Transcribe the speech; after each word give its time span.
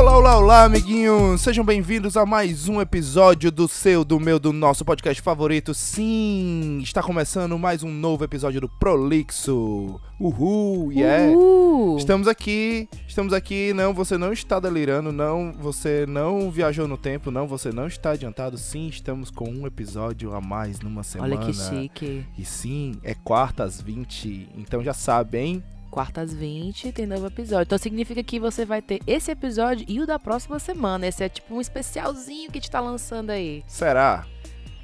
Olá, 0.00 0.16
olá, 0.16 0.38
olá, 0.38 0.64
amiguinhos! 0.64 1.42
Sejam 1.42 1.62
bem-vindos 1.62 2.16
a 2.16 2.24
mais 2.24 2.70
um 2.70 2.80
episódio 2.80 3.52
do 3.52 3.68
seu, 3.68 4.02
do 4.02 4.18
meu, 4.18 4.38
do 4.38 4.50
nosso 4.50 4.82
podcast 4.82 5.20
favorito. 5.20 5.74
Sim, 5.74 6.80
está 6.82 7.02
começando 7.02 7.58
mais 7.58 7.82
um 7.82 7.90
novo 7.90 8.24
episódio 8.24 8.62
do 8.62 8.68
Prolixo. 8.68 10.00
Uhul, 10.18 10.90
yeah! 10.90 11.36
Uhul. 11.36 11.98
Estamos 11.98 12.28
aqui, 12.28 12.88
estamos 13.06 13.34
aqui. 13.34 13.74
Não, 13.74 13.92
você 13.92 14.16
não 14.16 14.32
está 14.32 14.58
delirando, 14.58 15.12
não, 15.12 15.52
você 15.52 16.06
não 16.08 16.50
viajou 16.50 16.88
no 16.88 16.96
tempo, 16.96 17.30
não, 17.30 17.46
você 17.46 17.70
não 17.70 17.86
está 17.86 18.12
adiantado. 18.12 18.56
Sim, 18.56 18.88
estamos 18.88 19.30
com 19.30 19.50
um 19.50 19.66
episódio 19.66 20.34
a 20.34 20.40
mais 20.40 20.80
numa 20.80 21.02
semana. 21.02 21.36
Olha 21.36 21.44
que 21.44 21.52
chique. 21.52 22.24
E 22.38 22.44
sim, 22.46 22.94
é 23.04 23.12
quarta 23.12 23.64
às 23.64 23.82
20, 23.82 24.48
então 24.56 24.82
já 24.82 24.94
sabe, 24.94 25.36
hein? 25.36 25.62
Quarta 25.90 26.20
às 26.20 26.32
20 26.32 26.92
tem 26.92 27.04
novo 27.04 27.26
episódio. 27.26 27.62
Então 27.64 27.78
significa 27.78 28.22
que 28.22 28.38
você 28.38 28.64
vai 28.64 28.80
ter 28.80 29.00
esse 29.06 29.30
episódio 29.30 29.84
e 29.88 30.00
o 30.00 30.06
da 30.06 30.18
próxima 30.18 30.58
semana. 30.58 31.06
Esse 31.06 31.24
é 31.24 31.28
tipo 31.28 31.54
um 31.54 31.60
especialzinho 31.60 32.50
que 32.50 32.60
te 32.60 32.70
tá 32.70 32.80
lançando 32.80 33.30
aí. 33.30 33.64
Será? 33.66 34.24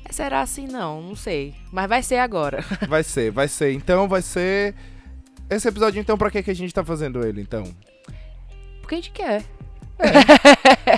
É, 0.04 0.12
Será 0.12 0.40
assim? 0.40 0.66
Não, 0.66 1.00
não 1.00 1.14
sei. 1.14 1.54
Mas 1.70 1.88
vai 1.88 2.02
ser 2.02 2.18
agora. 2.18 2.64
Vai 2.88 3.02
ser, 3.02 3.30
vai 3.30 3.48
ser. 3.48 3.72
Então 3.72 4.08
vai 4.08 4.22
ser. 4.22 4.74
Esse 5.48 5.68
episódio, 5.68 6.00
então, 6.00 6.18
pra 6.18 6.30
que, 6.30 6.42
que 6.42 6.50
a 6.50 6.54
gente 6.54 6.74
tá 6.74 6.84
fazendo 6.84 7.24
ele, 7.24 7.40
então? 7.40 7.64
Porque 8.80 8.96
a 8.96 8.98
gente 8.98 9.12
quer. 9.12 9.44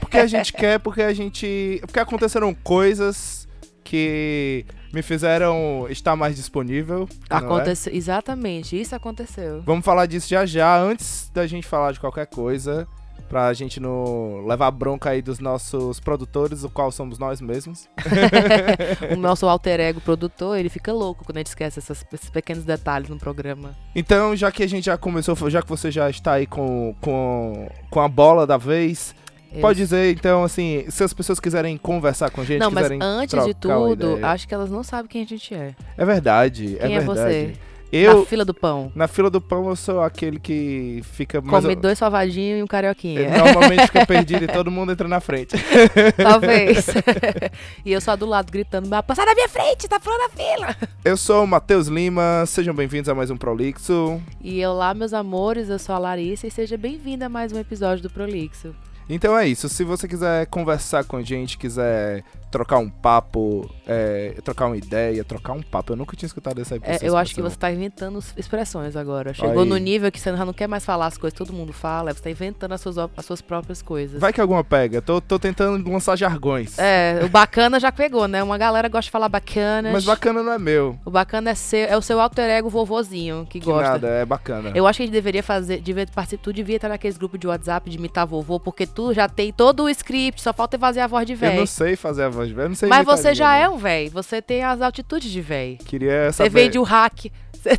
Porque 0.01 0.19
a 0.19 0.27
gente 0.27 0.53
quer, 0.53 0.79
porque 0.79 1.03
a 1.03 1.13
gente. 1.13 1.79
Porque 1.83 2.01
aconteceram 2.01 2.55
coisas 2.55 3.47
que 3.85 4.65
me 4.93 5.03
fizeram 5.03 5.87
estar 5.91 6.17
mais 6.17 6.37
disponível. 6.37 7.09
não 7.31 7.37
é? 7.37 7.97
Exatamente, 7.97 8.81
isso 8.81 8.95
aconteceu. 8.95 9.63
Vamos 9.65 9.85
falar 9.85 10.07
disso 10.07 10.29
já 10.29 10.45
já, 10.47 10.79
antes 10.79 11.31
da 11.33 11.47
gente 11.47 11.67
falar 11.67 11.93
de 11.93 12.01
qualquer 12.01 12.27
coisa. 12.27 12.87
Pra 13.29 13.53
gente 13.53 13.79
não 13.79 14.47
levar 14.47 14.71
bronca 14.71 15.11
aí 15.11 15.21
dos 15.21 15.39
nossos 15.39 16.01
produtores, 16.01 16.65
o 16.65 16.71
qual 16.71 16.91
somos 16.91 17.19
nós 17.19 17.43
mesmos. 17.43 17.87
o 19.15 19.17
nosso 19.17 19.47
alter 19.47 19.81
ego 19.81 20.01
produtor, 20.01 20.57
ele 20.59 20.71
fica 20.71 20.93
louco 20.95 21.27
quando 21.27 21.37
a 21.37 21.41
gente 21.41 21.49
esquece 21.49 21.79
essas- 21.79 22.07
esses 22.11 22.31
pequenos 22.31 22.65
detalhes 22.65 23.11
no 23.11 23.19
programa. 23.19 23.77
Então, 23.95 24.35
já 24.35 24.51
que 24.51 24.63
a 24.63 24.67
gente 24.67 24.87
já 24.87 24.97
começou, 24.97 25.37
já 25.51 25.61
que 25.61 25.69
você 25.69 25.91
já 25.91 26.09
está 26.09 26.33
aí 26.35 26.47
com, 26.47 26.95
com, 27.03 27.69
com 27.91 28.01
a 28.01 28.09
bola 28.09 28.47
da 28.47 28.57
vez, 28.57 29.15
pode 29.61 29.79
dizer, 29.79 30.13
então, 30.15 30.45
assim, 30.45 30.85
se 30.89 31.03
as 31.05 31.13
pessoas 31.13 31.41
quiserem 31.41 31.77
conversar 31.77 32.31
com 32.31 32.41
a 32.41 32.45
gente, 32.45 32.61
Não, 32.61 32.71
mas 32.71 32.85
quiserem 32.85 33.01
antes 33.03 33.45
de 33.45 33.55
tudo, 33.55 34.13
ideia. 34.13 34.27
acho 34.29 34.47
que 34.49 34.55
elas 34.55 34.71
não 34.71 34.83
sabem 34.83 35.07
quem 35.09 35.23
a 35.23 35.27
gente 35.27 35.55
é. 35.55 35.75
É 35.97 36.05
verdade, 36.05 36.77
Quem 36.81 36.93
é 36.95 36.97
é 36.97 37.01
verdade. 37.01 37.21
você? 37.21 37.53
Eu, 37.91 38.19
Na 38.19 38.27
fila 38.27 38.45
do 38.45 38.53
pão. 38.53 38.93
na 38.95 39.09
fila 39.09 39.31
do 39.31 39.41
pão, 39.41 39.67
eu 39.71 39.75
sou 39.75 40.03
aquele 40.03 40.39
que 40.39 41.01
fica 41.05 41.41
mais... 41.41 41.63
Come 41.65 41.75
dois 41.75 41.97
salvadinhos 41.97 42.61
e 42.61 42.63
um 42.63 42.67
carioquinha. 42.67 43.31
Normalmente 43.39 43.87
fica 43.87 44.05
perdido 44.05 44.45
e 44.45 44.47
todo 44.47 44.71
mundo 44.71 44.93
entra 44.93 45.09
na 45.09 45.21
frente. 45.21 45.57
Talvez. 46.23 46.85
e 47.87 47.91
eu 47.91 47.99
só 48.03 48.15
do 48.15 48.27
lado 48.27 48.53
gritando, 48.53 48.87
"Mas 48.91 49.01
passar 49.07 49.25
na 49.25 49.35
minha 49.35 49.49
frente, 49.49 49.89
tá 49.89 49.99
fora 49.99 50.19
da 50.19 50.29
fila. 50.29 50.77
Eu 51.03 51.17
sou 51.17 51.45
o 51.45 51.47
Matheus 51.47 51.87
Lima, 51.87 52.45
sejam 52.47 52.75
bem-vindos 52.75 53.09
a 53.09 53.15
mais 53.15 53.31
um 53.31 53.39
Prolixo. 53.39 54.21
E 54.43 54.63
olá, 54.67 54.93
meus 54.93 55.15
amores, 55.15 55.71
eu 55.71 55.79
sou 55.79 55.95
a 55.95 55.99
Larissa 55.99 56.47
e 56.47 56.51
seja 56.51 56.77
bem-vinda 56.77 57.25
a 57.25 57.29
mais 57.31 57.55
um 57.55 57.59
episódio 57.59 58.03
do 58.03 58.11
Prolixo. 58.11 58.75
Então 59.09 59.37
é 59.37 59.49
isso, 59.49 59.69
se 59.69 59.85
você 59.85 60.07
quiser 60.07 60.47
conversar 60.47 61.05
com 61.05 61.17
a 61.17 61.23
gente, 61.23 61.57
quiser 61.57 62.23
trocar 62.51 62.79
um 62.79 62.89
papo, 62.89 63.69
é, 63.87 64.35
trocar 64.43 64.67
uma 64.67 64.77
ideia, 64.77 65.23
trocar 65.25 65.53
um 65.53 65.63
papo, 65.63 65.93
eu 65.93 65.97
nunca 65.97 66.17
tinha 66.17 66.27
escutado 66.27 66.61
essa, 66.61 66.77
É, 66.83 66.99
eu 67.03 67.17
acho 67.17 67.35
que 67.35 67.43
você 67.43 67.57
tá 67.57 67.71
inventando 67.71 68.19
expressões 68.37 68.97
agora. 68.97 69.35
Chegou 69.35 69.63
Aí. 69.63 69.69
no 69.69 69.77
nível 69.77 70.11
que 70.11 70.19
você 70.21 70.35
já 70.35 70.45
não 70.45 70.53
quer 70.53 70.67
mais 70.67 70.85
falar 70.85 71.07
as 71.07 71.19
coisas 71.19 71.39
que 71.39 71.45
todo 71.45 71.55
mundo 71.55 71.73
fala, 71.73 72.13
você 72.13 72.23
tá 72.23 72.31
inventando 72.31 72.73
as 72.73 72.81
suas, 72.81 72.97
as 72.99 73.25
suas 73.25 73.41
próprias 73.41 73.83
coisas. 73.83 74.21
Vai 74.21 74.33
que 74.33 74.41
alguma 74.41 74.65
pega, 74.65 75.01
tô, 75.03 75.21
tô 75.21 75.39
tentando 75.39 75.91
lançar 75.91 76.17
jargões. 76.17 76.79
É, 76.79 77.21
o 77.25 77.29
bacana 77.29 77.79
já 77.79 77.93
pegou, 77.93 78.27
né? 78.27 78.43
Uma 78.43 78.59
galera 78.59 78.89
gosta 78.89 79.05
de 79.05 79.11
falar 79.11 79.29
bacanas. 79.29 79.93
Mas 79.93 80.05
bacana 80.05 80.43
não 80.43 80.53
é 80.53 80.59
meu, 80.59 80.99
O 81.05 81.11
bacana 81.11 81.51
é, 81.51 81.55
seu, 81.55 81.81
é 81.87 81.97
o 81.97 82.03
seu 82.03 82.21
alter 82.21 82.49
ego 82.49 82.69
vovozinho 82.69 83.47
que, 83.49 83.61
que 83.61 83.67
gosta. 83.67 83.93
nada, 83.93 84.09
é 84.09 84.25
bacana. 84.25 84.73
Eu 84.75 84.87
acho 84.87 84.99
que 84.99 85.03
a 85.03 85.07
gente 85.07 85.13
deveria 85.13 85.43
fazer, 85.43 85.81
devia 85.81 86.07
participar, 86.07 86.43
tu 86.43 86.53
devia 86.53 86.77
estar 86.77 86.89
naqueles 86.89 87.17
grupos 87.17 87.39
de 87.39 87.47
WhatsApp 87.47 87.89
de 87.91 87.97
imitar 87.97 88.27
vovô, 88.27 88.59
porque 88.59 88.87
tu 88.87 89.13
já 89.13 89.29
tem 89.29 89.53
todo 89.53 89.85
o 89.85 89.89
script, 89.91 90.41
só 90.41 90.53
falta 90.53 90.79
fazer 90.79 91.01
a 91.01 91.07
voz 91.07 91.27
de 91.27 91.33
Eu 91.33 91.39
véi. 91.39 91.57
não 91.59 91.67
sei 91.67 91.97
fazer 91.97 92.25
a 92.25 92.29
voz 92.29 92.38
de 92.47 92.55
velho, 92.55 92.69
não 92.69 92.77
sei 92.77 92.89
Mas 92.89 93.05
você 93.05 93.35
já 93.35 93.57
é 93.57 93.69
um 93.69 93.77
véi, 93.77 94.09
você 94.09 94.41
tem 94.41 94.63
as 94.63 94.81
altitudes 94.81 95.31
de 95.31 95.41
véi. 95.41 95.79
Queria 95.85 96.31
Você 96.31 96.45
saber, 96.45 96.51
veio 96.51 96.71
de 96.71 96.79
um 96.79 96.83
hack. 96.83 97.27
Você 97.53 97.71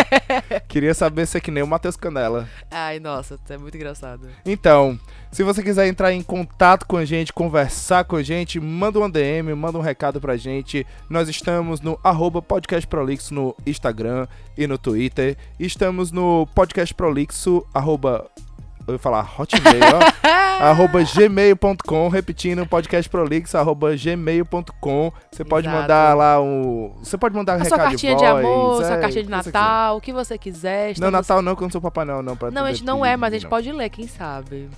queria 0.68 0.94
saber 0.94 1.26
se 1.26 1.36
é 1.36 1.40
que 1.40 1.50
nem 1.50 1.62
o 1.62 1.66
Matheus 1.66 1.96
Canela. 1.96 2.48
Ai, 2.70 2.98
nossa, 2.98 3.38
é 3.50 3.58
muito 3.58 3.76
engraçado. 3.76 4.26
Então, 4.44 4.98
se 5.30 5.42
você 5.42 5.62
quiser 5.62 5.86
entrar 5.86 6.12
em 6.12 6.22
contato 6.22 6.86
com 6.86 6.96
a 6.96 7.04
gente, 7.04 7.32
conversar 7.32 8.04
com 8.04 8.16
a 8.16 8.22
gente, 8.22 8.58
manda 8.58 8.98
um 8.98 9.10
DM, 9.10 9.54
manda 9.54 9.78
um 9.78 9.82
recado 9.82 10.20
pra 10.20 10.36
gente. 10.36 10.86
Nós 11.10 11.28
estamos 11.28 11.80
no 11.80 11.98
podcastprolixo 12.42 13.34
no 13.34 13.54
Instagram 13.66 14.26
e 14.56 14.66
no 14.66 14.78
Twitter. 14.78 15.36
Estamos 15.58 16.10
no 16.10 16.46
podcastprolixo, 16.54 17.66
arroba... 17.74 18.28
Eu 18.88 18.94
ia 18.94 18.98
falar 18.98 19.30
hotmail, 19.38 19.82
ó. 19.94 20.28
arroba 20.64 21.00
gmail.com, 21.04 22.08
repetindo, 22.08 22.66
podcastprolixo, 22.66 23.56
arroba 23.58 23.94
gmail.com. 23.94 25.12
Você 25.30 25.44
pode 25.44 25.66
Exato. 25.68 25.82
mandar 25.82 26.16
lá 26.16 26.40
um... 26.40 26.94
Você 27.02 27.18
pode 27.18 27.34
mandar 27.34 27.54
A 27.54 27.56
recado 27.58 27.68
sua 27.68 27.78
cartinha 27.78 28.16
de, 28.16 28.24
voz, 28.24 28.44
amor, 28.44 28.76
sua 28.84 28.94
é, 28.94 29.00
cartinha 29.00 29.24
de 29.24 29.28
o 29.28 29.36
que 29.36 29.42
você 29.42 29.50
Natal, 29.50 29.96
o 29.96 30.00
que 30.00 30.12
você 30.12 30.38
quiser. 30.38 30.86
Não, 30.86 30.92
estamos- 30.92 31.12
Natal 31.12 31.42
não, 31.42 31.54
que 31.54 31.62
eu 31.62 31.66
não 31.66 31.70
sou 31.72 31.80
Papai 31.80 32.04
Noel, 32.06 32.22
não. 32.22 32.34
Pra 32.36 32.50
Não, 32.50 32.64
a 32.64 32.72
gente 32.72 32.84
não 32.84 33.04
é, 33.04 33.16
mas 33.16 33.32
a 33.32 33.36
gente 33.36 33.42
não. 33.44 33.50
pode 33.50 33.70
ler, 33.70 33.90
quem 33.90 34.08
sabe. 34.08 34.68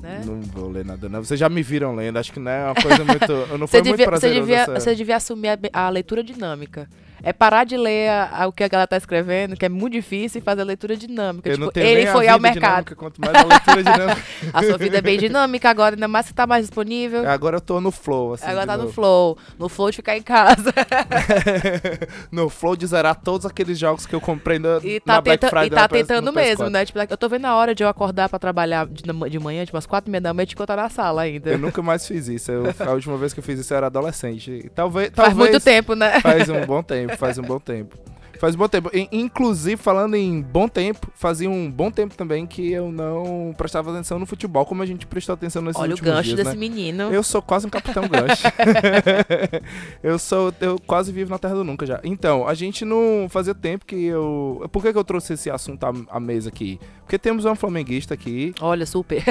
Né? 0.00 0.20
Não 0.24 0.40
vou 0.42 0.68
ler 0.70 0.84
nada, 0.84 1.08
não. 1.08 1.24
Vocês 1.24 1.40
já 1.40 1.48
me 1.48 1.62
viram 1.62 1.94
lendo, 1.94 2.18
acho 2.18 2.30
que 2.32 2.38
não 2.38 2.50
é 2.52 2.64
uma 2.66 2.74
coisa 2.74 3.02
muito. 3.04 3.32
Eu 3.32 3.56
não 3.58 3.66
Você 3.66 3.78
foi 3.82 3.88
muito 3.88 3.96
devia, 3.96 3.96
você, 3.96 4.06
prazeroso 4.06 4.40
devia, 4.40 4.56
essa- 4.60 4.80
você 4.80 4.94
devia 4.94 5.16
assumir 5.16 5.48
a, 5.48 5.58
a 5.86 5.88
leitura 5.88 6.22
dinâmica. 6.22 6.86
É 7.22 7.32
parar 7.32 7.64
de 7.64 7.76
ler 7.76 8.08
a- 8.10 8.30
a- 8.42 8.46
o 8.46 8.52
que 8.52 8.62
a 8.62 8.68
galera 8.68 8.86
tá 8.86 8.96
escrevendo, 8.96 9.56
que 9.56 9.64
é 9.64 9.68
muito 9.68 9.94
difícil, 9.94 10.38
e 10.40 10.42
fazer 10.44 10.60
a 10.62 10.64
leitura 10.64 10.96
dinâmica. 10.96 11.48
Eu 11.48 11.54
tipo, 11.54 11.64
não 11.64 11.72
tenho 11.72 11.86
ele 11.86 12.06
foi 12.06 12.28
ao 12.28 12.38
mercado. 12.38 12.60
dinâmica, 12.70 12.94
quanto 12.94 13.20
mais 13.20 13.34
a 13.34 13.42
leitura 13.44 13.82
dinâmica. 13.82 14.22
A 14.52 14.62
sua 14.62 14.78
vida 14.78 14.98
é 14.98 15.00
bem 15.00 15.18
dinâmica 15.18 15.68
agora, 15.68 15.94
ainda 15.96 16.06
mais 16.08 16.26
que 16.26 16.34
tá 16.34 16.46
mais 16.46 16.64
disponível. 16.66 17.28
Agora 17.28 17.56
eu 17.56 17.60
tô 17.60 17.80
no 17.80 17.90
flow, 17.90 18.34
assim. 18.34 18.46
agora 18.46 18.66
tá 18.66 18.76
no 18.76 18.82
novo. 18.84 18.94
flow. 18.94 19.38
No 19.58 19.68
flow 19.68 19.90
de 19.90 19.96
ficar 19.96 20.16
em 20.16 20.22
casa. 20.22 20.72
no 22.30 22.48
flow 22.48 22.76
de 22.76 22.86
zerar 22.86 23.14
todos 23.16 23.46
aqueles 23.46 23.78
jogos 23.78 24.06
que 24.06 24.14
eu 24.14 24.20
comprei 24.20 24.58
na, 24.58 24.78
E 24.82 25.00
na 25.04 25.14
tá, 25.14 25.20
Black 25.20 25.40
tenta- 25.40 25.48
Friday. 25.50 25.66
e 25.66 25.70
tá 25.70 25.82
no 25.82 25.88
no 25.88 25.88
tentando 25.88 26.32
PS4. 26.32 26.34
mesmo, 26.34 26.70
né? 26.70 26.84
Tipo, 26.84 26.98
eu 27.00 27.16
tô 27.16 27.28
vendo 27.28 27.44
a 27.46 27.54
hora 27.54 27.74
de 27.74 27.82
eu 27.82 27.88
acordar 27.88 28.28
pra 28.28 28.38
trabalhar 28.38 28.86
de, 28.86 29.02
de 29.30 29.38
manhã, 29.38 29.64
tipo, 29.64 29.76
umas 29.76 29.86
quatro 29.86 30.08
e 30.08 30.12
meia 30.12 30.20
da 30.20 30.34
manhã, 30.34 30.46
te 30.46 30.56
contar 30.56 30.76
na 30.76 30.88
sala 30.88 31.22
ainda. 31.22 31.50
Eu 31.50 31.58
nunca 31.58 31.82
mais 31.82 32.06
fiz 32.06 32.28
isso. 32.28 32.50
Eu- 32.50 32.74
a 32.86 32.90
última 32.92 33.16
vez 33.16 33.32
que 33.32 33.40
eu 33.40 33.44
fiz 33.44 33.58
isso 33.58 33.72
eu 33.72 33.76
era 33.78 33.86
adolescente. 33.86 34.50
E 34.64 34.68
Talvez, 34.68 35.10
Faz 35.14 35.28
talvez 35.28 35.50
muito 35.50 35.62
tempo, 35.64 35.94
né? 35.94 36.20
Faz 36.20 36.48
um 36.48 36.64
bom 36.66 36.82
tempo, 36.82 37.05
faz 37.16 37.38
um 37.38 37.42
bom 37.42 37.58
tempo. 37.60 37.96
Faz 38.38 38.54
um 38.54 38.58
bom 38.58 38.68
tempo. 38.68 38.90
In- 38.94 39.08
Inclusive, 39.12 39.80
falando 39.80 40.14
em 40.14 40.42
bom 40.42 40.68
tempo, 40.68 41.10
fazia 41.14 41.48
um 41.48 41.70
bom 41.70 41.90
tempo 41.90 42.14
também 42.14 42.46
que 42.46 42.70
eu 42.70 42.92
não 42.92 43.54
prestava 43.56 43.90
atenção 43.90 44.18
no 44.18 44.26
futebol, 44.26 44.66
como 44.66 44.82
a 44.82 44.86
gente 44.86 45.06
prestou 45.06 45.32
atenção 45.32 45.62
nesses 45.62 45.80
Olha 45.80 45.88
o 45.88 45.92
últimos 45.92 46.12
gancho 46.12 46.22
dias, 46.34 46.36
desse 46.36 46.50
né? 46.50 46.56
menino. 46.56 47.04
Eu 47.04 47.22
sou 47.22 47.40
quase 47.40 47.66
um 47.66 47.70
capitão 47.70 48.06
gancho. 48.06 48.42
eu 50.02 50.18
sou, 50.18 50.52
eu 50.60 50.78
quase 50.86 51.12
vivo 51.12 51.30
na 51.30 51.38
terra 51.38 51.54
do 51.54 51.64
nunca 51.64 51.86
já. 51.86 51.98
Então, 52.04 52.46
a 52.46 52.52
gente 52.54 52.84
não 52.84 53.26
fazia 53.30 53.54
tempo 53.54 53.86
que 53.86 54.04
eu. 54.04 54.68
Por 54.70 54.82
que, 54.82 54.92
que 54.92 54.98
eu 54.98 55.04
trouxe 55.04 55.32
esse 55.32 55.50
assunto 55.50 55.84
à, 55.84 55.92
à 56.10 56.20
mesa 56.20 56.48
aqui? 56.48 56.78
Porque 57.00 57.18
temos 57.18 57.44
uma 57.44 57.54
flamenguista 57.54 58.14
aqui. 58.14 58.52
Olha, 58.60 58.84
super. 58.84 59.22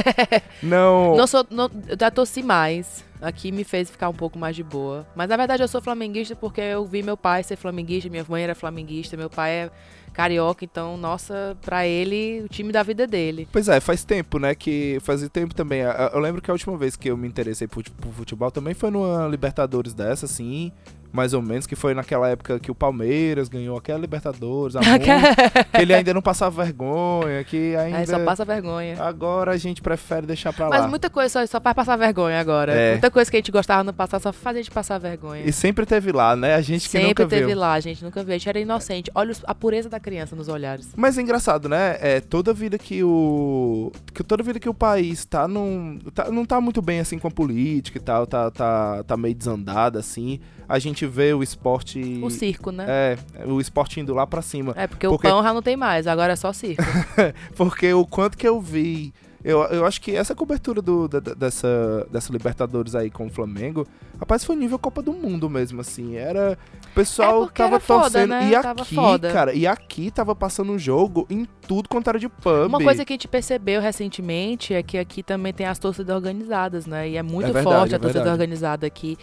Não. 0.64 1.16
Não 1.16 1.28
sou, 1.28 1.46
não, 1.50 1.69
eu 1.88 1.97
já 2.00 2.09
torci 2.09 2.41
mais. 2.41 3.03
Aqui 3.22 3.52
me 3.52 3.64
fez 3.64 3.90
ficar 3.90 4.09
um 4.09 4.14
pouco 4.14 4.38
mais 4.38 4.56
de 4.56 4.64
boa. 4.64 5.06
Mas 5.16 5.29
na 5.29 5.38
verdade 5.38 5.64
eu 5.64 5.67
sou 5.67 5.82
flamenguista 5.82 6.35
porque 6.35 6.62
eu 6.62 6.85
vi 6.85 7.02
meu 7.02 7.16
pai 7.17 7.44
ser 7.44 7.56
flamenguista, 7.56 8.09
minha 8.09 8.26
mãe 8.28 8.44
era 8.44 8.53
flamenguista, 8.56 9.16
meu 9.17 9.29
pai 9.29 9.52
é 9.52 9.72
carioca, 10.14 10.64
então, 10.64 10.96
nossa, 10.96 11.58
pra 11.62 11.85
ele, 11.85 12.41
o 12.44 12.47
time 12.47 12.72
da 12.72 12.82
vida 12.84 13.03
é 13.03 13.08
dele. 13.08 13.47
Pois 13.52 13.67
é, 13.67 13.82
faz 13.82 14.06
tempo, 14.06 14.40
né? 14.40 14.56
Que 14.56 14.97
fazia 15.02 15.28
tempo 15.28 15.53
também. 15.53 15.82
Eu- 15.82 16.20
lembro 16.20 16.41
que 16.41 16.50
a 16.50 16.53
última 16.53 16.78
vez 16.78 16.96
que 16.96 17.09
eu 17.09 17.17
me 17.17 17.28
interessei 17.28 17.67
por, 17.67 17.84
por 17.84 18.14
futebol 18.14 18.50
também 18.50 18.73
foi 18.73 18.90
numa 18.90 19.28
Libertadores 19.28 19.94
dessa, 19.94 20.26
assim. 20.26 20.72
Mais 21.16 21.34
ou 21.34 21.41
menos, 21.41 21.66
que 21.66 21.78
foi 21.78 21.94
naquela 21.94 22.28
época 22.28 22.59
que 22.59 22.70
o 22.70 22.76
Palmeiras 22.76 23.47
ganhou 23.47 23.78
aquela 23.78 24.00
Libertadores, 24.00 24.76
a 24.76 24.82
que 24.82 25.79
ele 25.79 25.94
ainda 25.96 26.14
não 26.14 26.22
passava 26.22 26.64
vergonha, 26.64 27.41
que 27.46 27.73
ainda. 27.78 28.00
Aí 28.00 28.06
só 28.06 28.20
passa 28.26 28.44
vergonha. 28.44 29.02
Agora 29.02 29.53
a 29.53 29.58
gente 29.58 29.82
prefere 29.82 30.28
deixar 30.28 30.52
pra 30.52 30.67
lá. 30.67 30.79
Mas 30.79 30.90
muita 30.90 31.09
coisa 31.09 31.29
só, 31.29 31.46
só 31.46 31.62
faz 31.62 31.73
passar 31.73 31.96
vergonha 31.96 32.38
agora. 32.38 32.73
É. 32.73 32.91
Muita 32.91 33.09
coisa 33.09 33.32
que 33.32 33.38
a 33.38 33.40
gente 33.40 33.52
gostava 33.52 33.82
no 33.82 33.94
passado 33.94 34.22
só 34.23 34.34
faz 34.34 34.58
a 34.58 34.59
gente 34.59 34.72
passar 34.72 34.97
vergonha. 34.97 35.44
E 35.46 35.53
sempre 35.53 35.85
teve 35.85 36.12
lá, 36.12 36.35
né? 36.35 36.56
A 36.56 36.62
gente 36.62 36.84
que 36.84 36.90
Sempre 36.90 37.08
nunca 37.08 37.26
teve 37.28 37.47
viu. 37.47 37.58
lá, 37.58 37.73
a 37.73 37.79
gente 37.79 38.03
nunca 38.03 38.22
viu. 38.22 38.35
A 38.35 38.38
gente 38.38 38.50
era 38.50 38.59
inocente. 38.59 39.09
Olha 39.16 39.34
a 39.46 39.56
pureza 39.56 39.88
da 39.88 40.00
criança 40.00 40.35
nos 40.35 40.50
olhares. 40.50 40.94
Mas 40.97 41.17
é 41.17 41.22
engraçado, 41.22 41.70
né? 41.70 41.97
É, 42.02 42.20
toda 42.20 42.53
vida 42.53 42.78
que 42.78 43.02
o. 43.02 43.91
Que 44.14 44.22
toda 44.22 44.44
vida 44.44 44.59
que 44.59 44.67
o 44.67 44.73
país 44.73 45.26
tá 45.26 45.47
num. 45.47 45.97
Tá, 46.14 46.29
não 46.29 46.46
tá 46.46 46.59
muito 46.59 46.82
bem 46.82 47.00
assim 47.00 47.17
com 47.17 47.28
a 47.28 47.32
política 47.32 47.97
e 47.97 48.02
tal, 48.02 48.28
tá, 48.28 48.52
tá, 48.52 49.03
tá 49.03 49.16
meio 49.16 49.35
desandada, 49.35 50.00
assim. 50.00 50.40
A 50.67 50.79
gente 50.79 51.04
vê 51.05 51.34
o 51.34 51.41
esporte. 51.43 52.19
O 52.23 52.29
circo, 52.29 52.72
né? 52.72 52.85
É, 52.87 53.17
o 53.46 53.59
esporte 53.61 53.99
indo 53.99 54.13
lá 54.13 54.25
pra 54.28 54.41
cima. 54.41 54.73
É, 54.75 54.87
porque, 54.87 55.07
Porque- 55.07 55.28
o 55.28 55.31
pão 55.31 55.43
já 55.43 55.53
não 55.53 55.61
tem 55.61 55.75
mais, 55.78 56.07
agora 56.07 56.34
é 56.34 56.35
só 56.35 56.52
circo. 56.53 56.84
Porque 57.55 57.93
o 57.93 58.05
quanto 58.05 58.37
que 58.37 58.47
eu 58.47 58.59
vi 58.61 59.13
Eu, 59.43 59.61
eu 59.66 59.85
acho 59.85 60.02
que 60.02 60.16
essa 60.16 60.34
cobertura 60.34 60.81
do, 60.81 61.07
da- 61.07 61.19
dessa, 61.19 62.07
dessa 62.11 62.31
Libertadores 62.34 62.96
aí 62.96 63.11
com 63.11 63.28
o 63.28 63.29
Flamengo, 63.29 63.85
rapaz, 64.19 64.43
foi 64.43 64.55
nível 64.55 64.79
Copa 64.79 65.03
do 65.03 65.13
Mundo 65.13 65.47
mesmo, 65.47 65.81
assim. 65.81 66.16
Era. 66.16 66.57
O 66.91 66.96
pessoal 66.96 67.43
É 67.43 67.49
tava 67.49 67.79
foda, 67.79 68.02
torcendo. 68.09 68.29
né? 68.31 68.49
E 68.52 68.59
Tava 68.59 68.81
aqui, 68.81 68.96
foda. 68.96 69.31
cara, 69.31 69.53
e 69.53 69.67
aqui 69.67 70.09
tava 70.09 70.35
passando 70.35 70.72
um 70.72 70.79
jogo 70.79 71.28
em 71.29 71.46
tudo 71.67 71.87
quanto 71.87 72.09
era 72.09 72.17
de 72.17 72.28
pub. 72.28 72.66
Uma 72.67 72.79
coisa 72.79 73.05
que 73.05 73.13
a 73.13 73.16
gente 73.16 73.28
percebeu 73.28 73.79
recentemente 73.81 74.73
é 74.73 74.81
que 74.81 74.97
aqui 74.97 75.22
também 75.22 75.53
tem 75.53 75.67
as 75.67 75.78
torcidas 75.78 76.16
organizadas, 76.16 76.87
né? 76.87 77.07
E 77.09 77.16
é 77.16 77.22
muito 77.22 77.49
É 77.49 77.53
verdade, 77.53 77.63
forte 77.78 77.93
é 77.93 77.97
a 77.97 77.99
torcida 77.99 78.19
verdade. 78.23 78.41
organizada 78.41 78.87
aqui. 78.87 79.16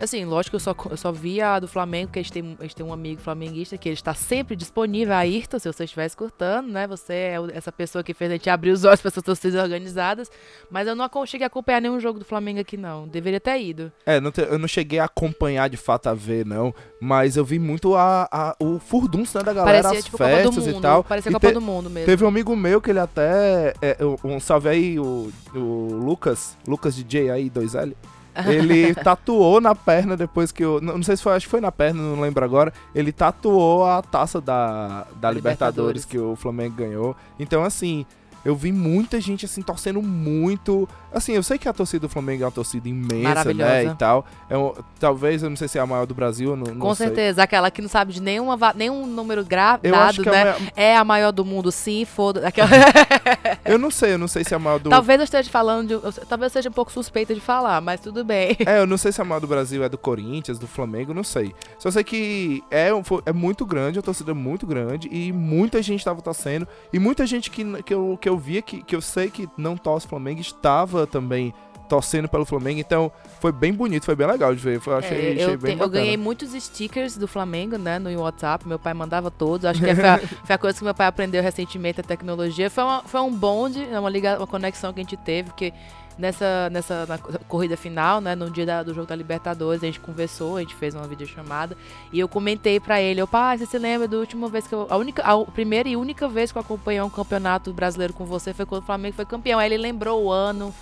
Assim, 0.00 0.24
lógico 0.24 0.50
que 0.50 0.56
eu 0.56 0.60
só, 0.60 0.74
eu 0.90 0.96
só 0.96 1.12
vi 1.12 1.40
a 1.40 1.58
do 1.60 1.68
Flamengo, 1.68 2.08
porque 2.08 2.18
a 2.18 2.22
gente, 2.22 2.32
tem, 2.32 2.56
a 2.58 2.62
gente 2.62 2.76
tem 2.76 2.84
um 2.84 2.92
amigo 2.92 3.20
flamenguista 3.20 3.78
que 3.78 3.88
ele 3.88 3.94
está 3.94 4.12
sempre 4.14 4.56
disponível, 4.56 5.14
Ayrton, 5.14 5.58
se 5.58 5.72
você 5.72 5.84
estiver 5.84 6.06
escutando, 6.06 6.68
né? 6.70 6.86
Você 6.86 7.12
é 7.12 7.36
essa 7.52 7.70
pessoa 7.72 8.02
que 8.02 8.12
fez 8.12 8.30
a 8.30 8.34
gente 8.34 8.50
abrir 8.50 8.70
os 8.70 8.84
olhos 8.84 9.00
para 9.00 9.08
essas 9.08 9.22
torcidas 9.22 9.62
organizadas. 9.62 10.30
Mas 10.70 10.86
eu 10.88 10.94
não 10.94 11.08
cheguei 11.26 11.44
a 11.44 11.48
acompanhar 11.48 11.80
nenhum 11.80 12.00
jogo 12.00 12.18
do 12.18 12.24
Flamengo 12.24 12.60
aqui, 12.60 12.76
não. 12.76 13.06
Deveria 13.08 13.40
ter 13.40 13.60
ido. 13.60 13.92
É, 14.04 14.20
não 14.20 14.30
te- 14.30 14.40
eu 14.42 14.58
não 14.58 14.68
cheguei 14.68 14.98
a 14.98 15.04
acompanhar 15.04 15.68
de 15.70 15.76
fato 15.76 16.08
a 16.08 16.14
ver, 16.14 16.44
não. 16.44 16.74
Mas 17.00 17.36
eu 17.36 17.44
vi 17.44 17.58
muito 17.58 17.94
a, 17.94 18.28
a- 18.30 18.56
o 18.58 18.78
furdunço 18.78 19.38
né, 19.38 19.44
da 19.44 19.52
galera, 19.52 19.82
Parecia 19.82 19.98
as 20.00 20.04
tipo 20.04 20.18
festas 20.18 20.56
Mundo. 20.66 20.78
e 20.78 20.80
tal. 20.82 21.04
Parecia 21.04 21.30
E 21.30 21.32
Copa 21.32 21.48
te- 21.48 21.54
do 21.54 21.60
Mundo 21.60 21.88
mesmo. 21.88 22.06
Teve 22.06 22.24
um 22.24 22.28
amigo 22.28 22.54
meu 22.56 22.80
que 22.80 22.90
ele 22.90 22.98
até. 22.98 23.74
é, 23.80 23.96
um 24.24 24.40
salve 24.40 24.68
aí, 24.68 24.98
o, 24.98 25.30
o 25.54 25.58
Lucas, 26.04 26.56
Lucas 26.66 26.94
DJ 26.96 27.30
aí, 27.30 27.48
2L. 27.50 27.94
Ele 28.46 28.94
tatuou 28.94 29.60
na 29.60 29.74
perna 29.74 30.16
depois 30.16 30.50
que 30.50 30.64
eu. 30.64 30.80
Não, 30.80 31.02
sei 31.02 31.16
se 31.16 31.22
foi, 31.22 31.34
acho 31.34 31.46
que 31.46 31.50
foi 31.50 31.60
na 31.60 31.70
perna, 31.70 32.02
não 32.02 32.20
lembro 32.20 32.44
agora. 32.44 32.72
Ele 32.94 33.12
tatuou 33.12 33.86
a 33.86 34.02
taça 34.02 34.40
da, 34.40 35.06
da 35.16 35.30
Libertadores, 35.30 35.34
Libertadores. 35.34 36.04
que 36.04 36.18
o 36.18 36.34
Flamengo 36.34 36.74
ganhou. 36.74 37.16
Então, 37.38 37.62
assim, 37.62 38.04
eu 38.44 38.54
vi 38.54 38.72
muita 38.72 39.20
gente, 39.20 39.44
assim, 39.44 39.62
torcendo 39.62 40.00
muito. 40.02 40.88
Assim, 41.12 41.32
eu 41.32 41.42
sei 41.42 41.58
que 41.58 41.68
a 41.68 41.72
torcida 41.72 42.00
do 42.00 42.08
Flamengo 42.08 42.42
é 42.42 42.46
uma 42.46 42.52
torcida 42.52 42.88
imensa, 42.88 43.52
né? 43.54 43.84
E 43.84 43.94
tal. 43.94 44.26
É 44.50 44.56
um- 44.58 44.72
talvez, 44.98 45.42
eu 45.42 45.48
não 45.50 45.56
sei 45.56 45.68
se 45.68 45.78
é 45.78 45.80
a 45.80 45.86
maior 45.86 46.06
do 46.06 46.14
Brasil, 46.14 46.56
não, 46.56 46.74
não 46.74 46.80
Com 46.80 46.94
sei. 46.94 47.06
certeza, 47.06 47.42
aquela 47.42 47.70
que 47.70 47.80
não 47.80 47.88
sabe 47.88 48.12
de 48.12 48.20
nenhuma, 48.20 48.58
nenhum 48.74 49.06
número 49.06 49.44
gra 49.44 49.78
Eu 49.82 49.94
acho 49.94 50.22
dado, 50.22 50.24
que 50.24 50.28
é, 50.28 50.32
né? 50.32 50.40
a 50.40 50.44
maior- 50.58 50.72
É 50.76 50.96
a 50.96 51.04
maior 51.04 51.32
do 51.32 51.44
mundo, 51.44 51.70
sim, 51.70 52.04
foda. 52.04 52.46
Aquela... 52.46 52.68
Eu 53.64 53.78
não 53.78 53.90
sei, 53.90 54.12
eu 54.14 54.18
não 54.18 54.28
sei 54.28 54.44
se 54.44 54.52
é 54.52 54.56
a 54.56 54.60
maior 54.60 54.78
do. 54.78 54.90
talvez 54.90 55.18
eu 55.18 55.24
esteja 55.24 55.50
falando 55.50 55.88
de. 55.88 55.94
eu- 55.94 56.12
Talvez 56.28 56.50
eu 56.52 56.58
seja 56.58 56.68
um 56.68 56.72
pouco 56.72 56.92
suspeita 56.92 57.34
de 57.34 57.40
falar, 57.40 57.80
mas 57.80 58.00
tudo 58.00 58.24
bem. 58.24 58.56
É, 58.66 58.78
eu 58.78 58.86
não 58.86 58.96
sei 58.98 59.10
se 59.12 59.20
a 59.20 59.24
maior 59.24 59.40
do 59.40 59.46
Brasil 59.46 59.82
é 59.82 59.88
do 59.88 59.96
Corinthians, 59.96 60.58
do 60.58 60.66
Flamengo, 60.66 61.14
não 61.14 61.24
sei. 61.24 61.54
Só 61.78 61.90
sei 61.90 62.04
que 62.04 62.62
é, 62.70 62.90
é 63.26 63.32
muito 63.32 63.64
grande, 63.64 63.98
a 63.98 64.02
torcida 64.02 64.32
é 64.32 64.34
muito 64.34 64.66
grande 64.66 65.08
e 65.10 65.32
muita 65.32 65.80
gente 65.82 66.04
tava 66.04 66.20
torcendo. 66.20 66.66
E 66.92 66.98
muita 66.98 67.26
gente 67.26 67.50
que, 67.50 67.64
que, 67.82 67.94
eu, 67.94 68.18
que 68.20 68.28
eu 68.28 68.33
via, 68.38 68.60
que, 68.62 68.82
que 68.82 68.94
eu 68.96 69.00
sei 69.00 69.30
que 69.30 69.48
não 69.56 69.76
torce 69.76 70.06
Flamengo, 70.06 70.40
estava 70.40 71.06
também 71.06 71.52
torcendo 71.88 72.26
pelo 72.28 72.46
Flamengo. 72.46 72.80
Então 72.80 73.12
foi 73.40 73.52
bem 73.52 73.72
bonito, 73.72 74.04
foi 74.06 74.16
bem 74.16 74.26
legal 74.26 74.54
de 74.54 74.60
ver. 74.60 74.80
Foi, 74.80 74.94
eu 74.94 74.98
achei, 74.98 75.16
É, 75.16 75.32
achei 75.32 75.44
eu, 75.54 75.58
bem 75.58 75.76
te- 75.76 75.82
eu 75.82 75.88
ganhei 75.88 76.16
muitos 76.16 76.50
stickers 76.52 77.16
do 77.16 77.28
Flamengo, 77.28 77.76
né, 77.76 77.98
no 77.98 78.10
WhatsApp. 78.20 78.66
Meu 78.66 78.78
pai 78.78 78.94
mandava 78.94 79.30
todos. 79.30 79.66
Acho 79.66 79.80
que 79.82 79.94
foi 79.94 80.08
a, 80.08 80.18
foi 80.46 80.54
a 80.54 80.58
coisa 80.58 80.78
que 80.78 80.84
meu 80.84 80.94
pai 80.94 81.06
aprendeu 81.06 81.42
recentemente, 81.42 82.00
a 82.00 82.02
tecnologia. 82.02 82.70
Foi, 82.70 82.84
uma- 82.84 83.02
foi 83.02 83.20
um 83.20 83.30
bonde, 83.32 83.80
né, 83.86 84.00
uma, 84.00 84.08
liga, 84.08 84.38
uma 84.38 84.46
conexão 84.46 84.92
que 84.94 85.00
a 85.00 85.02
gente 85.02 85.16
teve, 85.18 85.50
porque 85.50 85.72
nessa, 86.18 86.68
nessa 86.70 87.06
na 87.06 87.18
co- 87.18 87.32
corrida 87.48 87.76
final, 87.76 88.20
né, 88.20 88.34
no 88.34 88.50
dia 88.50 88.64
da- 88.66 88.82
do 88.82 88.94
jogo 88.94 89.06
da 89.06 89.16
Libertadores, 89.16 89.82
a 89.82 89.86
gente 89.86 90.00
conversou, 90.00 90.56
a 90.56 90.60
gente 90.60 90.74
fez 90.74 90.94
uma 90.94 91.06
videochamada. 91.06 91.76
E 92.12 92.20
eu 92.20 92.28
comentei 92.28 92.78
pra 92.80 93.00
ele, 93.00 93.20
eu, 93.20 93.26
pai, 93.26 93.58
você 93.58 93.66
se 93.66 93.78
lembra 93.78 94.06
da 94.08 94.16
última 94.16 94.48
vez 94.48 94.66
que 94.66 94.74
eu... 94.74 94.86
A, 94.90 94.96
única, 94.96 95.22
a 95.22 95.44
primeira 95.44 95.88
e 95.88 95.96
única 95.96 96.28
vez 96.28 96.52
que 96.52 96.58
eu 96.58 96.62
acompanhei 96.62 97.00
um 97.02 97.10
campeonato 97.10 97.72
brasileiro 97.72 98.12
com 98.12 98.24
você 98.24 98.54
foi 98.54 98.66
quando 98.66 98.82
o 98.82 98.86
Flamengo 98.86 99.16
foi 99.16 99.24
campeão. 99.24 99.58
Aí 99.58 99.72
ele 99.72 99.82
lembrou 99.82 100.24
o 100.24 100.30
ano... 100.30 100.74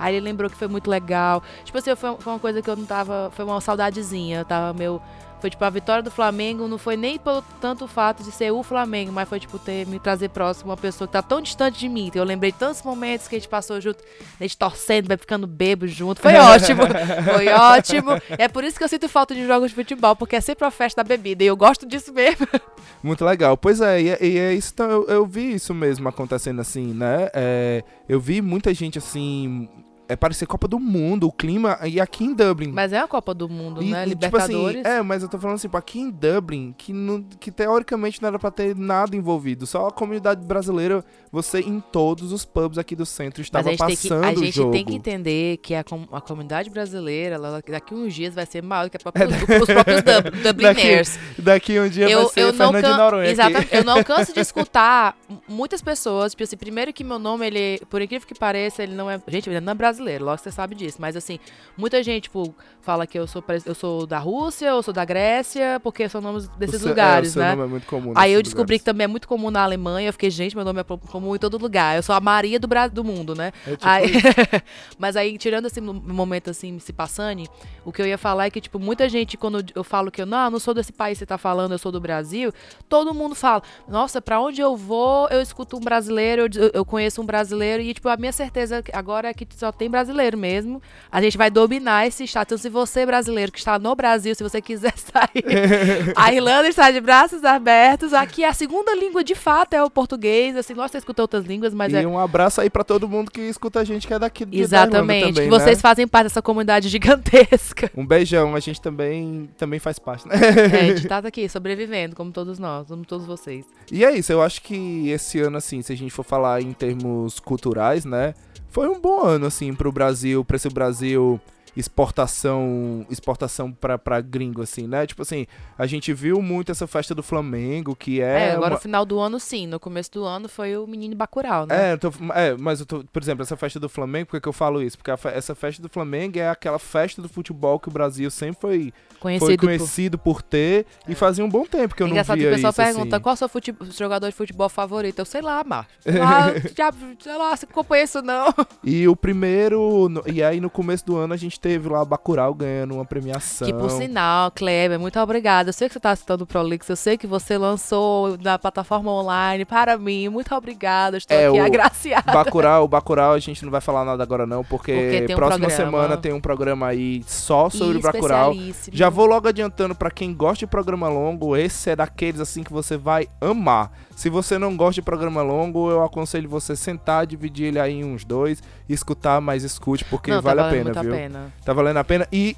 Aí 0.00 0.14
ele 0.14 0.24
lembrou 0.24 0.48
que 0.48 0.56
foi 0.56 0.68
muito 0.68 0.88
legal. 0.88 1.42
Tipo 1.64 1.76
assim, 1.76 1.92
foi, 1.96 2.16
foi 2.20 2.32
uma 2.32 2.38
coisa 2.38 2.62
que 2.62 2.70
eu 2.70 2.76
não 2.76 2.86
tava. 2.86 3.32
Foi 3.34 3.44
uma 3.44 3.60
saudadezinha. 3.60 4.38
Eu 4.38 4.44
tava 4.44 4.72
meu. 4.72 5.02
Foi 5.40 5.50
tipo, 5.50 5.64
a 5.64 5.70
vitória 5.70 6.02
do 6.02 6.10
Flamengo 6.10 6.66
não 6.66 6.78
foi 6.78 6.96
nem 6.96 7.18
pelo 7.18 7.42
tanto 7.60 7.84
o 7.84 7.88
fato 7.88 8.22
de 8.22 8.32
ser 8.32 8.50
o 8.50 8.62
Flamengo, 8.62 9.12
mas 9.12 9.28
foi 9.28 9.38
tipo 9.38 9.58
ter 9.58 9.86
me 9.86 9.98
trazer 9.98 10.28
próximo 10.30 10.70
uma 10.70 10.76
pessoa 10.76 11.06
que 11.06 11.12
tá 11.12 11.22
tão 11.22 11.40
distante 11.40 11.78
de 11.78 11.88
mim. 11.88 12.06
Então 12.06 12.22
eu 12.22 12.26
lembrei 12.26 12.52
tantos 12.52 12.82
momentos 12.82 13.28
que 13.28 13.36
a 13.36 13.38
gente 13.38 13.48
passou 13.48 13.80
junto, 13.80 14.02
a 14.38 14.42
gente 14.42 14.56
torcendo, 14.56 15.08
ficando 15.18 15.46
bebo 15.46 15.86
junto. 15.86 16.20
Foi 16.20 16.34
ótimo. 16.34 16.82
Foi 17.34 17.48
ótimo. 17.48 18.10
É 18.30 18.48
por 18.48 18.64
isso 18.64 18.76
que 18.76 18.84
eu 18.84 18.88
sinto 18.88 19.08
falta 19.08 19.34
de 19.34 19.46
jogos 19.46 19.70
de 19.70 19.74
futebol, 19.74 20.16
porque 20.16 20.36
é 20.36 20.40
sempre 20.40 20.66
a 20.66 20.70
festa 20.70 21.02
da 21.02 21.08
bebida. 21.08 21.44
E 21.44 21.46
eu 21.46 21.56
gosto 21.56 21.86
disso 21.86 22.12
mesmo. 22.12 22.46
Muito 23.02 23.24
legal. 23.24 23.56
Pois 23.56 23.80
é, 23.80 24.02
e 24.02 24.08
é, 24.08 24.18
e 24.20 24.38
é 24.38 24.54
isso. 24.54 24.72
então, 24.74 24.90
Eu, 24.90 25.06
eu 25.06 25.26
vi 25.26 25.54
isso 25.54 25.72
mesmo 25.72 26.08
acontecendo 26.08 26.60
assim, 26.60 26.92
né? 26.92 27.28
É, 27.32 27.84
eu 28.08 28.20
vi 28.20 28.42
muita 28.42 28.72
gente 28.74 28.98
assim. 28.98 29.68
É 30.08 30.16
parecer 30.16 30.46
Copa 30.46 30.66
do 30.66 30.80
Mundo, 30.80 31.26
o 31.26 31.32
clima. 31.32 31.78
E 31.84 32.00
aqui 32.00 32.24
em 32.24 32.32
Dublin. 32.34 32.72
Mas 32.72 32.92
é 32.94 32.98
a 32.98 33.06
Copa 33.06 33.34
do 33.34 33.48
Mundo, 33.48 33.82
E, 33.82 33.90
né? 33.90 34.06
e, 34.06 34.16
tipo 34.16 34.36
assim, 34.38 34.52
Libertadores. 34.54 34.84
é, 34.86 35.02
mas 35.02 35.22
eu 35.22 35.28
tô 35.28 35.38
falando 35.38 35.56
assim, 35.56 35.68
aqui 35.72 36.00
em 36.00 36.10
Dublin, 36.10 36.74
que, 36.78 36.92
não, 36.94 37.22
que 37.22 37.50
teoricamente 37.52 38.22
não 38.22 38.28
era 38.28 38.38
pra 38.38 38.50
ter 38.50 38.74
nada 38.74 39.14
envolvido, 39.14 39.66
só 39.66 39.86
a 39.88 39.90
comunidade 39.92 40.44
brasileira, 40.46 41.04
você 41.30 41.60
em 41.60 41.78
todos 41.78 42.32
os 42.32 42.44
pubs 42.46 42.78
aqui 42.78 42.96
do 42.96 43.04
centro 43.04 43.42
estava 43.42 43.68
gente, 43.70 43.78
tem 43.84 43.96
que, 43.96 44.08
passando 44.08 44.24
a 44.24 44.30
o 44.32 44.36
gente 44.44 44.54
jogo. 44.56 44.72
tem 44.72 44.84
que 44.84 44.94
entender 44.94 45.58
que 45.58 45.74
a, 45.74 45.84
com- 45.84 46.08
a 46.10 46.20
comunidade 46.22 46.70
brasileira, 46.70 47.34
ela, 47.34 47.62
daqui 47.68 47.94
uns 47.94 48.14
dias 48.14 48.34
vai 48.34 48.46
ser 48.46 48.62
maior 48.62 48.84
do 48.84 48.90
que 48.90 48.96
a 48.96 49.00
própria, 49.00 49.26
os 49.28 49.66
próprios 49.66 50.00
Dub- 50.02 50.42
Dubliners. 50.42 51.18
Daqui 51.38 51.78
um 51.78 51.88
dia 51.88 52.08
eu, 52.08 52.22
vai 52.22 52.28
ser 52.32 52.40
eu 52.40 52.54
Fernando 52.54 52.76
de 52.76 52.82
can- 52.82 52.96
Noronha 52.96 53.22
aqui. 53.24 53.32
Exatamente. 53.32 53.74
Eu 53.76 53.84
não 53.84 54.02
canso 54.04 54.32
de 54.32 54.40
escutar 54.40 55.16
muitas 55.46 55.82
pessoas. 55.82 56.32
Tipo 56.32 56.44
assim, 56.44 56.56
primeiro 56.56 56.92
que 56.94 57.04
meu 57.04 57.18
nome, 57.18 57.46
ele, 57.46 57.78
por 57.90 58.00
incrível 58.00 58.26
que 58.26 58.34
pareça, 58.34 58.82
ele 58.82 58.94
não 58.94 59.10
é. 59.10 59.20
Gente, 59.28 59.50
ele 59.50 59.60
não 59.60 59.72
é 59.72 59.74
brasileiro, 59.74 59.97
logo 59.98 60.38
você 60.38 60.50
sabe 60.50 60.74
disso. 60.74 60.98
Mas 61.00 61.16
assim, 61.16 61.38
muita 61.76 62.02
gente, 62.02 62.24
tipo, 62.24 62.54
fala 62.80 63.06
que 63.06 63.18
eu 63.18 63.26
sou, 63.26 63.42
eu 63.66 63.74
sou 63.74 64.06
da 64.06 64.18
Rússia, 64.18 64.66
eu 64.66 64.82
sou 64.82 64.92
da 64.94 65.04
Grécia, 65.04 65.80
porque 65.82 66.08
são 66.08 66.20
nomes 66.20 66.48
desses 66.58 66.80
seu- 66.80 66.88
lugares, 66.90 67.28
é, 67.28 67.30
o 67.30 67.32
seu 67.34 67.42
né? 67.42 67.50
nome 67.50 67.62
é 67.62 67.66
muito 67.66 67.86
comum 67.86 68.12
Aí 68.16 68.32
eu 68.32 68.42
descobri 68.42 68.74
lugares. 68.74 68.80
que 68.82 68.84
também 68.84 69.04
é 69.04 69.08
muito 69.08 69.26
comum 69.28 69.50
na 69.50 69.62
Alemanha. 69.62 70.08
Eu 70.08 70.12
fiquei, 70.12 70.30
gente, 70.30 70.54
meu 70.56 70.64
nome 70.64 70.80
é 70.80 70.84
comum 70.84 71.34
em 71.34 71.38
todo 71.38 71.58
lugar. 71.58 71.96
Eu 71.96 72.02
sou 72.02 72.14
a 72.14 72.20
Maria 72.20 72.58
do, 72.58 72.66
Bra 72.68 72.86
do 72.88 73.02
mundo, 73.04 73.34
né? 73.34 73.52
É 73.66 73.70
tipo 73.72 73.86
Aí- 73.86 74.12
mas 74.98 75.16
aí, 75.16 75.36
tirando 75.38 75.66
esse 75.66 75.80
mo- 75.80 75.94
momento 75.94 76.50
assim, 76.50 76.78
se 76.78 76.92
passando, 76.92 77.44
o 77.84 77.92
que 77.92 78.00
eu 78.02 78.06
ia 78.06 78.18
falar 78.18 78.46
é 78.46 78.50
que, 78.50 78.60
tipo, 78.60 78.78
muita 78.78 79.08
gente, 79.08 79.36
quando 79.36 79.64
eu 79.74 79.84
falo 79.84 80.10
que 80.10 80.22
eu 80.22 80.26
não, 80.26 80.50
não 80.50 80.58
sou 80.58 80.72
desse 80.74 80.92
país 80.92 81.16
que 81.18 81.20
você 81.20 81.26
tá 81.26 81.38
falando, 81.38 81.72
eu 81.72 81.78
sou 81.78 81.90
do 81.92 82.00
Brasil, 82.00 82.52
todo 82.88 83.12
mundo 83.14 83.34
fala, 83.34 83.62
nossa, 83.88 84.20
pra 84.20 84.40
onde 84.40 84.60
eu 84.60 84.76
vou, 84.76 85.28
eu 85.28 85.40
escuto 85.40 85.76
um 85.76 85.80
brasileiro, 85.80 86.42
eu, 86.54 86.70
eu 86.74 86.84
conheço 86.84 87.20
um 87.20 87.26
brasileiro, 87.26 87.82
e, 87.82 87.92
tipo, 87.94 88.08
a 88.08 88.16
minha 88.16 88.32
certeza 88.32 88.82
agora 88.92 89.28
é 89.28 89.34
que 89.34 89.46
só 89.56 89.70
tem 89.72 89.87
brasileiro 89.88 90.36
mesmo. 90.36 90.82
A 91.10 91.20
gente 91.20 91.36
vai 91.38 91.50
dominar 91.50 92.06
esse 92.06 92.24
estado. 92.24 92.46
Então, 92.48 92.58
se 92.58 92.68
você, 92.68 93.04
brasileiro, 93.06 93.52
que 93.52 93.58
está 93.58 93.78
no 93.78 93.94
Brasil, 93.94 94.34
se 94.34 94.42
você 94.42 94.60
quiser 94.60 94.94
sair, 94.98 96.12
a 96.16 96.32
Irlanda 96.32 96.68
está 96.68 96.90
de 96.90 97.00
braços 97.00 97.44
abertos. 97.44 98.12
Aqui 98.12 98.44
a 98.44 98.52
segunda 98.52 98.94
língua, 98.94 99.22
de 99.24 99.34
fato, 99.34 99.74
é 99.74 99.82
o 99.82 99.90
português. 99.90 100.56
Assim, 100.56 100.74
nossa, 100.74 100.92
você 100.92 100.98
escuta 100.98 101.22
outras 101.22 101.44
línguas, 101.44 101.72
mas 101.74 101.92
e 101.92 101.96
é 101.96 102.06
um 102.06 102.18
abraço 102.18 102.60
aí 102.60 102.70
pra 102.70 102.84
todo 102.84 103.08
mundo 103.08 103.30
que 103.30 103.40
escuta 103.40 103.80
a 103.80 103.84
gente 103.84 104.06
que 104.06 104.14
é 104.14 104.18
daqui 104.18 104.44
Irlanda 104.44 104.62
Exatamente. 104.62 104.92
também, 104.98 105.32
que 105.34 105.40
né? 105.42 105.48
vocês 105.48 105.80
fazem 105.80 106.06
parte 106.06 106.24
dessa 106.24 106.42
comunidade 106.42 106.88
gigantesca. 106.90 107.90
Um 107.96 108.06
beijão, 108.06 108.54
a 108.54 108.60
gente 108.60 108.80
também, 108.80 109.48
também 109.56 109.78
faz 109.78 109.98
parte, 109.98 110.26
né? 110.26 110.34
É, 110.36 110.80
a 110.80 110.94
gente 110.94 111.06
tá 111.08 111.18
aqui 111.18 111.48
sobrevivendo, 111.48 112.14
como 112.14 112.32
todos 112.32 112.58
nós, 112.58 112.88
como 112.88 113.04
todos 113.04 113.26
vocês. 113.26 113.64
E 113.90 114.04
é 114.04 114.16
isso, 114.16 114.32
eu 114.32 114.42
acho 114.42 114.62
que 114.62 115.08
esse 115.10 115.40
ano, 115.40 115.56
assim, 115.56 115.82
se 115.82 115.92
a 115.92 115.96
gente 115.96 116.10
for 116.10 116.24
falar 116.24 116.62
em 116.62 116.72
termos 116.72 117.40
culturais, 117.40 118.04
né? 118.04 118.34
Foi 118.70 118.86
um 118.88 119.00
bom 119.00 119.22
ano, 119.22 119.46
assim, 119.46 119.72
pro 119.78 119.92
Brasil, 119.92 120.44
pra 120.44 120.56
esse 120.56 120.68
Brasil 120.68 121.40
exportação 121.78 123.06
exportação 123.10 123.72
pra, 123.72 123.98
pra 123.98 124.20
gringo, 124.20 124.62
assim, 124.62 124.86
né? 124.86 125.06
Tipo 125.06 125.22
assim, 125.22 125.46
a 125.76 125.86
gente 125.86 126.12
viu 126.12 126.40
muito 126.42 126.72
essa 126.72 126.86
festa 126.86 127.14
do 127.14 127.22
Flamengo, 127.22 127.94
que 127.94 128.20
É, 128.20 128.24
é. 128.48 128.50
agora 128.52 128.64
uma- 128.70 128.70
no 128.76 128.80
final 128.80 129.04
do 129.04 129.18
ano, 129.18 129.38
sim. 129.38 129.66
No 129.66 129.78
começo 129.78 130.10
do 130.12 130.24
ano 130.24 130.48
foi 130.48 130.76
o 130.76 130.86
menino 130.86 131.14
Bacurau, 131.16 131.66
né? 131.66 131.92
É, 131.92 131.96
tô- 131.96 132.12
é, 132.34 132.56
mas 132.58 132.80
eu 132.80 132.86
tô, 132.86 133.04
por 133.04 133.22
exemplo, 133.22 133.42
essa 133.42 133.56
festa 133.56 133.78
do 133.78 133.88
Flamengo, 133.88 134.26
por 134.26 134.36
que, 134.36 134.40
que 134.42 134.48
eu 134.48 134.52
falo 134.52 134.82
isso? 134.82 134.96
Porque 134.98 135.16
fe- 135.16 135.28
essa 135.34 135.54
festa 135.54 135.82
do 135.82 135.88
Flamengo 135.88 136.38
é 136.38 136.48
aquela 136.48 136.78
festa 136.78 137.20
do 137.22 137.28
futebol 137.28 137.78
que 137.78 137.88
o 137.88 137.92
Brasil 137.92 138.30
sempre 138.30 138.60
foi, 138.60 138.92
Conhecido 139.20 139.46
foi 139.46 139.56
por... 139.56 139.66
conhecido 139.66 140.18
por, 140.18 140.42
ter 140.42 140.86
e 141.06 141.14
fazia 141.14 141.44
um 141.44 141.48
bom 141.48 141.64
tempo 141.66 141.94
que 141.94 142.02
eu 142.02 142.06
não 142.06 142.12
Engraçado 142.12 142.36
que 142.36 142.42
via 142.42 142.52
o 142.52 142.54
pessoal 142.54 142.70
isso, 142.70 142.82
pergunta 142.82 143.16
assim. 143.16 143.22
qual 143.22 143.32
é 143.32 143.34
o 143.34 143.36
seu 143.38 143.48
fute- 143.48 143.74
jogador 143.96 144.28
de 144.28 144.34
futebol 144.34 144.68
favorito. 144.68 145.18
Eu 145.18 145.24
sei 145.24 145.40
lá. 145.42 145.58
Sei 146.00 146.18
lá, 146.18 146.50
diabo, 146.74 146.96
sei 147.18 147.36
lá, 147.36 147.56
se 147.56 147.64
acompanha 147.64 148.04
isso 148.04 148.22
não. 148.22 148.54
E 148.84 149.06
o 149.08 149.16
primeiro, 149.16 150.08
e 150.26 150.42
aí 150.42 150.60
no 150.60 150.70
começo 150.70 151.04
do 151.04 151.16
ano 151.16 151.34
a 151.34 151.36
gente 151.36 151.58
teve 151.58 151.67
lá 151.76 152.04
Bacurau 152.04 152.54
ganhando 152.54 152.94
uma 152.94 153.04
premiação. 153.04 153.66
Que 153.66 153.74
por 153.74 153.90
sinal, 153.90 154.50
Kleber, 154.52 154.98
muito 154.98 155.18
obrigada. 155.20 155.68
Eu 155.70 155.72
sei 155.72 155.88
que 155.88 155.94
você 155.94 156.00
tá 156.00 156.14
citando 156.14 156.44
o 156.44 156.46
Prolix, 156.46 156.88
eu 156.88 156.96
sei 156.96 157.18
que 157.18 157.26
você 157.26 157.58
lançou 157.58 158.38
na 158.40 158.58
plataforma 158.58 159.10
online 159.10 159.64
para 159.64 159.98
mim. 159.98 160.28
Muito 160.28 160.54
obrigada, 160.54 161.16
estou 161.18 161.36
É, 161.36 161.48
aqui 161.48 161.58
o 161.58 161.62
agraciada. 161.64 162.32
Bacurau, 162.32 162.86
Bacurau, 162.88 163.32
a 163.32 163.38
gente 163.38 163.64
não 163.64 163.70
vai 163.70 163.80
falar 163.80 164.04
nada 164.04 164.22
agora 164.22 164.46
não, 164.46 164.62
porque, 164.64 164.92
Porque 164.92 165.32
um 165.32 165.36
próxima 165.36 165.66
programa. 165.66 165.90
semana 165.90 166.16
tem 166.16 166.32
um 166.32 166.40
programa 166.40 166.86
aí 166.86 167.22
só 167.26 167.68
sobre 167.68 167.98
E 167.98 168.00
Bacurau. 168.00 168.54
Já 168.92 169.08
vou 169.10 169.26
logo 169.26 169.48
adiantando 169.48 169.94
pra 169.94 170.10
quem 170.10 170.32
gosta 170.32 170.60
de 170.60 170.66
programa 170.66 171.08
longo, 171.08 171.56
esse 171.56 171.90
é 171.90 171.96
daqueles 171.96 172.40
assim 172.40 172.62
que 172.62 172.72
você 172.72 172.96
vai 172.96 173.26
amar. 173.40 173.90
Se 174.14 174.28
você 174.28 174.58
não 174.58 174.76
gosta 174.76 174.94
de 174.94 175.02
programa 175.02 175.42
longo, 175.42 175.90
eu 175.90 176.02
aconselho 176.02 176.48
você 176.48 176.74
sentar, 176.74 177.26
dividir 177.26 177.66
ele 177.66 177.78
aí 177.78 177.94
em 177.94 178.04
uns 178.04 178.24
dois, 178.24 178.60
escutar, 178.88 179.40
mas 179.40 179.62
escute, 179.62 180.04
porque 180.04 180.30
Não, 180.30 180.38
tá 180.38 180.42
vale 180.42 180.60
a 180.60 180.64
valendo 180.64 180.86
pena, 180.92 181.02
viu? 181.02 181.12
a 181.12 181.16
pena. 181.16 181.47
Tá 181.64 181.72
valendo 181.72 181.96
a 181.98 182.04
pena. 182.04 182.26
E, 182.32 182.56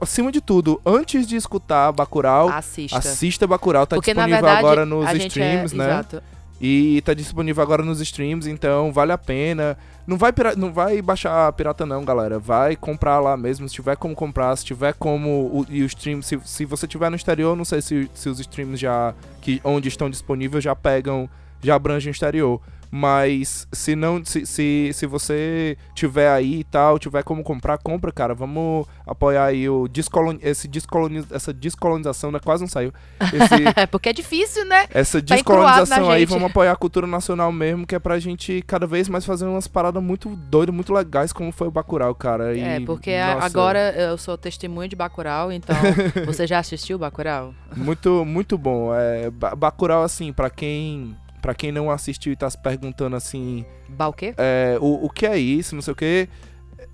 acima 0.00 0.30
de 0.30 0.40
tudo, 0.40 0.80
antes 0.84 1.26
de 1.26 1.36
escutar 1.36 1.92
Bacurau, 1.92 2.48
Assista. 2.48 2.98
assista 2.98 3.46
Bacurau. 3.46 3.86
Tá 3.86 3.96
Porque, 3.96 4.12
disponível 4.12 4.40
verdade, 4.42 4.58
agora 4.58 4.86
nos 4.86 5.08
gente 5.10 5.26
streams, 5.28 5.74
é, 5.74 5.76
né? 5.76 5.84
Exato. 5.86 6.22
E 6.60 7.00
tá 7.00 7.14
disponível 7.14 7.62
agora 7.62 7.82
nos 7.82 8.00
streams, 8.00 8.46
então 8.46 8.92
vale 8.92 9.12
a 9.12 9.18
pena. 9.18 9.78
Não 10.06 10.18
vai, 10.18 10.30
pira- 10.30 10.54
não 10.54 10.70
vai 10.72 11.00
baixar 11.00 11.50
pirata 11.54 11.86
não, 11.86 12.04
galera. 12.04 12.38
Vai 12.38 12.76
comprar 12.76 13.18
lá 13.18 13.34
mesmo, 13.34 13.66
se 13.66 13.74
tiver 13.74 13.96
como 13.96 14.14
comprar, 14.14 14.54
se 14.56 14.64
tiver 14.64 14.92
como 14.92 15.28
o, 15.30 15.66
e 15.70 15.82
o 15.82 15.86
stream, 15.86 16.20
se, 16.20 16.38
se 16.44 16.66
você 16.66 16.86
tiver 16.86 17.08
no 17.08 17.16
exterior, 17.16 17.56
não 17.56 17.64
sei 17.64 17.80
se, 17.80 18.10
se 18.12 18.28
os 18.28 18.38
streams 18.40 18.78
já 18.78 19.14
que 19.40 19.58
onde 19.64 19.88
estão 19.88 20.10
disponíveis 20.10 20.62
já 20.62 20.76
pegam, 20.76 21.30
já 21.62 21.74
abrangem 21.76 22.10
o 22.10 22.12
exterior. 22.12 22.60
Mas 22.90 23.68
se 23.72 23.94
não, 23.94 24.24
se, 24.24 24.44
se, 24.44 24.90
se 24.92 25.06
você 25.06 25.76
tiver 25.94 26.28
aí 26.28 26.60
e 26.60 26.64
tal, 26.64 26.98
tiver 26.98 27.22
como 27.22 27.42
comprar, 27.44 27.78
compra, 27.78 28.10
cara. 28.10 28.34
Vamos 28.34 28.86
apoiar 29.06 29.44
aí 29.44 29.68
o 29.68 29.86
descolon, 29.86 30.36
esse 30.42 30.66
descoloniz, 30.66 31.24
essa 31.30 31.52
descolonização, 31.52 32.32
né? 32.32 32.40
Quase 32.42 32.62
não 32.62 32.68
saiu. 32.68 32.92
Esse, 33.20 33.60
É 33.80 33.86
porque 33.86 34.08
é 34.08 34.12
difícil, 34.12 34.64
né? 34.64 34.86
essa 34.90 35.20
Tá 35.22 35.34
descolonização 35.34 36.10
aí, 36.10 36.24
vamos 36.24 36.50
apoiar 36.50 36.72
a 36.72 36.76
cultura 36.76 37.06
nacional 37.06 37.52
mesmo, 37.52 37.86
que 37.86 37.94
é 37.94 37.98
pra 37.98 38.18
gente 38.18 38.62
cada 38.66 38.86
vez 38.86 39.08
mais 39.08 39.24
fazer 39.24 39.44
umas 39.46 39.68
paradas 39.68 40.02
muito 40.02 40.28
doidas, 40.36 40.74
muito 40.74 40.92
legais, 40.92 41.32
como 41.32 41.52
foi 41.52 41.68
o 41.68 41.70
Bacurau, 41.70 42.14
cara. 42.14 42.56
E, 42.56 42.60
é, 42.60 42.80
porque 42.80 43.16
nossa, 43.18 43.46
agora 43.46 43.94
eu 43.96 44.18
sou 44.18 44.36
testemunha 44.36 44.88
de 44.88 44.96
Bacurau, 44.96 45.52
então 45.52 45.76
você 46.26 46.46
já 46.46 46.58
assistiu 46.58 46.98
Bacurau? 46.98 47.54
Muito, 47.76 48.24
muito 48.24 48.58
bom. 48.58 48.92
É, 48.94 49.30
Ba- 49.30 49.54
Bacurau, 49.54 50.02
assim, 50.02 50.32
pra 50.32 50.50
quem, 50.50 51.16
pra 51.40 51.54
quem 51.54 51.72
não 51.72 51.90
assistiu 51.90 52.32
e 52.32 52.36
tá 52.36 52.48
se 52.48 52.58
perguntando, 52.58 53.16
assim, 53.16 53.64
Ba 53.88 54.08
o 54.08 54.12
quê? 54.12 54.34
é, 54.36 54.76
o, 54.80 55.06
o 55.06 55.10
que 55.10 55.26
é 55.26 55.38
isso, 55.38 55.74
não 55.74 55.82
sei 55.82 55.92
o 55.92 55.96
que, 55.96 56.28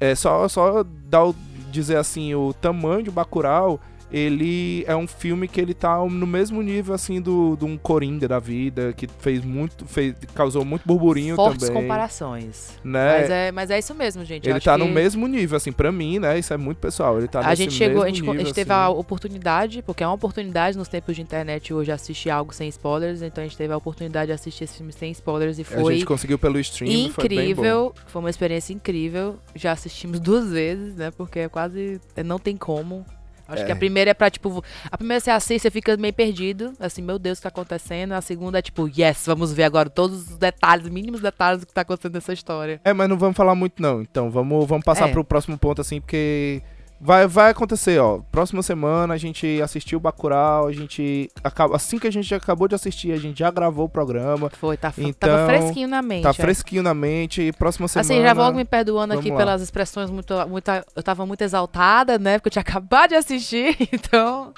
é 0.01 0.15
só, 0.15 0.47
só 0.49 0.83
dar 0.85 1.25
o- 1.25 1.35
dizer, 1.71 1.97
assim, 1.97 2.35
o 2.35 2.53
tamanho 2.55 3.03
de 3.03 3.11
Bacurau... 3.11 3.81
Ele 4.11 4.85
é 4.87 4.95
um 4.95 5.07
filme 5.07 5.49
que 5.49 5.61
ele 5.61 5.75
tá 5.75 5.99
no 6.05 6.27
mesmo 6.27 6.63
nível, 6.63 6.95
assim, 6.95 7.21
do, 7.21 7.57
de 7.57 7.65
um 7.65 7.77
Coringa 7.77 8.29
da 8.29 8.39
vida, 8.39 8.93
que 8.93 9.09
fez 9.19 9.45
muito, 9.45 9.85
fez, 9.87 10.15
causou 10.35 10.65
muito 10.65 10.83
burburinho 10.87 11.35
Fortes 11.37 11.69
também. 11.69 11.83
comparações. 11.83 12.79
né? 12.85 13.21
Mas, 13.21 13.31
é, 13.31 13.53
mas 13.53 13.71
é 13.71 13.79
isso 13.79 13.95
mesmo, 13.95 14.25
gente. 14.25 14.49
Ele 14.49 14.61
tá 14.61 14.79
no 14.79 14.87
que 14.87 14.93
mesmo 14.93 15.27
nível, 15.27 15.57
assim, 15.57 15.73
pra 15.73 15.91
mim, 15.91 16.19
né? 16.19 16.39
Isso 16.39 16.53
é 16.53 16.57
muito 16.57 16.79
pessoal. 16.79 17.19
Ele 17.19 17.29
tá 17.29 17.41
A 17.41 17.55
gente 17.55 17.75
chegou, 17.75 18.03
a 18.03 18.07
gente, 18.07 18.21
a 18.21 18.27
nível, 18.27 18.39
gente 18.45 18.55
teve 18.55 18.73
assim. 18.73 18.81
a 18.81 18.89
oportunidade, 18.89 19.83
porque 19.83 20.03
é 20.03 20.07
uma 20.07 20.15
oportunidade 20.15 20.77
nos 20.79 20.89
tempos 20.89 21.17
de 21.17 21.23
internet 21.23 21.75
hoje 21.75 21.91
assistir 21.91 22.31
algo 22.31 22.55
sem 22.55 22.69
spoilers, 22.69 23.23
então 23.23 23.43
a 23.43 23.47
gente 23.47 23.57
teve 23.57 23.73
a 23.73 23.77
oportunidade 23.77 24.27
de 24.27 24.33
assistir 24.33 24.65
esse 24.65 24.77
filme 24.77 24.93
sem 24.93 25.11
spoilers 25.11 25.59
e 25.59 25.63
A 25.63 25.65
foi 25.65 25.95
gente 25.95 26.07
conseguiu 26.07 26.39
pelo 26.39 26.59
stream, 26.61 27.11
foi 27.11 27.25
incrível, 27.25 27.93
foi 28.07 28.21
uma 28.21 28.31
experiência 28.31 28.73
incrível. 28.73 29.37
Já 29.55 29.73
assistimos 29.73 30.21
duas 30.21 30.51
vezes, 30.51 30.95
né? 30.97 31.11
Porque 31.11 31.41
é 31.41 31.49
quase. 31.49 32.01
é, 32.15 32.23
Não 32.23 32.39
tem 32.39 32.57
como. 32.57 33.05
Acho 33.49 33.63
É. 33.63 33.67
que 33.67 33.73
a 33.73 33.77
primeira 33.77 34.11
é 34.11 34.15
pra, 34.15 34.29
tipo. 34.31 34.65
A 34.91 34.97
primeira 34.99 35.21
você 35.21 35.31
assiste, 35.31 35.63
você 35.63 35.71
fica 35.71 35.97
meio 35.97 36.13
perdido. 36.13 36.73
Assim, 36.81 37.03
meu 37.03 37.19
Deus, 37.19 37.39
o 37.39 37.41
que 37.41 37.43
tá 37.45 37.49
acontecendo? 37.49 38.13
A 38.13 38.21
segunda 38.21 38.59
é 38.59 38.63
tipo, 38.63 38.89
yes, 38.89 39.25
vamos 39.27 39.53
ver 39.53 39.65
agora 39.65 39.89
todos 39.89 40.31
os 40.31 40.37
detalhes, 40.37 40.89
mínimos 40.89 41.21
detalhes 41.21 41.61
do 41.61 41.67
que 41.67 41.73
tá 41.73 41.83
acontecendo 41.83 42.15
nessa 42.15 42.33
história. 42.33 42.81
É, 42.85 42.93
mas 42.93 43.09
não 43.09 43.17
vamos 43.17 43.37
falar 43.37 43.55
muito, 43.55 43.81
não. 43.81 44.03
Então, 44.03 44.31
vamos, 44.31 44.67
vamos 44.67 44.85
passar 44.85 45.09
É. 45.09 45.13
pro 45.13 45.25
próximo 45.25 45.57
ponto, 45.57 45.81
assim, 45.81 46.01
porque 46.01 46.61
vai, 47.01 47.27
vai 47.27 47.51
acontecer, 47.51 47.99
ó. 47.99 48.21
Próxima 48.31 48.63
semana 48.63 49.15
a 49.15 49.17
gente 49.17 49.61
assistiu 49.63 49.99
o 49.99 50.01
Bacurau, 50.01 50.67
a 50.67 50.73
gente. 50.73 51.31
Acaba, 51.43 51.77
assim 51.77 51.99
que 51.99 52.07
a 52.07 52.11
gente 52.11 52.35
acabou 52.35 52.69
de 52.69 52.75
assistir, 52.75 53.13
a 53.13 53.17
gente 53.17 53.39
já 53.39 53.51
gravou 53.51 53.87
o 53.87 53.89
programa. 53.89 54.51
Foi, 54.51 54.77
tá, 54.77 54.93
Então, 54.97 55.29
tava 55.29 55.47
fresquinho 55.47 55.89
na 55.89 56.03
mente. 56.03 56.23
Tá 56.23 56.31
é. 56.31 56.33
fresquinho 56.33 56.83
na 56.83 56.95
mente. 56.95 57.43
E 57.43 57.53
próxima 57.53 57.89
semana. 57.89 58.15
Assim, 58.15 58.23
já 58.23 58.35
vou 58.35 58.53
me 58.53 58.65
perdoando 58.65 59.15
aqui 59.15 59.31
lá. 59.31 59.37
pelas 59.37 59.63
expressões 59.63 60.11
muito, 60.11 60.35
muito. 60.49 60.71
Eu 60.95 61.03
tava 61.03 61.27
muito 61.27 61.43
exaltada, 61.43 62.19
né? 62.19 62.39
Porque 62.39 62.49
eu 62.49 62.53
tinha 62.53 62.63
acabado 62.67 63.11
de 63.11 63.17
assistir, 63.17 63.77
então. 63.93 64.53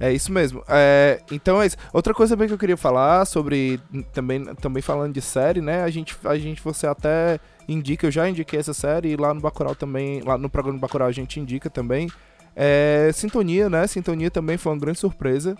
É 0.00 0.12
isso 0.12 0.32
mesmo. 0.32 0.62
É, 0.68 1.20
então 1.30 1.60
é 1.60 1.66
isso. 1.66 1.76
Outra 1.92 2.14
coisa 2.14 2.36
bem 2.36 2.46
que 2.46 2.54
eu 2.54 2.58
queria 2.58 2.76
falar 2.76 3.24
sobre 3.24 3.80
também, 4.12 4.44
também 4.56 4.82
falando 4.82 5.12
de 5.12 5.20
série, 5.20 5.60
né? 5.60 5.82
A 5.82 5.90
gente, 5.90 6.16
a 6.24 6.38
gente 6.38 6.62
você 6.62 6.86
até 6.86 7.40
indica, 7.68 8.06
eu 8.06 8.10
já 8.10 8.28
indiquei 8.28 8.60
essa 8.60 8.72
série 8.72 9.10
e 9.10 9.16
lá 9.16 9.34
no 9.34 9.40
Bacurau 9.40 9.74
também, 9.74 10.20
lá 10.22 10.38
no 10.38 10.48
programa 10.48 10.78
do 10.78 10.80
Bacurau 10.80 11.08
a 11.08 11.12
gente 11.12 11.40
indica 11.40 11.68
também. 11.68 12.08
É, 12.54 13.10
Sintonia, 13.12 13.68
né? 13.68 13.86
Sintonia 13.86 14.30
também 14.30 14.56
foi 14.56 14.72
uma 14.72 14.78
grande 14.78 14.98
surpresa. 14.98 15.56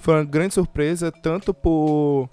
Foi 0.00 0.14
uma 0.14 0.24
grande 0.24 0.54
surpresa 0.54 1.12
tanto 1.12 1.54
por 1.54 2.28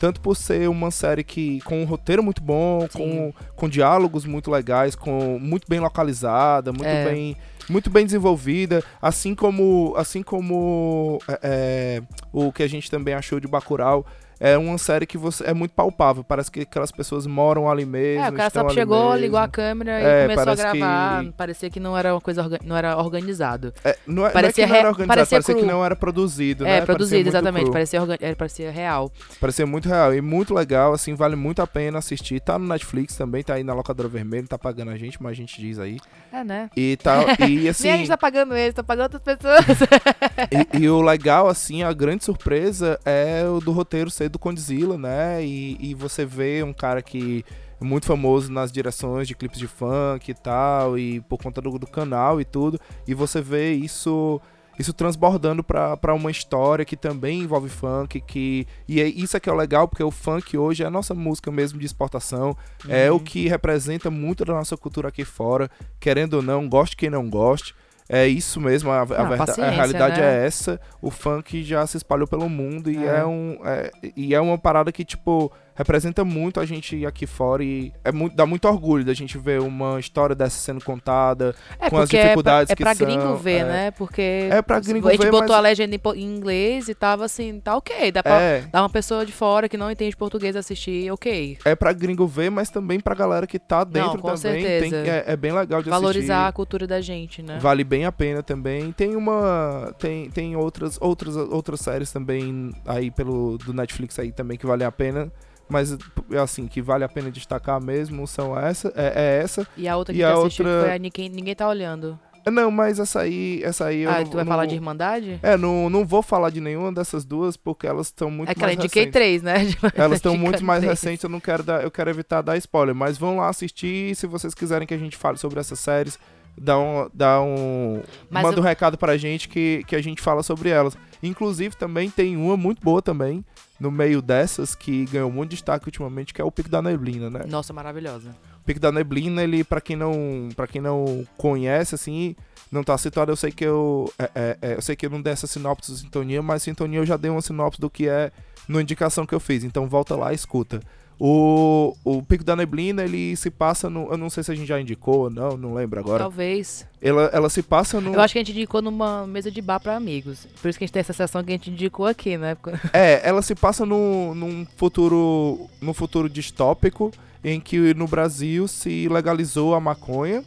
tanto 0.00 0.18
por 0.22 0.34
ser 0.34 0.66
uma 0.66 0.90
série 0.90 1.22
que 1.22 1.60
com 1.60 1.82
um 1.82 1.84
roteiro 1.84 2.22
muito 2.22 2.42
bom, 2.42 2.88
com, 2.90 2.98
Sim. 2.98 3.34
com 3.54 3.68
diálogos 3.68 4.24
muito 4.24 4.50
legais, 4.50 4.96
com 4.96 5.38
muito 5.38 5.66
bem 5.68 5.78
localizada, 5.78 6.72
muito 6.72 6.86
É. 6.86 7.04
bem 7.04 7.36
muito 7.68 7.88
bem 7.88 8.04
desenvolvida, 8.04 8.82
assim 9.00 9.32
como 9.34 9.94
assim 9.96 10.22
como 10.24 11.20
é, 11.28 11.38
é, 11.42 12.02
o 12.32 12.50
que 12.50 12.62
a 12.64 12.66
gente 12.66 12.90
também 12.90 13.14
achou 13.14 13.38
de 13.38 13.46
Bacurau. 13.46 14.04
É 14.40 14.56
uma 14.56 14.78
série 14.78 15.04
que 15.06 15.18
você 15.18 15.44
é 15.44 15.52
muito 15.52 15.72
palpável, 15.72 16.24
parece 16.24 16.50
que 16.50 16.60
aquelas 16.60 16.90
pessoas 16.90 17.26
moram 17.26 17.70
ali 17.70 17.84
mesmo. 17.84 18.24
É, 18.24 18.30
o 18.30 18.32
cara 18.32 18.48
só 18.50 18.68
chegou, 18.70 19.10
mesmo. 19.10 19.16
ligou 19.20 19.38
a 19.38 19.46
câmera 19.46 20.00
e 20.00 20.04
É, 20.04 20.22
começou 20.22 20.52
a 20.52 20.54
gravar. 20.56 21.24
que- 21.24 21.32
Parecia 21.32 21.68
que 21.70 21.78
não 21.78 21.96
era 21.96 22.14
uma 22.14 22.20
coisa 22.22 22.48
não 22.64 22.74
era 22.76 22.96
organizado. 22.96 23.74
É, 23.84 23.96
não, 24.06 24.26
é, 24.26 24.30
parecia 24.30 24.66
não 24.66 24.74
é 24.74 24.78
que 24.78 24.80
não 24.80 24.80
era 24.80 24.88
organizado, 24.88 25.16
parecia 25.18 25.36
parecia, 25.42 25.54
que 25.54 25.62
não 25.70 25.84
era 25.84 25.94
produzido, 25.94 26.64
né? 26.64 26.70
é, 26.70 26.72
Parecia 26.72 26.86
produzido, 26.94 27.16
muito 27.18 27.28
exatamente. 27.28 27.70
Parecia, 27.70 28.00
orga- 28.00 28.18
é, 28.18 28.34
parecia 28.34 28.70
real. 28.70 29.12
Parecia 29.38 29.66
muito 29.66 29.88
real 29.88 30.14
e 30.14 30.20
muito 30.22 30.54
legal, 30.54 30.94
assim, 30.94 31.14
vale 31.14 31.36
muito 31.36 31.60
a 31.60 31.66
pena 31.66 31.98
assistir. 31.98 32.40
Tá 32.40 32.58
no 32.58 32.66
Netflix 32.66 33.14
também, 33.16 33.42
tá 33.42 33.54
aí 33.54 33.62
na 33.62 33.74
locadora 33.74 34.08
vermelha, 34.08 34.46
tá 34.48 34.56
pagando 34.58 34.90
a 34.90 34.96
gente, 34.96 35.22
mas 35.22 35.32
a 35.32 35.34
gente 35.34 35.60
diz 35.60 35.78
aí. 35.78 35.98
É, 36.32 36.42
né? 36.42 36.70
E 36.74 36.96
tá, 36.96 37.24
e 37.46 37.68
assim, 37.68 37.84
Nem 37.84 37.92
a 37.92 37.96
gente 37.98 38.08
tá 38.08 38.16
pagando 38.16 38.56
eles, 38.56 38.72
tá 38.74 38.82
pagando 38.82 39.12
outras 39.12 39.22
pessoas. 39.36 39.64
e, 40.74 40.78
e 40.84 40.88
o 40.88 41.02
legal, 41.02 41.46
assim, 41.48 41.82
a 41.82 41.92
grande 41.92 42.24
surpresa 42.24 42.98
é 43.04 43.44
o 43.46 43.60
do 43.60 43.72
roteiro 43.72 44.08
ser 44.10 44.29
do 44.30 44.38
Condzilla, 44.38 44.96
né? 44.96 45.44
E, 45.44 45.76
e 45.80 45.94
você 45.94 46.24
vê 46.24 46.62
um 46.62 46.72
cara 46.72 47.02
que 47.02 47.44
é 47.80 47.84
muito 47.84 48.06
famoso 48.06 48.50
nas 48.52 48.70
direções 48.72 49.26
de 49.28 49.34
clipes 49.34 49.58
de 49.58 49.66
funk 49.66 50.30
e 50.30 50.34
tal, 50.34 50.98
e 50.98 51.20
por 51.22 51.38
conta 51.42 51.60
do, 51.60 51.78
do 51.78 51.86
canal 51.86 52.40
e 52.40 52.44
tudo, 52.44 52.78
e 53.06 53.14
você 53.14 53.40
vê 53.40 53.72
isso 53.72 54.40
isso 54.78 54.94
transbordando 54.94 55.62
pra 55.62 55.94
pra 55.94 56.14
uma 56.14 56.30
história 56.30 56.86
que 56.86 56.96
também 56.96 57.40
envolve 57.40 57.68
funk, 57.68 58.18
que 58.22 58.66
e 58.88 58.98
é, 59.00 59.06
isso 59.06 59.36
é 59.36 59.40
que 59.40 59.48
é 59.50 59.52
o 59.52 59.56
legal, 59.56 59.86
porque 59.86 60.02
o 60.02 60.10
funk 60.10 60.56
hoje 60.56 60.82
é 60.82 60.86
a 60.86 60.90
nossa 60.90 61.14
música 61.14 61.50
mesmo 61.50 61.78
de 61.78 61.84
exportação, 61.84 62.56
é 62.88 63.10
Uhum. 63.10 63.18
o 63.18 63.20
que 63.20 63.46
representa 63.48 64.10
muito 64.10 64.42
da 64.44 64.54
nossa 64.54 64.76
cultura 64.78 65.08
aqui 65.08 65.22
fora, 65.24 65.70
querendo 65.98 66.34
ou 66.34 66.42
não, 66.42 66.66
goste 66.68 66.96
quem 66.96 67.10
não 67.10 67.28
goste. 67.28 67.74
É 68.12 68.26
isso 68.26 68.60
mesmo, 68.60 68.90
a, 68.90 69.02
a, 69.02 69.06
Não, 69.06 69.28
verda- 69.28 69.64
a 69.66 69.70
realidade 69.70 70.20
né? 70.20 70.42
é 70.42 70.46
essa. 70.46 70.80
O 71.00 71.10
funk 71.12 71.62
já 71.62 71.86
se 71.86 71.96
espalhou 71.96 72.26
pelo 72.26 72.48
mundo 72.48 72.90
e 72.90 72.96
É. 73.06 73.18
é, 73.20 73.24
um 73.24 73.58
é- 73.64 73.90
e 74.16 74.34
é 74.34 74.40
uma 74.40 74.58
parada 74.58 74.90
que 74.90 75.04
tipo 75.04 75.52
representa 75.80 76.24
muito 76.24 76.60
a 76.60 76.64
gente 76.66 77.04
aqui 77.06 77.26
fora 77.26 77.64
e 77.64 77.92
é 78.04 78.12
muito, 78.12 78.36
dá 78.36 78.44
muito 78.46 78.66
orgulho 78.68 79.04
da 79.04 79.14
gente 79.14 79.36
ver 79.38 79.60
uma 79.60 79.98
história 79.98 80.34
dessa 80.34 80.58
sendo 80.58 80.84
contada. 80.84 81.54
É 81.78 81.88
Com 81.90 81.96
as 81.98 82.04
porque 82.08 82.20
dificuldades 82.22 82.70
é 82.70 82.76
que 82.76 82.82
pra, 82.82 82.92
é 82.92 82.94
pra 82.94 83.06
são, 83.06 83.16
gringo 83.16 83.36
ver, 83.36 83.58
é. 83.60 83.64
né? 83.64 83.90
Porque 83.92 84.48
É 84.50 84.60
pra 84.62 84.78
gringo 84.80 85.08
a 85.08 85.12
gente 85.12 85.22
ver, 85.22 85.30
botou 85.30 85.48
mas- 85.48 85.56
a 85.58 85.60
legenda 85.60 85.94
em, 85.96 86.00
inglês 86.22 86.88
e 86.88 86.94
tava 86.94 87.24
assim, 87.24 87.58
tá 87.60 87.76
ok. 87.76 88.12
Dá 88.12 88.22
pra 88.22 88.40
É, 88.40 88.60
dar 88.72 88.82
uma 88.82 88.90
pessoa 88.90 89.24
de 89.24 89.32
fora 89.32 89.68
que 89.68 89.76
não 89.76 89.90
entende 89.90 90.16
português 90.16 90.54
assistir, 90.56 91.10
ok. 91.10 91.58
é 91.64 91.74
pra 91.74 91.92
gringo 91.92 92.26
ver, 92.26 92.50
mas 92.50 92.70
também 92.70 93.00
pra 93.00 93.14
galera 93.14 93.46
que 93.46 93.58
tá 93.58 93.82
dentro 93.84 94.18
com 94.18 94.34
também. 94.34 94.62
certeza. 94.62 95.02
Tem, 95.02 95.10
é, 95.10 95.24
é 95.26 95.36
bem 95.36 95.52
legal 95.52 95.82
de 95.82 95.90
Valorizar 95.90 96.36
a 96.36 96.40
assistir. 96.42 96.54
cultura 96.56 96.86
da 96.86 97.00
gente, 97.00 97.42
né? 97.42 97.58
Vale 97.60 97.84
bem 97.84 98.04
a 98.04 98.12
pena 98.12 98.42
também. 98.42 98.92
Tem 98.92 99.16
uma. 99.16 99.94
Tem, 99.98 100.28
tem 100.30 100.56
outras, 100.56 100.98
outras, 101.00 101.36
outras 101.36 101.80
séries 101.80 102.12
também 102.12 102.72
aí 102.86 103.10
pelo 103.10 103.56
do 103.58 103.72
Netflix 103.72 104.18
aí 104.18 104.30
também 104.32 104.56
que 104.58 104.66
vale 104.66 104.84
a 104.84 104.92
pena. 104.92 105.30
Mas 105.70 105.96
assim, 106.42 106.66
que 106.66 106.82
vale 106.82 107.04
a 107.04 107.08
pena 107.08 107.30
destacar 107.30 107.80
mesmo 107.82 108.26
são 108.26 108.58
essa, 108.58 108.92
é, 108.96 109.12
é 109.38 109.42
essa. 109.42 109.66
E 109.76 109.86
a 109.88 109.96
outra 109.96 110.12
E 110.12 110.18
que 110.18 110.22
a 110.24 110.32
tu 110.34 110.40
assistiu 110.42 110.66
outra- 110.66 110.82
foi 110.82 110.94
a 110.94 110.98
Ninguém, 110.98 111.28
Ninguém 111.28 111.54
Tá 111.54 111.68
Olhando. 111.68 112.18
Não, 112.50 112.70
mas 112.70 112.98
essa 112.98 113.20
aí, 113.20 113.60
essa 113.62 113.84
aí 113.84 114.00
eu 114.00 114.10
ah, 114.10 114.20
não, 114.20 114.24
tu 114.24 114.32
vai 114.36 114.44
não 114.44 114.50
falar 114.50 114.64
de 114.66 114.74
Irmandade? 114.74 115.38
É, 115.42 115.58
não, 115.58 115.90
não 115.90 116.06
vou 116.06 116.22
falar 116.22 116.48
de 116.48 116.58
nenhuma 116.58 116.90
dessas 116.90 117.22
duas 117.22 117.54
porque 117.54 117.86
elas 117.86 118.06
estão 118.06 118.30
muito 118.30 118.48
é 118.50 118.54
que 118.54 118.60
ela 118.60 118.68
mais 118.68 118.78
indiquei 118.78 119.02
recentes. 119.04 119.12
três, 119.12 119.42
né? 119.42 119.54
Elas 119.94 120.16
estão 120.16 120.36
muito 120.38 120.64
mais 120.64 120.80
três. 120.80 120.98
recentes, 120.98 121.22
eu 121.22 121.28
não 121.28 121.38
quero 121.38 121.62
dar, 121.62 121.82
eu 121.84 121.90
quero 121.90 122.08
evitar 122.08 122.40
dar 122.40 122.56
spoiler, 122.56 122.94
mas 122.94 123.18
vão 123.18 123.36
lá 123.36 123.50
assistir, 123.50 124.16
se 124.16 124.26
vocês 124.26 124.54
quiserem 124.54 124.88
que 124.88 124.94
a 124.94 124.98
gente 124.98 125.18
fale 125.18 125.36
sobre 125.36 125.60
essas 125.60 125.78
séries, 125.80 126.18
dá 126.56 126.78
um, 126.78 127.10
dá 127.12 127.42
um 127.42 128.00
Mas 128.30 128.42
manda 128.42 128.56
eu- 128.56 128.62
um 128.62 128.66
recado 128.66 128.96
pra 128.96 129.18
gente 129.18 129.46
que, 129.46 129.84
que 129.86 129.94
a 129.94 130.02
gente 130.02 130.22
fala 130.22 130.42
sobre 130.42 130.70
elas. 130.70 130.96
Inclusive 131.22 131.76
também 131.76 132.08
tem 132.08 132.38
uma 132.38 132.56
muito 132.56 132.80
boa 132.82 133.02
também 133.02 133.44
no 133.80 133.90
meio 133.90 134.20
dessas 134.20 134.74
que 134.74 135.06
ganhou 135.06 135.32
muito 135.32 135.50
destaque 135.50 135.88
ultimamente, 135.88 136.34
que 136.34 136.40
é 136.40 136.44
o 136.44 136.52
Pico 136.52 136.68
da 136.68 136.82
Neblina, 136.82 137.30
né? 137.30 137.40
Nossa, 137.48 137.72
maravilhosa. 137.72 138.30
O 138.60 138.64
Pico 138.64 138.78
da 138.78 138.92
Neblina, 138.92 139.42
ele 139.42 139.64
para 139.64 139.80
quem 139.80 139.96
não, 139.96 140.50
para 140.54 140.66
quem 140.66 140.82
não 140.82 141.26
conhece 141.38 141.94
assim, 141.94 142.36
não 142.70 142.84
tá 142.84 142.96
situado, 142.98 143.32
eu 143.32 143.36
sei 143.36 143.50
que 143.50 143.64
eu 143.64 144.12
é, 144.18 144.30
é, 144.34 144.58
é, 144.60 144.74
eu 144.74 144.82
sei 144.82 144.94
que 144.94 145.06
eu 145.06 145.10
não 145.10 145.22
dei 145.22 145.32
essa 145.32 145.46
sinopse 145.46 145.90
do 145.90 145.96
Sintonia, 145.96 146.42
mas 146.42 146.62
Sintonia 146.62 147.00
eu 147.00 147.06
já 147.06 147.16
dei 147.16 147.30
uma 147.30 147.40
sinopse 147.40 147.80
do 147.80 147.88
que 147.88 148.06
é 148.06 148.30
na 148.68 148.82
indicação 148.82 149.24
que 149.24 149.34
eu 149.34 149.40
fiz. 149.40 149.64
Então 149.64 149.88
volta 149.88 150.14
lá 150.14 150.32
e 150.32 150.36
escuta. 150.36 150.80
O, 151.22 151.94
o 152.02 152.22
Pico 152.22 152.42
da 152.42 152.56
Neblina, 152.56 153.04
ele 153.04 153.36
se 153.36 153.50
passa 153.50 153.90
no. 153.90 154.10
Eu 154.10 154.16
não 154.16 154.30
sei 154.30 154.42
se 154.42 154.50
a 154.50 154.54
gente 154.54 154.66
já 154.66 154.80
indicou 154.80 155.24
ou 155.24 155.30
não, 155.30 155.54
não 155.54 155.74
lembro 155.74 156.00
agora. 156.00 156.18
Talvez. 156.18 156.86
Ela, 157.02 157.24
ela 157.30 157.50
se 157.50 157.62
passa 157.62 158.00
no. 158.00 158.14
Eu 158.14 158.20
acho 158.20 158.32
que 158.32 158.38
a 158.38 158.40
gente 158.40 158.52
indicou 158.52 158.80
numa 158.80 159.26
mesa 159.26 159.50
de 159.50 159.60
bar 159.60 159.78
pra 159.80 159.96
amigos. 159.96 160.46
Por 160.62 160.68
isso 160.68 160.78
que 160.78 160.84
a 160.84 160.86
gente 160.86 160.94
tem 160.94 161.00
essa 161.00 161.12
sessão 161.12 161.44
que 161.44 161.50
a 161.50 161.54
gente 161.54 161.70
indicou 161.70 162.06
aqui, 162.06 162.38
né? 162.38 162.56
É, 162.94 163.20
ela 163.22 163.42
se 163.42 163.54
passa 163.54 163.84
no, 163.84 164.34
num 164.34 164.66
futuro. 164.76 165.68
num 165.78 165.92
futuro 165.92 166.26
distópico 166.26 167.12
em 167.44 167.60
que 167.60 167.92
no 167.92 168.06
Brasil 168.06 168.66
se 168.66 169.06
legalizou 169.06 169.74
a 169.74 169.80
maconha. 169.80 170.42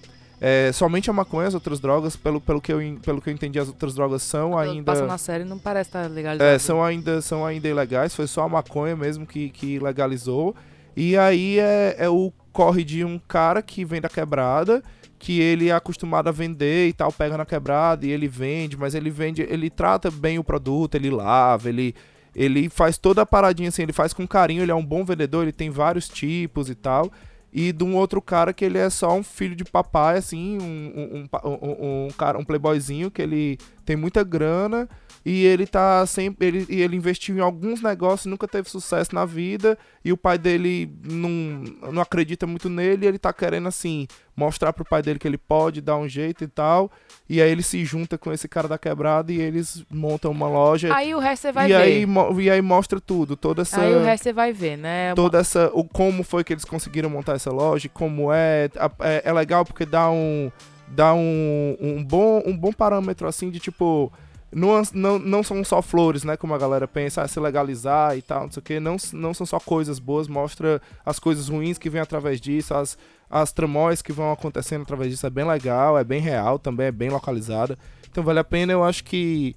É, 0.46 0.74
somente 0.74 1.10
a 1.10 1.14
maconha, 1.14 1.48
as 1.48 1.54
outras 1.54 1.80
drogas, 1.80 2.18
pelo, 2.18 2.42
pelo, 2.42 2.60
que 2.60 2.74
eu, 2.74 2.80
pelo 3.02 3.22
que 3.22 3.30
eu 3.30 3.34
entendi, 3.34 3.58
as 3.58 3.70
outras 3.70 3.96
drogas 3.96 4.22
são 4.24 4.58
ainda. 4.58 4.92
Passa 4.92 5.06
na 5.06 5.18
série 5.18 5.46
não 5.46 5.58
parece 5.58 5.88
estar 5.88 6.06
legalizado. 6.10 6.50
É, 6.50 6.60
são 6.60 6.84
ainda, 6.84 7.22
são 7.22 7.46
ainda 7.46 7.66
ilegais, 7.70 8.14
foi 8.14 8.28
só 8.28 8.42
a 8.42 8.50
maconha 8.50 8.94
mesmo 8.94 9.26
que, 9.26 9.50
que 9.52 9.80
legalizou. 9.80 10.54
E 10.98 11.18
aí 11.18 11.60
é, 11.60 11.96
é 11.98 12.10
o 12.10 12.30
corre 12.52 12.84
de 12.84 13.06
um 13.06 13.18
cara 13.18 13.62
que 13.62 13.86
vem 13.86 14.02
da 14.02 14.10
quebrada, 14.10 14.84
que 15.18 15.40
ele 15.40 15.70
é 15.70 15.72
acostumado 15.72 16.28
a 16.28 16.32
vender 16.34 16.90
e 16.90 16.94
tal, 16.94 17.10
pega 17.10 17.38
na 17.38 17.46
quebrada 17.46 18.06
e 18.06 18.12
ele 18.12 18.28
vende, 18.28 18.76
mas 18.76 18.94
ele 18.94 19.10
vende, 19.10 19.44
ele 19.44 19.70
trata 19.70 20.12
bem 20.12 20.40
o 20.40 20.44
produto, 20.44 20.96
ele 20.96 21.10
lava, 21.10 21.70
ele, 21.70 21.96
ele 22.36 22.68
faz 22.68 22.98
toda 22.98 23.22
a 23.22 23.26
paradinha 23.26 23.70
assim, 23.70 23.84
ele 23.84 23.94
faz 23.94 24.12
com 24.12 24.28
carinho, 24.28 24.62
ele 24.62 24.72
é 24.72 24.76
um 24.76 24.86
bom 24.86 25.06
vendedor, 25.06 25.44
ele 25.44 25.54
tem 25.54 25.70
vários 25.70 26.10
tipos 26.10 26.70
e 26.70 26.76
tal. 26.76 27.10
E 27.54 27.72
de 27.72 27.84
um 27.84 27.96
outro 27.96 28.20
cara 28.20 28.52
que 28.52 28.66
ele 28.66 28.80
é 28.80 28.90
só 28.90 29.14
um 29.16 29.22
filho 29.22 29.56
de 29.56 29.64
papai, 29.64 30.18
assim, 30.18 30.58
um, 30.60 30.66
um, 30.66 31.40
um, 31.46 32.06
um 32.06 32.12
cara, 32.18 32.40
um 32.40 32.44
playboyzinho 32.44 33.12
que 33.12 33.22
ele 33.22 33.60
tem 33.86 33.96
muita 33.96 34.24
grana 34.24 34.90
e 35.26 35.46
ele 35.46 35.66
tá 35.66 36.06
sempre. 36.06 36.48
Ele, 36.48 36.66
ele 36.70 36.98
investiu 36.98 37.38
em 37.38 37.40
alguns 37.40 37.82
negócios, 37.82 38.26
nunca 38.26 38.48
teve 38.48 38.70
sucesso 38.70 39.16
na 39.16 39.26
vida, 39.26 39.78
e 40.04 40.12
o 40.12 40.18
pai 40.18 40.38
dele 40.38 40.92
não, 41.04 41.64
não 41.92 42.02
acredita 42.02 42.46
muito 42.46 42.70
nele, 42.70 43.06
e 43.06 43.08
ele 43.08 43.18
tá 43.18 43.32
querendo, 43.32 43.68
assim, 43.68 44.06
mostrar 44.36 44.74
pro 44.74 44.84
pai 44.84 45.02
dele 45.02 45.20
que 45.20 45.28
ele 45.28 45.38
pode 45.38 45.80
dar 45.80 45.98
um 45.98 46.10
jeito 46.10 46.44
e 46.44 46.48
tal. 46.48 46.92
E 47.30 47.42
aí 47.42 47.50
ele 47.50 47.64
se 47.64 47.86
junta 47.86 48.18
com 48.18 48.34
esse 48.34 48.48
cara 48.48 48.68
da 48.68 48.78
quebrada 48.78 49.32
e 49.32 49.40
eles 49.40 49.86
montam 49.90 50.32
uma 50.32 50.48
loja. 50.48 50.94
Aí 50.94 51.16
o 51.16 51.20
resto 51.20 51.44
você 51.44 51.52
vai 51.52 51.66
e, 51.66 51.68
ver. 51.70 51.76
aí, 51.76 52.06
e 52.42 52.50
aí 52.50 52.62
mostra 52.62 53.00
tudo, 53.00 53.38
toda 53.38 53.62
essa 53.62 53.82
Aí 53.82 53.96
o 53.96 54.04
resto 54.04 54.24
você 54.24 54.34
vai 54.34 54.52
ver, 54.52 54.78
né? 54.78 55.14
toda 55.16 55.40
essa 55.40 55.72
o 55.74 55.84
como 55.84 56.24
foi 56.24 56.44
que 56.44 56.54
eles 56.54 56.66
conseguiram 56.66 57.10
montar 57.10 57.34
essa 57.34 57.52
loja, 57.52 57.90
como 57.90 58.32
é 58.32 58.70
é, 59.00 59.22
é 59.26 59.34
legal 59.34 59.64
porque 59.64 59.86
dá 59.86 60.10
um 60.10 60.52
dá 60.88 61.14
um, 61.14 61.78
um 61.80 62.04
bom 62.04 62.42
um 62.46 62.58
bom 62.58 62.72
parâmetro 62.72 63.28
assim 63.28 63.50
de 63.50 63.60
tipo 63.60 64.12
não, 64.54 64.82
não, 64.94 65.20
não 65.20 65.44
são 65.44 65.64
só 65.64 65.82
flores, 65.82 66.24
né? 66.24 66.38
Como 66.38 66.54
a 66.54 66.58
galera 66.58 66.88
pensa, 66.88 67.22
ah, 67.22 67.28
se 67.28 67.40
legalizar 67.40 68.18
e 68.18 68.22
tal, 68.22 68.44
não 68.44 68.52
sei 68.52 68.62
o 68.62 68.64
que. 68.64 68.80
Não, 68.80 68.98
não 69.14 69.34
são 69.34 69.46
só 69.46 69.60
coisas 69.60 70.00
boas, 70.00 70.28
mostra 70.28 70.82
as 71.06 71.20
coisas 71.20 71.50
ruins 71.50 71.78
que 71.78 71.90
vêm 71.90 72.02
através 72.02 72.40
disso, 72.40 72.74
as, 72.74 72.98
as 73.30 73.52
tramóis 73.52 74.02
que 74.02 74.12
vão 74.12 74.32
acontecendo 74.32 74.84
através 74.84 75.12
disso. 75.12 75.26
É 75.26 75.30
bem 75.30 75.46
legal, 75.46 75.98
é 75.98 76.04
bem 76.04 76.22
real, 76.22 76.60
também 76.60 76.88
é 76.88 76.92
bem 76.92 77.10
localizada. 77.10 77.78
Então 78.10 78.24
vale 78.24 78.40
a 78.40 78.44
pena, 78.44 78.72
eu 78.72 78.84
acho 78.84 79.04
que 79.04 79.56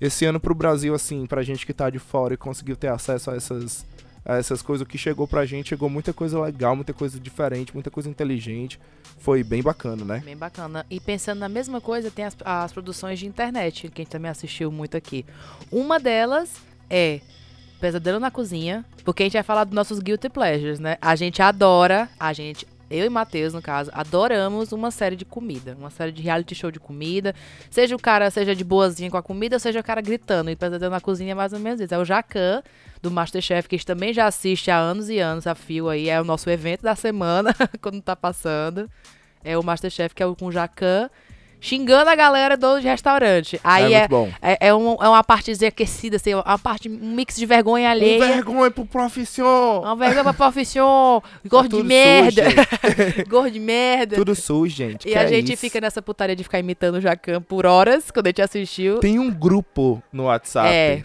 esse 0.00 0.24
ano 0.24 0.40
pro 0.40 0.54
Brasil, 0.54 0.94
assim, 0.94 1.26
pra 1.26 1.42
gente 1.42 1.66
que 1.66 1.74
tá 1.74 1.90
de 1.90 1.98
fora 1.98 2.34
e 2.34 2.36
conseguiu 2.36 2.76
ter 2.76 2.88
acesso 2.88 3.30
a 3.30 3.36
essas, 3.36 3.84
essas 4.24 4.62
coisas, 4.62 4.84
o 4.84 4.88
que 4.88 4.98
chegou 4.98 5.26
pra 5.26 5.46
gente, 5.46 5.70
chegou 5.70 5.88
muita 5.88 6.12
coisa 6.12 6.40
legal, 6.40 6.76
muita 6.76 6.92
coisa 6.92 7.18
diferente, 7.18 7.72
muita 7.72 7.90
coisa 7.90 8.08
inteligente. 8.08 8.78
Foi 9.18 9.42
bem 9.42 9.62
bacana, 9.62 10.04
né? 10.04 10.22
Bem 10.24 10.36
bacana. 10.36 10.84
E 10.90 11.00
pensando 11.00 11.38
na 11.38 11.48
mesma 11.48 11.80
coisa, 11.80 12.10
tem 12.10 12.24
as, 12.24 12.36
as 12.44 12.72
produções 12.72 13.18
de 13.18 13.26
internet, 13.26 13.88
que 13.88 14.02
a 14.02 14.04
gente 14.04 14.12
também 14.12 14.30
assistiu 14.30 14.70
muito 14.70 14.96
aqui. 14.96 15.24
Uma 15.70 15.98
delas 15.98 16.54
é 16.90 17.20
Pesadelo 17.80 18.18
na 18.18 18.30
Cozinha, 18.30 18.84
porque 19.04 19.22
a 19.22 19.26
gente 19.26 19.34
vai 19.34 19.42
falar 19.42 19.64
dos 19.64 19.74
nossos 19.74 20.00
guilty 20.00 20.28
pleasures, 20.28 20.78
né? 20.80 20.96
A 21.00 21.14
gente 21.14 21.40
adora, 21.40 22.08
a 22.18 22.32
gente, 22.32 22.66
eu 22.90 23.04
e 23.04 23.08
Matheus, 23.08 23.52
no 23.52 23.60
caso, 23.60 23.90
adoramos 23.92 24.72
uma 24.72 24.90
série 24.90 25.14
de 25.14 25.24
comida, 25.24 25.76
uma 25.78 25.90
série 25.90 26.10
de 26.10 26.22
reality 26.22 26.54
show 26.54 26.70
de 26.70 26.80
comida. 26.80 27.34
Seja 27.70 27.94
o 27.94 27.98
cara 27.98 28.30
seja 28.30 28.54
de 28.54 28.64
boazinha 28.64 29.10
com 29.10 29.16
a 29.16 29.22
comida, 29.22 29.58
seja 29.58 29.80
o 29.80 29.84
cara 29.84 30.00
gritando. 30.00 30.50
E 30.50 30.56
Pesadelo 30.56 30.90
na 30.90 31.00
Cozinha 31.00 31.34
mais 31.34 31.52
ou 31.52 31.58
menos 31.58 31.80
isso. 31.80 31.94
É 31.94 31.98
o 31.98 32.04
Jacan, 32.04 32.62
do 33.02 33.10
Masterchef, 33.10 33.68
que 33.68 33.74
a 33.74 33.78
gente 33.78 33.86
também 33.86 34.12
já 34.12 34.26
assiste 34.26 34.70
há 34.70 34.78
anos 34.78 35.10
e 35.10 35.18
anos 35.18 35.46
a 35.46 35.54
fio 35.54 35.88
aí. 35.88 36.08
É 36.08 36.20
o 36.20 36.24
nosso 36.24 36.48
evento 36.48 36.82
da 36.82 36.94
semana, 36.94 37.54
quando 37.82 38.00
tá 38.00 38.16
passando. 38.16 38.90
É 39.44 39.56
o 39.56 39.62
Masterchef, 39.62 40.14
que 40.14 40.22
é 40.22 40.26
o 40.26 40.34
com 40.34 40.46
o 40.46 40.52
Jacan, 40.52 41.10
xingando 41.60 42.08
a 42.10 42.14
galera 42.14 42.56
do 42.56 42.76
restaurante. 42.76 43.60
Aí 43.64 43.92
é 43.94 43.98
é, 43.98 44.08
bom. 44.08 44.30
é, 44.40 44.68
é, 44.68 44.74
um- 44.74 44.96
é 45.02 45.08
uma 45.08 45.24
partezinha 45.24 45.68
aquecida, 45.68 46.16
assim, 46.16 46.34
uma 46.34 46.58
parte, 46.58 46.88
um 46.88 47.14
mix 47.14 47.36
de 47.36 47.44
vergonha 47.46 47.88
Um 47.88 47.90
alheia. 47.90 48.18
vergonha 48.26 48.70
pro 48.70 48.84
profissão! 48.86 49.80
Uma 49.82 49.96
vergonha 49.96 50.22
pra 50.24 50.32
profissão, 50.32 51.22
gordo 51.46 51.78
de 51.78 51.82
merda, 51.82 52.42
gordo 53.28 53.50
de 53.50 53.60
merda. 53.60 54.16
Tudo 54.16 54.34
sujo, 54.34 54.74
gente. 54.74 55.08
e 55.08 55.14
a 55.16 55.22
é 55.22 55.28
gente 55.28 55.52
isso? 55.52 55.60
fica 55.60 55.80
nessa 55.80 56.00
putaria 56.00 56.36
de 56.36 56.44
ficar 56.44 56.58
imitando 56.58 56.96
o 56.96 57.00
Jacan 57.00 57.42
por 57.42 57.66
horas, 57.66 58.10
quando 58.10 58.26
a 58.26 58.30
gente 58.30 58.42
assistiu. 58.42 58.98
Tem 59.00 59.18
um 59.18 59.30
grupo 59.30 60.02
no 60.12 60.24
WhatsApp. 60.24 60.68
É. 60.68 61.02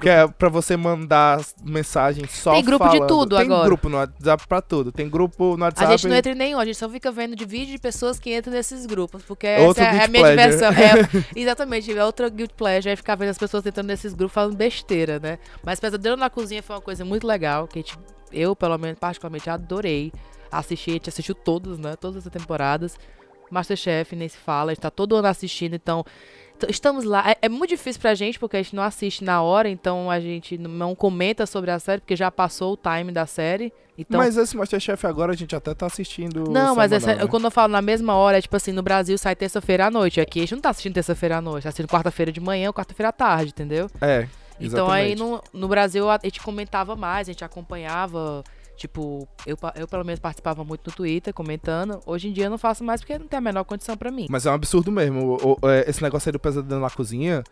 Que 0.00 0.08
é 0.08 0.26
pra 0.26 0.48
você 0.48 0.76
mandar 0.76 1.40
mensagens 1.62 2.30
só 2.30 2.52
Tem 2.52 2.64
grupo 2.64 2.84
de 2.88 2.96
falando. 2.96 3.08
tudo 3.08 3.36
Tem 3.36 3.44
agora. 3.44 3.64
grupo 3.66 3.88
no 3.88 3.96
WhatsApp 3.98 4.46
pra 4.48 4.60
tudo. 4.62 4.90
Tem 4.92 5.08
grupo 5.08 5.56
no 5.56 5.64
A 5.64 5.66
WhatsApp. 5.68 5.90
gente 5.92 6.08
não 6.08 6.16
entra 6.16 6.32
em 6.32 6.34
nenhum, 6.34 6.58
a 6.58 6.64
gente 6.64 6.76
só 6.76 6.88
fica 6.88 7.10
vendo 7.12 7.36
de 7.36 7.44
vídeo 7.44 7.72
de 7.72 7.78
pessoas 7.78 8.18
que 8.18 8.34
entram 8.36 8.52
nesses 8.52 8.86
grupos, 8.86 9.22
porque 9.22 9.46
Outro 9.58 9.82
essa 9.82 9.96
é 9.96 10.04
a 10.04 10.06
guilty 10.06 10.10
minha 10.10 10.22
pleasure. 10.34 10.52
diversão. 10.52 10.72
É, 10.72 11.24
exatamente, 11.40 11.92
é 11.96 12.04
outra 12.04 12.28
guilt 12.28 12.52
pleasure, 12.52 12.92
é 12.92 12.96
ficar 12.96 13.14
vendo 13.14 13.30
as 13.30 13.38
pessoas 13.38 13.64
entrando 13.66 13.86
nesses 13.88 14.14
grupos 14.14 14.34
falando 14.34 14.56
besteira, 14.56 15.18
né? 15.18 15.38
Mas 15.62 15.78
Pesadelo 15.80 16.16
na 16.16 16.30
Cozinha 16.30 16.62
foi 16.62 16.76
uma 16.76 16.82
coisa 16.82 17.04
muito 17.04 17.26
legal, 17.26 17.66
que 17.68 17.78
a 17.78 17.82
gente, 17.82 17.98
eu, 18.32 18.54
pelo 18.56 18.78
menos, 18.78 18.98
particularmente, 18.98 19.50
adorei 19.50 20.12
assistir. 20.50 20.90
A 20.90 20.94
gente 20.94 21.08
assistiu 21.10 21.34
todos, 21.34 21.78
né? 21.78 21.94
Todas 21.96 22.26
as 22.26 22.32
temporadas. 22.32 22.96
Masterchef, 23.50 24.16
nem 24.16 24.28
se 24.28 24.38
fala, 24.38 24.70
a 24.70 24.74
gente 24.74 24.82
tá 24.82 24.90
todo 24.90 25.14
ano 25.16 25.28
assistindo, 25.28 25.74
então... 25.74 26.04
t- 26.64 26.70
Estamos 26.70 27.04
lá. 27.04 27.30
É, 27.30 27.36
é 27.42 27.48
muito 27.48 27.70
difícil 27.70 28.00
pra 28.00 28.14
gente, 28.14 28.38
porque 28.38 28.56
a 28.56 28.62
gente 28.62 28.74
não 28.74 28.82
assiste 28.82 29.22
na 29.24 29.42
hora, 29.42 29.68
então 29.68 30.10
a 30.10 30.18
gente 30.20 30.56
não 30.58 30.94
comenta 30.94 31.46
sobre 31.46 31.70
a 31.70 31.78
série, 31.78 32.00
porque 32.00 32.16
já 32.16 32.30
passou 32.30 32.72
o 32.74 32.76
time 32.76 33.10
da 33.12 33.26
série. 33.26 33.72
Então, 33.96 34.18
Mas 34.18 34.36
esse 34.36 34.56
Masterchef 34.56 35.06
agora 35.06 35.32
a 35.32 35.36
gente 35.36 35.54
até 35.54 35.72
tá 35.72 35.86
assistindo. 35.86 36.50
não, 36.50 36.74
mas 36.74 36.90
essa- 36.90 37.14
né? 37.14 37.26
quando 37.28 37.44
eu 37.44 37.50
falo 37.50 37.72
na 37.72 37.80
mesma 37.80 38.14
hora, 38.16 38.38
é 38.38 38.40
tipo 38.42 38.56
assim, 38.56 38.72
no 38.72 38.82
Brasil 38.82 39.16
sai 39.16 39.36
terça-feira 39.36 39.86
à 39.86 39.90
noite. 39.90 40.20
Aqui 40.20 40.40
a 40.40 40.42
gente 40.42 40.54
não 40.54 40.60
tá 40.60 40.70
assistindo 40.70 40.94
terça-feira 40.94 41.36
à 41.36 41.40
noite, 41.40 41.62
tá 41.62 41.68
assistindo 41.68 41.88
quarta-feira 41.88 42.32
de 42.32 42.40
manhã 42.40 42.68
ou 42.68 42.74
quarta-feira 42.74 43.10
à 43.10 43.12
tarde, 43.12 43.50
entendeu? 43.50 43.88
É. 44.00 44.26
Então 44.60 44.90
aí 44.90 45.12
exatamente. 45.12 45.42
no, 45.52 45.60
no 45.60 45.68
Brasil 45.68 46.08
a 46.10 46.18
gente 46.22 46.40
comentava 46.40 46.96
mais, 46.96 47.28
a 47.28 47.32
gente 47.32 47.44
acompanhava. 47.44 48.42
Tipo, 48.76 49.28
eu, 49.46 49.56
eu 49.76 49.86
pelo 49.86 50.04
menos 50.04 50.18
participava 50.18 50.64
muito 50.64 50.88
no 50.90 50.92
Twitter, 50.96 51.32
comentando. 51.32 52.00
Hoje 52.06 52.28
em 52.28 52.32
dia 52.32 52.46
eu 52.46 52.50
não 52.50 52.58
faço 52.58 52.82
mais 52.82 53.00
porque 53.00 53.16
não 53.18 53.26
tem 53.28 53.38
a 53.38 53.40
menor 53.40 53.64
condição 53.64 53.96
pra 53.96 54.10
mim. 54.10 54.26
Mas 54.28 54.46
é 54.46 54.50
um 54.50 54.54
absurdo 54.54 54.90
mesmo. 54.90 55.38
O- 55.42 55.58
o- 55.62 55.68
é, 55.70 55.88
esse 55.88 56.02
negócio 56.02 56.28
aí 56.28 56.32
do 56.32 56.38
pesadelo 56.40 56.80
na 56.80 56.90
cozinha. 56.90 57.44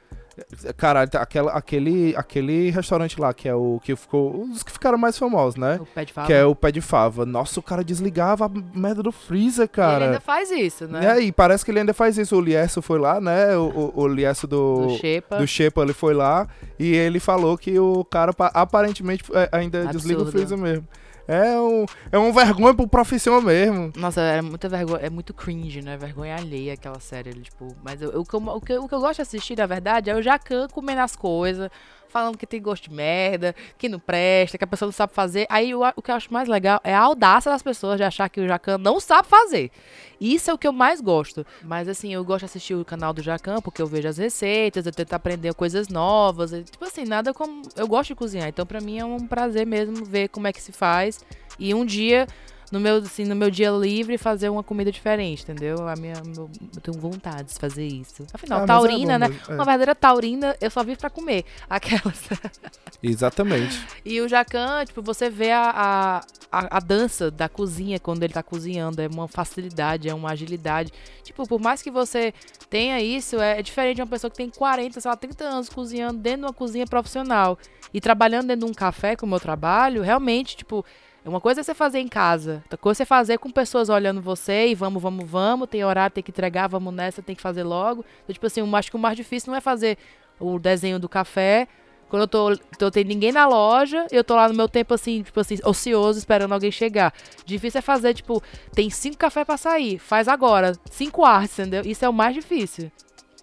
é, 0.64 0.72
Caralho, 0.72 1.08
tá- 1.10 1.20
aquela, 1.22 1.52
aquele, 1.52 2.16
aquele 2.16 2.70
restaurante 2.70 3.20
lá 3.20 3.32
que 3.34 3.48
é 3.48 3.54
o 3.54 3.78
que 3.84 3.94
ficou. 3.94 4.42
Os 4.42 4.62
que 4.64 4.72
ficaram 4.72 4.96
mais 4.98 5.16
famosos, 5.16 5.56
né? 5.56 5.78
O 5.80 5.86
pé 5.86 6.04
de 6.06 6.12
fava. 6.12 6.26
Que 6.26 6.32
é 6.32 6.44
o 6.44 6.54
pé 6.56 6.72
de 6.72 6.80
fava. 6.80 7.24
Nossa, 7.26 7.60
o 7.60 7.62
cara 7.62 7.84
desligava 7.84 8.46
a 8.46 8.48
merda 8.74 9.02
do 9.02 9.12
freezer, 9.12 9.66
E 9.66 9.68
cara. 9.68 9.96
ele 9.96 10.04
ainda 10.06 10.20
faz 10.20 10.50
isso, 10.50 10.88
né? 10.88 11.02
E 11.04 11.06
aí, 11.06 11.30
parece 11.32 11.64
que 11.64 11.70
ele 11.70 11.80
ainda 11.80 11.94
faz 11.94 12.16
isso. 12.18 12.34
O 12.34 12.40
Liesso 12.40 12.80
foi 12.82 12.98
lá, 12.98 13.20
né? 13.20 13.56
O, 13.56 13.92
o, 13.94 14.00
o 14.02 14.08
Liesso 14.08 14.46
do, 14.48 14.86
Do 14.86 14.96
Shepa. 14.96 15.36
do 15.36 15.46
Shepa, 15.46 15.82
ele 15.82 15.92
foi 15.92 16.14
lá 16.14 16.48
e 16.78 16.92
ele 16.94 17.20
falou 17.20 17.56
que 17.58 17.78
o 17.78 18.02
cara 18.04 18.32
pa- 18.32 18.50
aparentemente 18.54 19.22
é, 19.34 19.48
ainda 19.52 19.80
Absurdo. 19.82 19.96
desliga 19.98 20.22
o 20.22 20.26
freezer 20.26 20.58
mesmo. 20.58 20.88
É 21.26 21.58
um, 21.60 21.86
é 22.10 22.18
um 22.18 22.32
vergonha 22.32 22.74
pro 22.74 22.88
profissão 22.88 23.40
mesmo. 23.40 23.92
Nossa, 23.96 24.20
é 24.20 24.42
muita 24.42 24.68
vergonha, 24.68 25.00
é 25.00 25.10
muito 25.10 25.32
cringe, 25.32 25.80
né? 25.80 25.96
Vergonha 25.96 26.36
alheia 26.36 26.74
aquela 26.74 27.00
série, 27.00 27.32
tipo, 27.32 27.74
mas 27.82 28.02
eu, 28.02 28.10
eu, 28.10 28.20
o, 28.20 28.24
que 28.24 28.34
eu, 28.72 28.82
o 28.82 28.88
que 28.88 28.94
eu 28.94 29.00
gosto 29.00 29.16
de 29.16 29.22
assistir, 29.22 29.56
na 29.56 29.66
verdade, 29.66 30.10
é 30.10 30.14
o 30.14 30.22
Jacan 30.22 30.66
comendo 30.68 31.00
as 31.00 31.14
coisas, 31.14 31.70
falando 32.12 32.36
que 32.36 32.46
tem 32.46 32.60
gosto 32.60 32.90
de 32.90 32.94
merda, 32.94 33.54
que 33.78 33.88
não 33.88 33.98
presta, 33.98 34.58
que 34.58 34.64
a 34.64 34.66
pessoa 34.66 34.86
não 34.86 34.92
sabe 34.92 35.14
fazer. 35.14 35.46
Aí 35.48 35.74
o, 35.74 35.80
o 35.96 36.02
que 36.02 36.10
eu 36.10 36.14
acho 36.14 36.32
mais 36.32 36.48
legal 36.48 36.80
é 36.84 36.94
a 36.94 37.00
audácia 37.00 37.50
das 37.50 37.62
pessoas 37.62 37.96
de 37.96 38.04
achar 38.04 38.28
que 38.28 38.40
o 38.40 38.46
Jacan 38.46 38.78
não 38.78 39.00
sabe 39.00 39.26
fazer. 39.26 39.70
Isso 40.20 40.50
é 40.50 40.54
o 40.54 40.58
que 40.58 40.68
eu 40.68 40.72
mais 40.72 41.00
gosto. 41.00 41.44
Mas 41.62 41.88
assim, 41.88 42.12
eu 42.14 42.24
gosto 42.24 42.40
de 42.40 42.44
assistir 42.44 42.74
o 42.74 42.84
canal 42.84 43.12
do 43.12 43.22
Jacan 43.22 43.60
porque 43.60 43.80
eu 43.80 43.86
vejo 43.86 44.06
as 44.06 44.18
receitas, 44.18 44.86
eu 44.86 44.92
tento 44.92 45.14
aprender 45.14 45.52
coisas 45.54 45.88
novas. 45.88 46.52
e, 46.52 46.62
tipo 46.62 46.84
assim, 46.84 47.04
nada 47.04 47.32
como. 47.32 47.62
Eu 47.74 47.88
gosto 47.88 48.08
de 48.08 48.14
cozinhar, 48.14 48.48
então 48.48 48.66
pra 48.66 48.80
mim 48.80 48.98
é 48.98 49.04
um 49.04 49.26
prazer 49.26 49.66
mesmo 49.66 50.04
ver 50.04 50.28
como 50.28 50.46
é 50.46 50.52
que 50.52 50.60
se 50.60 50.70
faz. 50.70 51.18
E 51.58 51.74
um 51.74 51.84
dia 51.84 52.26
no 52.72 52.80
meu, 52.80 52.96
assim, 52.96 53.24
no 53.26 53.36
meu 53.36 53.50
dia 53.50 53.70
livre 53.70 54.16
fazer 54.16 54.48
uma 54.48 54.62
comida 54.62 54.90
diferente, 54.90 55.42
entendeu? 55.42 55.86
A 55.86 55.94
minha, 55.94 56.14
meu, 56.24 56.50
eu 56.74 56.80
tenho 56.80 56.98
vontade 56.98 57.52
de 57.52 57.54
fazer 57.60 57.86
isso. 57.86 58.26
Afinal, 58.32 58.62
Ah, 58.62 58.66
taurina, 58.66 59.14
é 59.14 59.18
bom 59.18 59.28
né? 59.28 59.40
é. 59.46 59.52
Uma 59.52 59.64
verdadeira 59.64 59.94
taurina, 59.94 60.56
eu 60.60 60.70
só 60.70 60.82
vivo 60.82 60.98
pra 60.98 61.10
comer. 61.10 61.44
Aquelas. 61.68 62.18
Exatamente. 63.02 63.78
E 64.04 64.20
o 64.20 64.28
Jacan, 64.28 64.84
tipo, 64.86 65.02
você 65.02 65.28
vê 65.28 65.50
a, 65.50 65.70
a, 65.70 66.20
a, 66.50 66.76
a 66.78 66.80
dança 66.80 67.30
da 67.30 67.48
cozinha 67.48 67.98
quando 68.00 68.22
ele 68.22 68.32
tá 68.32 68.42
cozinhando. 68.42 69.02
É 69.02 69.06
uma 69.08 69.28
facilidade, 69.28 70.08
é 70.08 70.14
uma 70.14 70.30
agilidade. 70.30 70.92
Tipo, 71.22 71.46
por 71.46 71.60
mais 71.60 71.82
que 71.82 71.90
você 71.90 72.32
tenha 72.70 73.00
isso, 73.00 73.38
é, 73.40 73.58
é 73.58 73.62
diferente 73.62 73.96
de 73.96 74.02
uma 74.02 74.08
pessoa 74.08 74.30
que 74.30 74.36
tem 74.36 74.48
40, 74.48 75.00
sei 75.00 75.08
lá, 75.10 75.16
30 75.16 75.44
anos 75.44 75.68
cozinhando 75.68 76.18
dentro 76.18 76.40
de 76.40 76.46
uma 76.46 76.52
cozinha 76.52 76.86
profissional. 76.86 77.58
E 77.92 78.00
trabalhando 78.00 78.46
dentro 78.46 78.64
de 78.66 78.72
um 78.72 78.74
café, 78.74 79.14
como 79.14 79.34
eu 79.34 79.40
trabalho, 79.40 80.00
realmente, 80.02 80.56
tipo, 80.56 80.84
uma 81.24 81.40
coisa 81.40 81.60
é 81.60 81.64
você 81.64 81.74
fazer 81.74 82.00
em 82.00 82.08
casa, 82.08 82.60
outra 82.64 82.76
coisa 82.76 82.96
é 82.96 83.04
você 83.04 83.06
fazer 83.06 83.38
com 83.38 83.50
pessoas 83.50 83.88
olhando 83.88 84.20
você 84.20 84.68
e 84.68 84.74
vamos, 84.74 85.00
vamos, 85.00 85.28
vamos, 85.28 85.68
tem 85.68 85.84
horário, 85.84 86.12
tem 86.12 86.22
que 86.22 86.30
entregar, 86.30 86.66
vamos 86.66 86.92
nessa, 86.92 87.22
tem 87.22 87.36
que 87.36 87.42
fazer 87.42 87.62
logo. 87.62 88.04
Então, 88.24 88.34
tipo 88.34 88.46
assim, 88.46 88.74
acho 88.74 88.90
que 88.90 88.96
o 88.96 89.00
mais 89.00 89.16
difícil 89.16 89.50
não 89.50 89.56
é 89.56 89.60
fazer 89.60 89.96
o 90.40 90.58
desenho 90.58 90.98
do 90.98 91.08
café. 91.08 91.68
Quando 92.08 92.22
eu 92.22 92.28
tô, 92.28 92.56
tô 92.78 92.90
tem 92.90 93.04
ninguém 93.04 93.32
na 93.32 93.46
loja, 93.46 94.06
eu 94.10 94.22
tô 94.22 94.34
lá 94.34 94.46
no 94.48 94.54
meu 94.54 94.68
tempo 94.68 94.92
assim, 94.92 95.22
tipo 95.22 95.40
assim, 95.40 95.56
ocioso, 95.64 96.18
esperando 96.18 96.52
alguém 96.52 96.70
chegar. 96.70 97.14
Difícil 97.46 97.78
é 97.78 97.82
fazer, 97.82 98.12
tipo, 98.12 98.42
tem 98.74 98.90
cinco 98.90 99.16
cafés 99.16 99.46
pra 99.46 99.56
sair, 99.56 99.98
faz 99.98 100.28
agora. 100.28 100.72
Cinco 100.90 101.24
artes, 101.24 101.58
entendeu? 101.58 101.82
Isso 101.86 102.04
é 102.04 102.08
o 102.08 102.12
mais 102.12 102.34
difícil. 102.34 102.90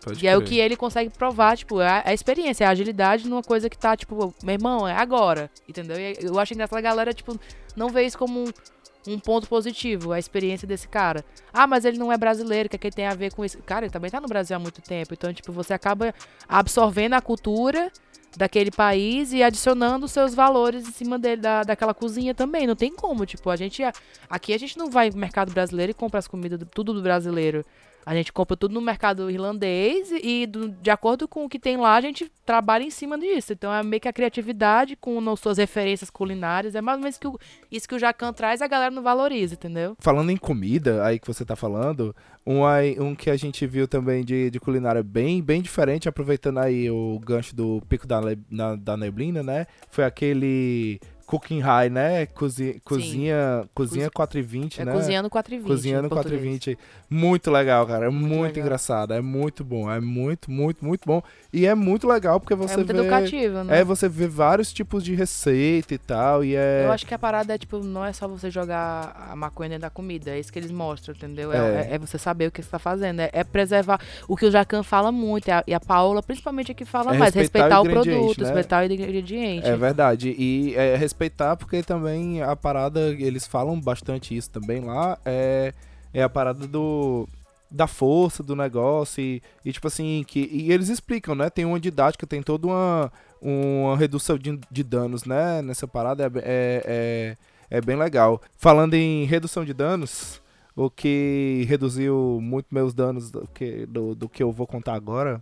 Pode 0.04 0.24
E 0.24 0.28
é 0.28 0.36
o 0.36 0.40
crer. 0.40 0.50
que 0.50 0.58
ele 0.60 0.76
consegue 0.78 1.10
provar, 1.10 1.58
tipo, 1.58 1.82
é 1.82 1.88
a, 1.88 1.98
é 2.06 2.10
a 2.12 2.14
experiência, 2.14 2.64
é 2.64 2.68
a 2.68 2.72
agilidade 2.72 3.28
numa 3.28 3.44
coisa 3.44 3.70
que 3.70 3.78
tá, 3.78 3.98
tipo, 3.98 4.34
meu 4.44 4.54
irmão, 4.54 4.88
é 4.88 4.94
agora, 4.96 5.52
entendeu? 5.68 5.98
E 6.00 6.16
eu 6.22 6.40
acho 6.40 6.54
engraçado 6.54 6.78
a 6.78 6.82
galera, 6.82 7.14
tipo, 7.14 7.38
não 7.76 7.90
vê 7.90 8.04
isso 8.06 8.18
como 8.18 8.46
um, 8.46 9.14
um 9.14 9.20
ponto 9.20 9.48
positivo, 9.50 10.14
a 10.14 10.20
experiência 10.20 10.66
desse 10.68 10.88
cara. 10.88 11.24
Ah, 11.54 11.68
mas 11.68 11.84
ele 11.84 11.98
não 11.98 12.12
é 12.14 12.18
brasileiro, 12.18 12.68
o 12.68 12.70
que, 12.70 12.76
é 12.78 12.80
que 12.80 12.88
ele 12.88 12.96
tem 12.96 13.08
a 13.08 13.14
ver 13.14 13.34
com 13.34 13.44
isso? 13.44 13.58
Cara, 13.64 13.86
ele 13.86 13.92
também 13.92 14.10
tá 14.10 14.22
no 14.22 14.28
Brasil 14.28 14.56
há 14.56 14.60
muito 14.60 14.82
tempo, 14.82 15.14
então, 15.14 15.34
tipo, 15.34 15.52
você 15.52 15.74
acaba 15.74 16.14
absorvendo 16.48 17.14
a 17.14 17.22
cultura 17.22 17.92
daquele 18.38 18.72
país 18.72 19.34
e 19.34 19.42
adicionando 19.44 20.06
os 20.06 20.12
seus 20.12 20.34
valores 20.34 20.88
em 20.88 20.92
cima 20.92 21.18
dele, 21.20 21.42
da, 21.42 21.64
daquela 21.64 21.94
cozinha 21.94 22.34
também. 22.34 22.68
Não 22.68 22.76
tem 22.76 22.94
como, 22.94 23.26
tipo, 23.26 23.50
a 23.50 23.56
gente. 23.56 23.82
Aqui 24.30 24.54
a 24.54 24.58
gente 24.58 24.78
não 24.78 24.90
vai 24.90 25.10
no 25.10 25.18
mercado 25.18 25.52
brasileiro 25.52 25.90
e 25.92 25.94
compra 25.96 26.20
as 26.20 26.28
comidas 26.28 26.60
do- 26.60 26.66
tudo 26.66 26.94
do 26.94 27.02
brasileiro. 27.02 27.66
A 28.06 28.16
gente 28.16 28.34
compra 28.34 28.58
tudo 28.58 28.74
no 28.74 28.82
mercado 28.82 29.30
irlandês 29.30 30.10
e, 30.24 30.48
do- 30.48 30.70
de 30.70 30.90
acordo 30.90 31.28
com 31.28 31.46
o 31.46 31.50
que 31.50 31.60
tem 31.60 31.78
lá, 31.78 31.96
a 31.96 32.02
gente 32.02 32.32
trabalha 32.46 32.84
em 32.84 32.90
cima 32.90 33.18
disso. 33.20 33.54
Então 33.54 33.72
é 33.74 33.84
meio 33.84 34.02
que 34.02 34.08
a 34.08 34.14
criatividade 34.14 34.96
com 34.96 35.30
as 35.30 35.40
suas 35.40 35.58
referências 35.60 36.10
culinárias. 36.10 36.74
É 36.76 36.82
mais 36.82 36.98
ou 36.98 37.04
menos 37.04 37.18
que 37.18 37.28
o- 37.28 37.38
isso 37.72 37.88
que 37.88 37.94
o 37.96 38.00
Jacan 38.00 38.34
traz, 38.34 38.62
a 38.62 38.68
galera 38.68 38.90
não 38.90 39.04
valoriza, 39.04 39.54
entendeu? 39.54 39.96
Falando 40.00 40.32
em 40.32 40.38
comida, 40.38 41.06
aí 41.06 41.20
que 41.20 41.28
você 41.28 41.46
tá 41.46 41.56
falando, 41.56 42.16
um, 42.46 42.62
um 43.04 43.14
que 43.14 43.30
a 43.30 43.36
gente 43.38 43.68
viu 43.68 43.88
também 43.88 44.24
de, 44.24 44.50
de 44.50 44.60
culinária 44.60 45.04
bem, 45.04 45.42
bem 45.42 45.62
diferente, 45.62 46.10
aproveitando 46.10 46.58
aí 46.60 46.90
o 46.90 47.20
gancho 47.20 47.56
do 47.56 47.82
Pico 47.88 48.08
da, 48.08 48.20
na- 48.50 48.76
da 48.76 48.98
Neblina, 48.98 49.44
né? 49.44 49.68
Foi 49.92 50.04
aquele 50.04 51.00
Cooking 51.30 51.60
High, 51.60 51.90
né? 51.92 52.26
Cozi, 52.26 52.82
cozinha, 52.84 53.64
cozinha 53.76 54.10
420, 54.10 54.82
É 54.82 54.86
né? 54.86 54.92
cozinhando 54.94 55.30
4,20. 55.30 55.62
Cozinhando 55.64 56.08
em 56.08 56.10
português. 56.10 56.42
420. 56.42 56.78
Muito 57.08 57.52
legal, 57.52 57.86
cara. 57.86 58.08
É 58.08 58.10
muito, 58.10 58.42
legal. 58.56 58.64
engraçado. 58.66 59.14
É 59.14 59.22
muito 59.22 59.64
bom. 59.64 59.92
É 59.92 60.00
muito, 60.00 60.50
muito, 60.50 60.84
muito 60.84 61.02
bom. 61.06 61.22
E 61.54 61.68
é 61.68 61.76
muito 61.76 62.08
legal 62.08 62.40
porque 62.40 62.56
você 62.56 62.74
É 62.74 62.78
muito 62.78 62.94
vê. 62.94 63.00
educativo, 63.00 63.64
né? 63.64 63.80
É, 63.80 63.84
você 63.84 64.10
vê 64.10 64.28
vários 64.28 64.74
tipos 64.74 65.04
de 65.04 65.14
receita 65.14 65.94
e 65.94 66.00
tal. 66.00 66.44
E 66.44 66.56
é. 66.56 66.86
Eu 66.88 66.92
acho 66.92 67.06
que 67.06 67.14
a 67.14 67.20
parada 67.20 67.54
é, 67.54 67.58
tipo, 67.60 67.78
não 67.78 68.04
é 68.04 68.12
só 68.12 68.28
você 68.28 68.50
jogar 68.50 69.28
a 69.30 69.36
maconha 69.36 69.70
dentro 69.70 69.84
da 69.84 69.90
comida, 69.92 70.32
é 70.32 70.40
isso 70.40 70.52
que 70.52 70.58
eles 70.58 70.72
mostram, 70.72 71.14
entendeu? 71.16 71.54
É, 71.54 71.58
É. 71.58 71.62
é- 71.92 71.96
é 71.96 72.00
você 72.00 72.18
saber 72.18 72.48
o 72.48 72.52
que 72.52 72.64
você 72.64 72.70
tá 72.70 72.80
fazendo, 72.80 73.20
é, 73.20 73.30
é 73.34 73.44
preservar 73.44 74.00
o 74.28 74.36
que 74.36 74.48
o 74.48 74.52
Jacan 74.52 74.82
fala 74.82 75.12
muito, 75.12 75.48
e 75.48 75.52
a, 75.52 75.64
e 75.68 75.74
a 75.76 75.80
Paola, 75.80 76.24
principalmente, 76.24 76.72
é 76.72 76.74
que 76.74 76.86
fala 76.86 77.14
É 77.16 77.20
mais, 77.20 77.36
respeitar 77.36 77.68
respeitar 77.68 77.80
o 77.82 77.84
o, 77.84 77.90
produto, 77.90 78.40
né? 78.42 78.46
respeitar 78.46 78.82
o 78.82 78.92
ingrediente. 78.92 79.68
É 79.68 79.76
verdade. 79.76 80.36
E 80.38 80.74
é 80.76 80.96
respeitar, 80.96 81.19
porque 81.58 81.84
também 81.84 82.42
a 82.42 82.56
parada, 82.56 83.12
eles 83.14 83.46
falam 83.46 83.80
bastante 83.80 84.36
isso 84.36 84.50
também 84.50 84.82
lá, 84.82 85.18
é, 85.26 85.74
é 86.14 86.24
a 86.24 86.30
parada 86.30 86.68
do 86.68 87.28
da 87.72 87.86
força 87.86 88.42
do 88.42 88.56
negócio 88.56 89.22
e, 89.22 89.42
e, 89.64 89.72
tipo 89.72 89.88
assim, 89.88 90.24
que 90.28 90.50
e 90.52 90.72
eles 90.72 90.90
explicam, 90.90 91.36
né? 91.36 91.50
Tem 91.50 91.66
uma 91.66 91.80
didática, 91.80 92.26
tem 92.26 92.42
toda 92.42 92.68
uma, 92.68 93.12
uma 93.42 93.96
redução 93.96 94.38
de, 94.38 94.60
de 94.72 94.84
danos, 94.84 95.24
né? 95.26 95.62
Nessa 95.62 95.88
parada 95.88 96.24
é, 96.24 96.28
é, 96.38 97.38
é, 97.70 97.78
é 97.78 97.82
bem 97.82 97.96
legal. 97.96 98.42
Falando 98.58 98.96
em 98.96 99.26
redução 99.26 99.64
de 99.64 99.74
danos, 99.74 100.42
o 100.76 100.90
que 100.90 101.66
reduziu 101.68 102.40
muito 102.42 102.68
meus 102.72 102.94
danos 102.94 103.30
do 103.30 103.48
que, 103.54 103.86
do, 103.86 104.16
do 104.16 104.28
que 104.28 104.42
eu 104.42 104.52
vou 104.52 104.66
contar 104.66 104.96
agora 104.96 105.40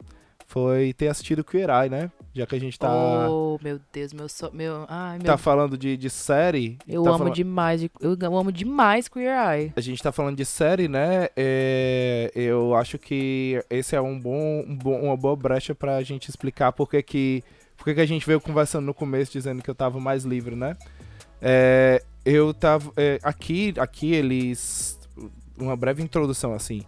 foi 0.47 0.93
ter 0.93 1.07
assistido 1.07 1.43
Queer 1.43 1.69
Eye, 1.69 1.89
né? 1.89 2.11
Já 2.37 2.45
que 2.45 2.55
a 2.55 2.59
gente 2.59 2.77
tá 2.77 2.87
Oh, 3.29 3.57
meu 3.63 3.79
Deus, 3.91 4.13
meu... 4.13 4.29
So, 4.29 4.49
meu 4.53 4.85
ai, 4.87 5.17
meu... 5.17 5.25
tá 5.25 5.37
falando 5.37 5.77
de, 5.77 5.97
de 5.97 6.09
série. 6.09 6.77
eu 6.87 7.03
tá 7.03 7.09
amo 7.11 7.29
demais, 7.31 7.81
de- 7.81 7.91
eu 7.99 8.15
amo 8.37 8.51
demais 8.51 9.07
Queer 9.07 9.33
Eye. 9.35 9.73
A 9.75 9.81
gente 9.81 10.01
tá 10.03 10.11
falando 10.11 10.37
de 10.37 10.45
série, 10.45 10.87
né? 10.87 11.29
É, 11.35 12.31
eu 12.35 12.75
acho 12.75 12.97
que 12.99 13.61
esse 13.69 13.95
é 13.95 14.01
um 14.01 14.19
bom, 14.19 14.63
um 14.67 14.75
bom- 14.77 15.01
uma 15.01 15.17
boa 15.17 15.35
brecha 15.35 15.73
pra 15.73 16.01
gente 16.03 16.29
explicar 16.29 16.71
por 16.71 16.89
que 16.89 17.01
que, 17.01 17.43
por 17.75 17.85
que 17.85 17.95
que 17.95 18.01
a 18.01 18.05
gente 18.05 18.25
veio 18.25 18.39
conversando 18.39 18.85
no 18.85 18.93
começo 18.93 19.31
dizendo 19.31 19.61
que 19.63 19.69
eu 19.69 19.75
tava 19.75 19.99
mais 19.99 20.23
livre, 20.23 20.55
né? 20.55 20.77
É, 21.41 22.03
eu 22.25 22.53
tava. 22.53 22.91
é, 22.97 23.19
aqui, 23.23 23.73
aqui 23.77 24.13
eles. 24.13 24.99
Uma 25.57 25.75
breve 25.75 26.03
introdução, 26.03 26.53
assim. 26.53 26.83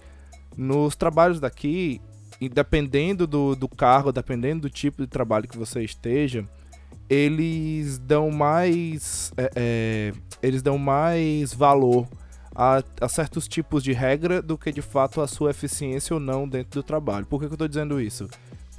Nos 0.57 0.95
trabalhos 0.95 1.39
daqui, 1.39 2.01
e 2.39 2.47
dependendo 2.47 3.27
do, 3.27 3.55
do 3.55 3.67
cargo, 3.67 4.11
dependendo 4.11 4.61
do 4.61 4.69
tipo 4.69 5.01
de 5.01 5.07
trabalho 5.07 5.47
que 5.47 5.57
você 5.57 5.83
esteja, 5.83 6.47
eles 7.09 7.97
dão 7.97 8.31
mais. 8.31 9.33
é, 9.35 9.51
é, 9.55 10.13
eles 10.41 10.61
dão 10.61 10.77
mais 10.77 11.53
valor 11.53 12.07
a, 12.55 12.83
a 13.01 13.09
certos 13.09 13.47
tipos 13.47 13.83
de 13.83 13.91
regra 13.91 14.41
do 14.41 14.57
que 14.57 14.71
de 14.71 14.81
fato 14.81 15.21
a 15.21 15.27
sua 15.27 15.51
eficiência 15.51 16.13
ou 16.13 16.19
não 16.19 16.47
dentro 16.47 16.81
do 16.81 16.83
trabalho. 16.83 17.25
Por 17.25 17.41
que, 17.41 17.47
que 17.47 17.53
eu 17.53 17.57
tô 17.57 17.67
dizendo 17.67 17.99
isso? 17.99 18.27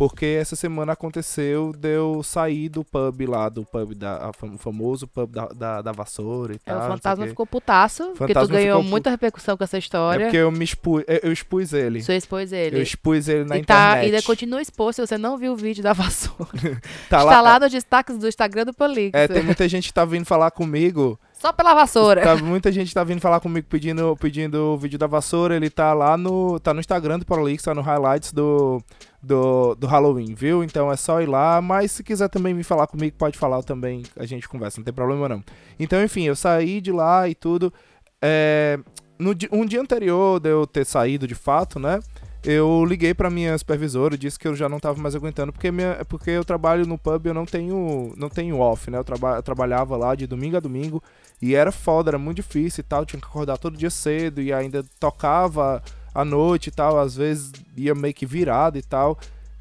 Porque 0.01 0.25
essa 0.25 0.57
semana 0.57 0.93
aconteceu 0.95 1.73
de 1.77 1.95
eu 1.97 2.23
sair 2.23 2.71
do 2.71 2.83
pub 2.83 3.21
lá, 3.29 3.51
do 3.51 3.67
pub 3.67 3.93
da 3.95 4.31
o 4.43 4.57
famoso 4.57 5.07
pub 5.07 5.31
da, 5.31 5.47
da, 5.49 5.83
da 5.83 5.93
vassoura 5.93 6.55
e 6.55 6.57
É, 6.57 6.59
tal. 6.65 6.75
o 6.75 6.79
não 6.79 6.87
sei 6.87 6.97
fantasma 6.97 7.27
ficou 7.27 7.47
putaço, 7.47 8.05
porque 8.17 8.33
tu 8.33 8.39
Fantasma 8.39 8.55
ganhou 8.57 8.83
muita 8.83 9.11
repercussão 9.11 9.59
com 9.59 9.65
essa 9.65 9.77
É 9.77 9.79
história. 9.79 10.25
porque 10.27 10.39
eu 10.39 10.51
me 10.51 10.65
expus, 10.65 11.05
eu, 11.07 11.21
eu 11.25 11.33
expus 11.33 11.75
ele. 11.75 12.03
Você 12.03 12.17
expôs 12.17 12.51
ele. 12.51 12.79
Eu 12.79 12.83
expus 12.83 13.29
ele 13.29 13.45
na 13.45 13.59
e 13.59 13.63
tá, 13.63 13.75
internet. 13.91 14.05
ainda 14.07 14.23
continua 14.23 14.63
exposto, 14.63 14.97
se 14.97 15.07
você 15.07 15.19
não 15.19 15.37
viu 15.37 15.53
o 15.53 15.57
vídeo 15.57 15.83
da 15.83 15.93
vassoura. 15.93 16.49
Tá 17.11 17.19
Está 17.19 17.41
lá 17.43 17.61
nos 17.61 17.71
destaques 17.71 18.17
do 18.17 18.27
Instagram 18.27 18.65
do 18.65 18.73
Polix. 18.73 19.11
É, 19.13 19.29
tem 19.29 19.43
muita 19.43 19.69
gente 19.69 19.89
que 19.89 19.93
tá 19.95 20.05
vindo 20.07 20.25
falar 20.25 20.51
comigo 20.51 21.19
Só 21.41 21.55
pela 21.55 21.73
vassoura. 21.73 22.21
Tá, 22.21 22.37
muita 22.37 22.71
gente 22.71 22.93
tá 22.93 23.03
vindo 23.03 23.19
falar 23.19 23.41
comigo 23.41 23.67
pedindo, 23.67 24.15
pedindo 24.21 24.75
o 24.75 24.77
vídeo 24.77 24.99
da 24.99 25.07
vassoura. 25.07 25.57
Ele 25.57 25.71
tá 25.71 25.95
lá 25.95 26.15
no. 26.15 26.61
tá 26.61 26.75
no 26.75 26.81
Instagram 26.81 27.19
do 27.19 27.25
Prolix, 27.25 27.63
tá 27.63 27.75
no 27.75 27.81
highlights 27.81 28.31
do, 28.31 28.83
do, 29.23 29.75
do 29.75 29.87
Halloween, 29.87 30.35
viu? 30.35 30.63
Então 30.63 30.93
é 30.93 30.97
só 30.97 31.23
ir 31.23 31.27
lá. 31.27 31.63
Mas 31.63 31.93
se 31.93 32.05
quiser 32.05 32.29
também 32.29 32.53
me 32.53 32.63
falar 32.63 32.87
comigo, 32.87 33.17
pode 33.17 33.39
falar 33.39 33.63
também. 33.63 34.03
A 34.19 34.27
gente 34.27 34.47
conversa, 34.47 34.81
não 34.81 34.85
tem 34.85 34.93
problema 34.93 35.31
não. 35.31 35.43
Então, 35.79 36.05
enfim, 36.05 36.25
eu 36.25 36.37
saí 36.37 36.79
de 36.79 36.93
lá 36.93 37.27
e 37.27 37.35
tudo. 37.35 37.73
É, 38.21 38.79
no, 39.19 39.35
um 39.51 39.65
dia 39.65 39.81
anterior 39.81 40.39
de 40.41 40.51
eu 40.51 40.67
ter 40.67 40.85
saído 40.85 41.27
de 41.27 41.35
fato, 41.35 41.81
né? 41.81 42.01
Eu 42.43 42.85
liguei 42.87 43.13
pra 43.13 43.29
minha 43.29 43.57
supervisora 43.57 44.15
e 44.15 44.19
disse 44.19 44.39
que 44.39 44.49
eu 44.49 44.55
já 44.55 44.67
não 44.67 44.81
tava 44.81 45.01
mais 45.01 45.15
aguentando, 45.15 45.53
porque, 45.53 45.71
minha, 45.71 46.03
porque 46.09 46.31
eu 46.31 46.43
trabalho 46.43 46.87
no 46.87 46.97
pub 46.97 47.27
eu 47.27 47.35
não 47.35 47.45
tenho, 47.45 48.15
não 48.17 48.31
tenho 48.31 48.59
off, 48.59 48.91
né? 48.91 48.97
Eu, 48.97 49.05
traba, 49.05 49.37
eu 49.37 49.43
trabalhava 49.43 49.95
lá 49.95 50.15
de 50.15 50.27
domingo 50.27 50.57
a 50.57 50.61
domingo 50.61 51.03
e 51.43 51.55
era 51.55 51.73
foda, 51.73 52.11
era 52.11 52.19
muito 52.19 52.37
difícil 52.37 52.83
e 52.83 52.85
tal. 52.85 53.07
Tinha 53.07 53.21
que 53.21 53.27
acordar 53.27 53.57
todo 53.57 53.77
dia 53.77 53.91
cedo 53.91 54.43
e 54.43 54.53
ainda 54.53 54.85
tocava 54.99 55.83
à 56.15 56.25
noite 56.25 56.69
e 56.69 56.71
tal. 56.71 56.99
Às 56.99 57.17
vezes 57.17 57.53
ia 57.77 57.95
meio 57.95 58.13
que 58.13 58.27
virado 58.27 58.77
e 58.77 58.83
tal. 58.83 59.19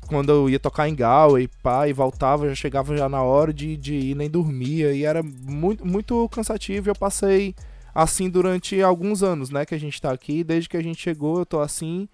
Quando 0.08 0.32
eu 0.32 0.50
ia 0.50 0.60
tocar 0.60 0.90
em 0.90 0.96
Galway, 0.96 1.48
pá, 1.62 1.88
e 1.88 1.94
voltava, 1.94 2.50
já 2.50 2.56
chegava 2.56 2.98
já 2.98 3.08
na 3.08 3.22
hora 3.22 3.54
de, 3.54 3.78
de 3.78 3.94
ir, 3.94 4.16
nem 4.16 4.30
dormia. 4.30 4.92
E 4.92 5.06
era 5.06 5.24
muito, 5.24 5.86
muito 5.86 6.28
cansativo. 6.30 6.90
E 6.90 6.92
eu 6.92 6.96
passei 6.96 7.56
assim 7.94 8.30
durante 8.30 8.82
alguns 8.82 9.24
anos, 9.24 9.50
né? 9.50 9.66
Que 9.66 9.76
a 9.76 9.80
gente 9.80 10.02
tá 10.02 10.12
aqui. 10.12 10.44
Desde 10.44 10.68
que 10.68 10.76
a 10.76 10.84
gente 10.84 11.02
chegou, 11.02 11.40
eu 11.40 11.46
tô 11.46 11.62
assim. 11.62 12.10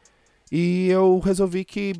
E 0.51 0.89
eu 0.89 1.19
resolvi 1.19 1.65
que, 1.65 1.93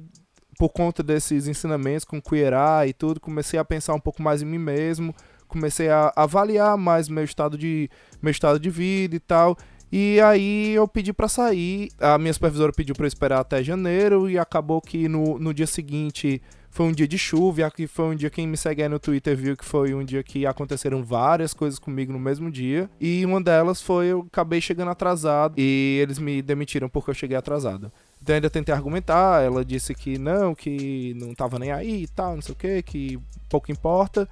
por 0.59 0.69
conta 0.69 1.01
desses 1.01 1.47
ensinamentos 1.47 2.05
com 2.05 2.21
Queer 2.21 2.53
Eye 2.53 2.89
e 2.89 2.93
tudo, 2.93 3.19
comecei 3.19 3.57
a 3.57 3.65
pensar 3.65 3.95
um 3.95 3.99
pouco 3.99 4.21
mais 4.21 4.43
em 4.43 4.45
mim 4.45 4.59
mesmo. 4.59 5.15
Comecei 5.55 5.87
a 5.87 6.11
avaliar 6.17 6.77
mais 6.77 7.07
meu 7.07 7.23
estado 7.23 7.57
de, 7.57 7.89
meu 8.21 8.29
estado 8.29 8.59
de 8.59 8.69
vida 8.69 9.15
e 9.15 9.19
tal. 9.21 9.55
E 9.89 10.19
aí 10.19 10.73
eu 10.73 10.85
pedi 10.85 11.13
pra 11.13 11.29
sair. 11.29 11.87
A 11.97 12.17
minha 12.17 12.33
supervisora 12.33 12.73
pediu 12.73 12.93
eu 12.99 13.05
esperar 13.05 13.39
até 13.39 13.63
janeiro. 13.63 14.29
E 14.29 14.37
acabou 14.37 14.81
que 14.81 15.07
no, 15.07 15.39
no 15.39 15.53
dia 15.53 15.65
seguinte 15.65 16.41
foi 16.69 16.87
um 16.87 16.91
dia 16.91 17.07
de 17.07 17.17
chuva, 17.17 17.61
e 17.61 17.63
aqui 17.63 17.87
foi 17.87 18.05
um 18.07 18.15
dia 18.15 18.29
quem 18.29 18.45
me 18.45 18.57
segue 18.57 18.83
aí 18.83 18.89
no 18.89 18.99
Twitter 18.99 19.33
viu 19.37 19.55
que 19.55 19.63
foi 19.63 19.93
um 19.93 20.03
dia 20.03 20.21
que 20.21 20.45
aconteceram 20.45 21.01
várias 21.01 21.53
coisas 21.53 21.79
comigo 21.79 22.11
no 22.11 22.19
mesmo 22.19 22.51
dia. 22.51 22.89
E 22.99 23.25
uma 23.25 23.39
delas 23.39 23.81
foi 23.81 24.07
eu 24.07 24.25
acabei 24.27 24.59
chegando 24.59 24.91
atrasado 24.91 25.55
e 25.57 25.99
eles 26.03 26.19
me 26.19 26.41
demitiram 26.41 26.89
porque 26.89 27.11
eu 27.11 27.13
cheguei 27.13 27.37
atrasado. 27.37 27.89
Então 28.21 28.35
ainda 28.35 28.49
tentei 28.49 28.75
argumentar, 28.75 29.41
ela 29.41 29.63
disse 29.63 29.95
que 29.95 30.17
não, 30.17 30.53
que 30.53 31.13
não 31.15 31.33
tava 31.33 31.57
nem 31.57 31.71
aí 31.71 32.03
e 32.03 32.07
tal, 32.07 32.35
não 32.35 32.41
sei 32.41 32.51
o 32.51 32.57
que, 32.57 32.81
que 32.81 33.19
pouco 33.47 33.71
importa. 33.71 34.27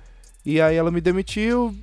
E 0.45 0.59
aí 0.61 0.75
ela 0.75 0.91
me 0.91 0.99
demitiu, 1.01 1.73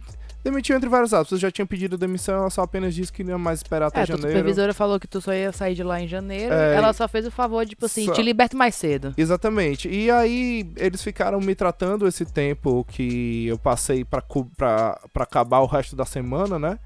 Demitiu 0.42 0.74
entre 0.74 0.88
vários 0.88 1.12
atos. 1.12 1.32
Eu 1.32 1.38
já 1.38 1.50
tinha 1.50 1.66
pedido 1.66 1.98
demissão, 1.98 2.34
ela 2.40 2.48
só 2.48 2.62
apenas 2.62 2.94
disse 2.94 3.12
que 3.12 3.22
não 3.22 3.32
ia 3.32 3.38
mais 3.38 3.58
esperar 3.58 3.88
até 3.88 4.00
É, 4.00 4.06
janeiro. 4.06 4.22
tua 4.26 4.30
supervisora 4.38 4.72
falou 4.72 4.98
que 4.98 5.06
tu 5.06 5.20
só 5.20 5.34
ia 5.34 5.52
sair 5.52 5.74
de 5.74 5.82
lá 5.82 6.00
em 6.00 6.08
janeiro. 6.08 6.54
É, 6.54 6.76
ela 6.76 6.94
só 6.94 7.06
fez 7.06 7.26
o 7.26 7.30
favor 7.30 7.62
de, 7.62 7.70
tipo 7.72 7.84
assim, 7.84 8.06
só- 8.06 8.12
te 8.12 8.22
liberte 8.22 8.56
mais 8.56 8.74
cedo. 8.74 9.12
Exatamente. 9.18 9.86
E 9.90 10.10
aí 10.10 10.66
eles 10.76 11.02
ficaram 11.02 11.38
me 11.40 11.54
tratando 11.54 12.08
esse 12.08 12.24
tempo 12.24 12.86
que 12.88 13.48
eu 13.48 13.58
passei 13.58 14.02
pra, 14.02 14.22
cu- 14.22 14.50
pra, 14.56 14.98
pra 15.12 15.24
acabar 15.24 15.58
o 15.60 15.66
resto 15.66 15.94
da 15.94 16.06
semana, 16.06 16.58
né? 16.58 16.78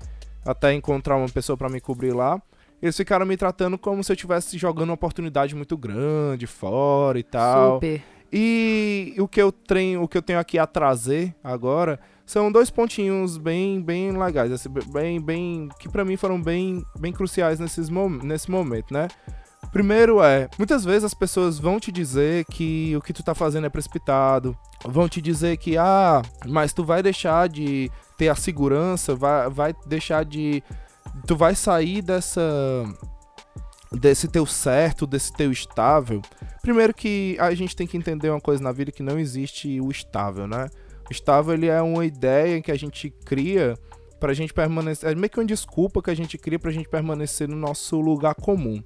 Até 0.45 0.73
encontrar 0.75 1.17
uma 1.17 1.29
pessoa 1.29 1.57
pra 1.57 1.69
me 1.69 1.81
cobrir 1.81 2.13
lá. 2.13 2.43
Eles 2.83 2.97
ficaram 2.97 3.25
me 3.25 3.37
tratando 3.37 3.79
como 3.79 4.03
se 4.03 4.11
eu 4.11 4.15
estivesse 4.15 4.59
jogando 4.59 4.89
uma 4.89 4.95
oportunidade 4.95 5.55
muito 5.55 5.77
grande 5.77 6.45
fora 6.49 7.21
e 7.21 7.23
tal. 7.23 7.75
Super. 7.75 8.03
E 8.37 9.15
o 9.17 9.29
que 9.29 9.41
eu 9.41 9.53
tenho, 9.53 10.03
o 10.03 10.09
que 10.09 10.19
eu 10.19 10.23
tenho 10.23 10.41
aqui 10.41 10.59
a 10.59 10.67
trazer 10.67 11.33
agora 11.43 12.01
são 12.27 12.51
dois 12.51 12.69
pontinhos 12.69 13.39
bem, 13.39 13.81
bem 13.81 14.11
legais, 14.11 14.51
assim, 14.51 14.69
bem, 14.93 15.21
bem, 15.21 15.69
que 15.79 15.89
pra 15.89 16.05
mim 16.05 16.17
foram 16.17 16.43
bem, 16.43 16.85
bem 16.99 17.13
cruciais 17.13 17.61
nesses 17.61 17.89
mom 17.89 18.09
nesse 18.09 18.51
momento, 18.51 18.93
né? 18.93 19.07
Primeiro 19.71 20.21
é, 20.21 20.49
muitas 20.59 20.85
vezes 20.85 21.05
as 21.05 21.15
pessoas 21.15 21.61
vão 21.61 21.79
te 21.79 21.93
dizer 21.93 22.45
que 22.47 22.97
o 22.97 23.01
que 23.01 23.13
tu 23.13 23.23
tá 23.23 23.37
fazendo 23.37 23.69
é 23.69 23.71
precipitado, 23.71 24.57
vão 24.85 25.09
te 25.09 25.23
dizer 25.23 25.57
que 25.57 25.79
ah, 25.79 26.21
mas 26.45 26.73
tu 26.73 26.83
vai 26.83 27.05
deixar 27.05 27.49
de 27.49 27.89
ter 28.19 28.31
a 28.31 28.35
segurança, 28.35 29.15
vai, 29.15 29.49
vai 29.49 29.75
deixar 29.87 30.25
de 30.25 30.61
tu 31.25 31.37
vai 31.37 31.55
sair 31.55 32.03
dessa 32.03 32.43
desse 33.99 34.29
teu 34.29 34.47
certo, 34.47 35.07
desse 35.07 35.33
teu 35.33 35.51
estável. 35.51 36.21
Primeiro 36.63 36.95
que 36.95 37.37
a 37.39 37.55
gente 37.55 37.77
tem 37.77 37.87
que 37.87 37.97
entender 37.97 38.31
uma 38.31 38.41
coisa 38.41 38.63
na 38.63 38.73
vida 38.73 38.93
que 38.93 39.03
não 39.03 39.19
existe 39.19 39.81
o 39.81 39.91
estável, 39.91 40.47
né? 40.47 40.69
O 41.09 41.13
estável 41.13 41.55
ele 41.55 41.67
é 41.67 41.83
uma 41.83 42.05
ideia 42.05 42.63
que 42.63 42.73
a 42.73 42.77
gente 42.77 43.11
cria 43.25 43.77
pra 44.19 44.33
gente 44.33 44.55
permanecer, 44.55 45.11
é 45.11 45.15
meio 45.15 45.29
que 45.29 45.39
uma 45.39 45.45
desculpa 45.45 46.01
que 46.01 46.11
a 46.11 46.15
gente 46.15 46.39
cria 46.39 46.59
pra 46.59 46.71
gente 46.71 46.89
permanecer 46.89 47.47
no 47.47 47.57
nosso 47.57 48.01
lugar 48.01 48.35
comum. 48.35 48.83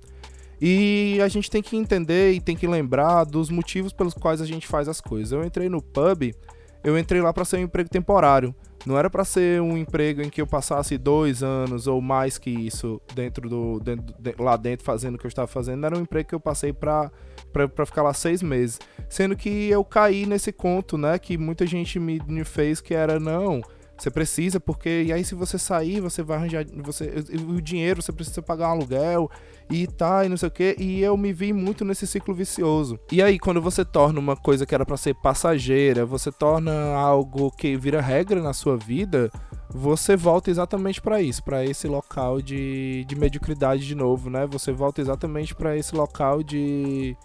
E 0.60 1.20
a 1.22 1.28
gente 1.28 1.48
tem 1.48 1.62
que 1.62 1.76
entender 1.76 2.32
e 2.32 2.40
tem 2.40 2.56
que 2.56 2.66
lembrar 2.66 3.22
dos 3.22 3.48
motivos 3.48 3.92
pelos 3.92 4.14
quais 4.14 4.40
a 4.40 4.46
gente 4.46 4.66
faz 4.66 4.88
as 4.88 5.00
coisas. 5.00 5.30
Eu 5.30 5.44
entrei 5.44 5.68
no 5.68 5.80
pub, 5.80 6.34
eu 6.82 6.98
entrei 6.98 7.20
lá 7.20 7.32
pra 7.32 7.44
ser 7.44 7.58
um 7.58 7.62
emprego 7.62 7.88
temporário. 7.88 8.52
Não 8.86 8.96
era 8.96 9.10
pra 9.10 9.24
ser 9.24 9.60
um 9.60 9.76
emprego 9.76 10.22
em 10.22 10.30
que 10.30 10.40
eu 10.40 10.46
passasse 10.46 10.96
dois 10.96 11.42
anos 11.42 11.86
ou 11.86 12.00
mais 12.00 12.38
que 12.38 12.48
isso 12.50 13.00
dentro 13.14 13.48
do 13.48 13.80
dentro- 13.80 14.14
de- 14.18 14.34
lá 14.38 14.56
dentro 14.56 14.84
fazendo 14.84 15.16
o 15.16 15.18
que 15.18 15.26
eu 15.26 15.28
estava 15.28 15.48
fazendo. 15.48 15.84
Era 15.84 15.98
um 15.98 16.02
emprego 16.02 16.28
que 16.28 16.34
eu 16.34 16.40
passei 16.40 16.72
pra, 16.72 17.10
pra 17.52 17.84
ficar 17.84 18.02
lá 18.02 18.14
seis 18.14 18.42
meses. 18.42 18.78
Sendo 19.08 19.36
que 19.36 19.68
eu 19.68 19.84
caí 19.84 20.24
nesse 20.26 20.52
conto, 20.52 20.96
né? 20.96 21.18
Que 21.18 21.36
muita 21.36 21.66
gente 21.66 21.98
me, 21.98 22.20
me 22.26 22.44
fez 22.44 22.80
que 22.80 22.94
era 22.94 23.18
não. 23.18 23.60
Você 23.98 24.10
precisa, 24.12 24.60
porque. 24.60 25.02
E 25.08 25.12
aí, 25.12 25.24
se 25.24 25.34
você 25.34 25.58
sair, 25.58 26.00
você 26.00 26.22
vai 26.22 26.36
arranjar. 26.36 26.64
Você, 26.84 27.12
o 27.48 27.60
dinheiro, 27.60 28.00
você 28.00 28.12
precisa 28.12 28.40
pagar 28.40 28.68
um 28.68 28.72
aluguel 28.72 29.28
e 29.68 29.88
tá, 29.88 30.24
e 30.24 30.28
não 30.28 30.36
sei 30.36 30.48
o 30.48 30.52
que. 30.52 30.76
E 30.78 31.02
eu 31.02 31.16
me 31.16 31.32
vi 31.32 31.52
muito 31.52 31.84
nesse 31.84 32.06
ciclo 32.06 32.32
vicioso. 32.32 32.96
E 33.10 33.20
aí, 33.20 33.38
quando 33.40 33.60
você 33.60 33.84
torna 33.84 34.20
uma 34.20 34.36
coisa 34.36 34.64
que 34.64 34.72
era 34.74 34.86
pra 34.86 34.96
ser 34.96 35.14
passageira, 35.16 36.06
você 36.06 36.30
torna 36.30 36.94
algo 36.94 37.50
que 37.50 37.76
vira 37.76 38.00
regra 38.00 38.40
na 38.40 38.52
sua 38.52 38.76
vida, 38.76 39.30
você 39.68 40.16
volta 40.16 40.48
exatamente 40.48 41.00
pra 41.02 41.20
isso, 41.20 41.42
pra 41.42 41.64
esse 41.64 41.88
local 41.88 42.40
de, 42.40 43.04
de 43.04 43.16
mediocridade 43.16 43.84
de 43.84 43.96
novo, 43.96 44.30
né? 44.30 44.46
Você 44.46 44.70
volta 44.70 45.00
exatamente 45.00 45.56
pra 45.56 45.76
esse 45.76 45.92
local 45.96 46.40
de. 46.42 47.16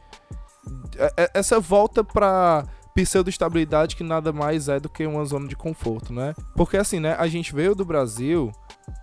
é- 0.98 1.14
é- 1.26 1.32
Essa 1.36 1.60
volta 1.60 2.04
pra 2.04 2.66
pseudo-estabilidade 2.94 3.96
que 3.96 4.04
nada 4.04 4.32
mais 4.32 4.70
é 4.70 4.80
do 4.80 4.90
que 4.90 5.06
uma 5.06 5.26
zona 5.26 5.48
de 5.48 5.56
conforto, 5.56 6.14
né? 6.14 6.34
Porque 6.56 6.78
assim, 6.78 7.00
né? 7.00 7.16
A 7.18 7.28
gente 7.28 7.54
veio 7.54 7.76
do 7.76 7.86
Brasil 7.86 8.52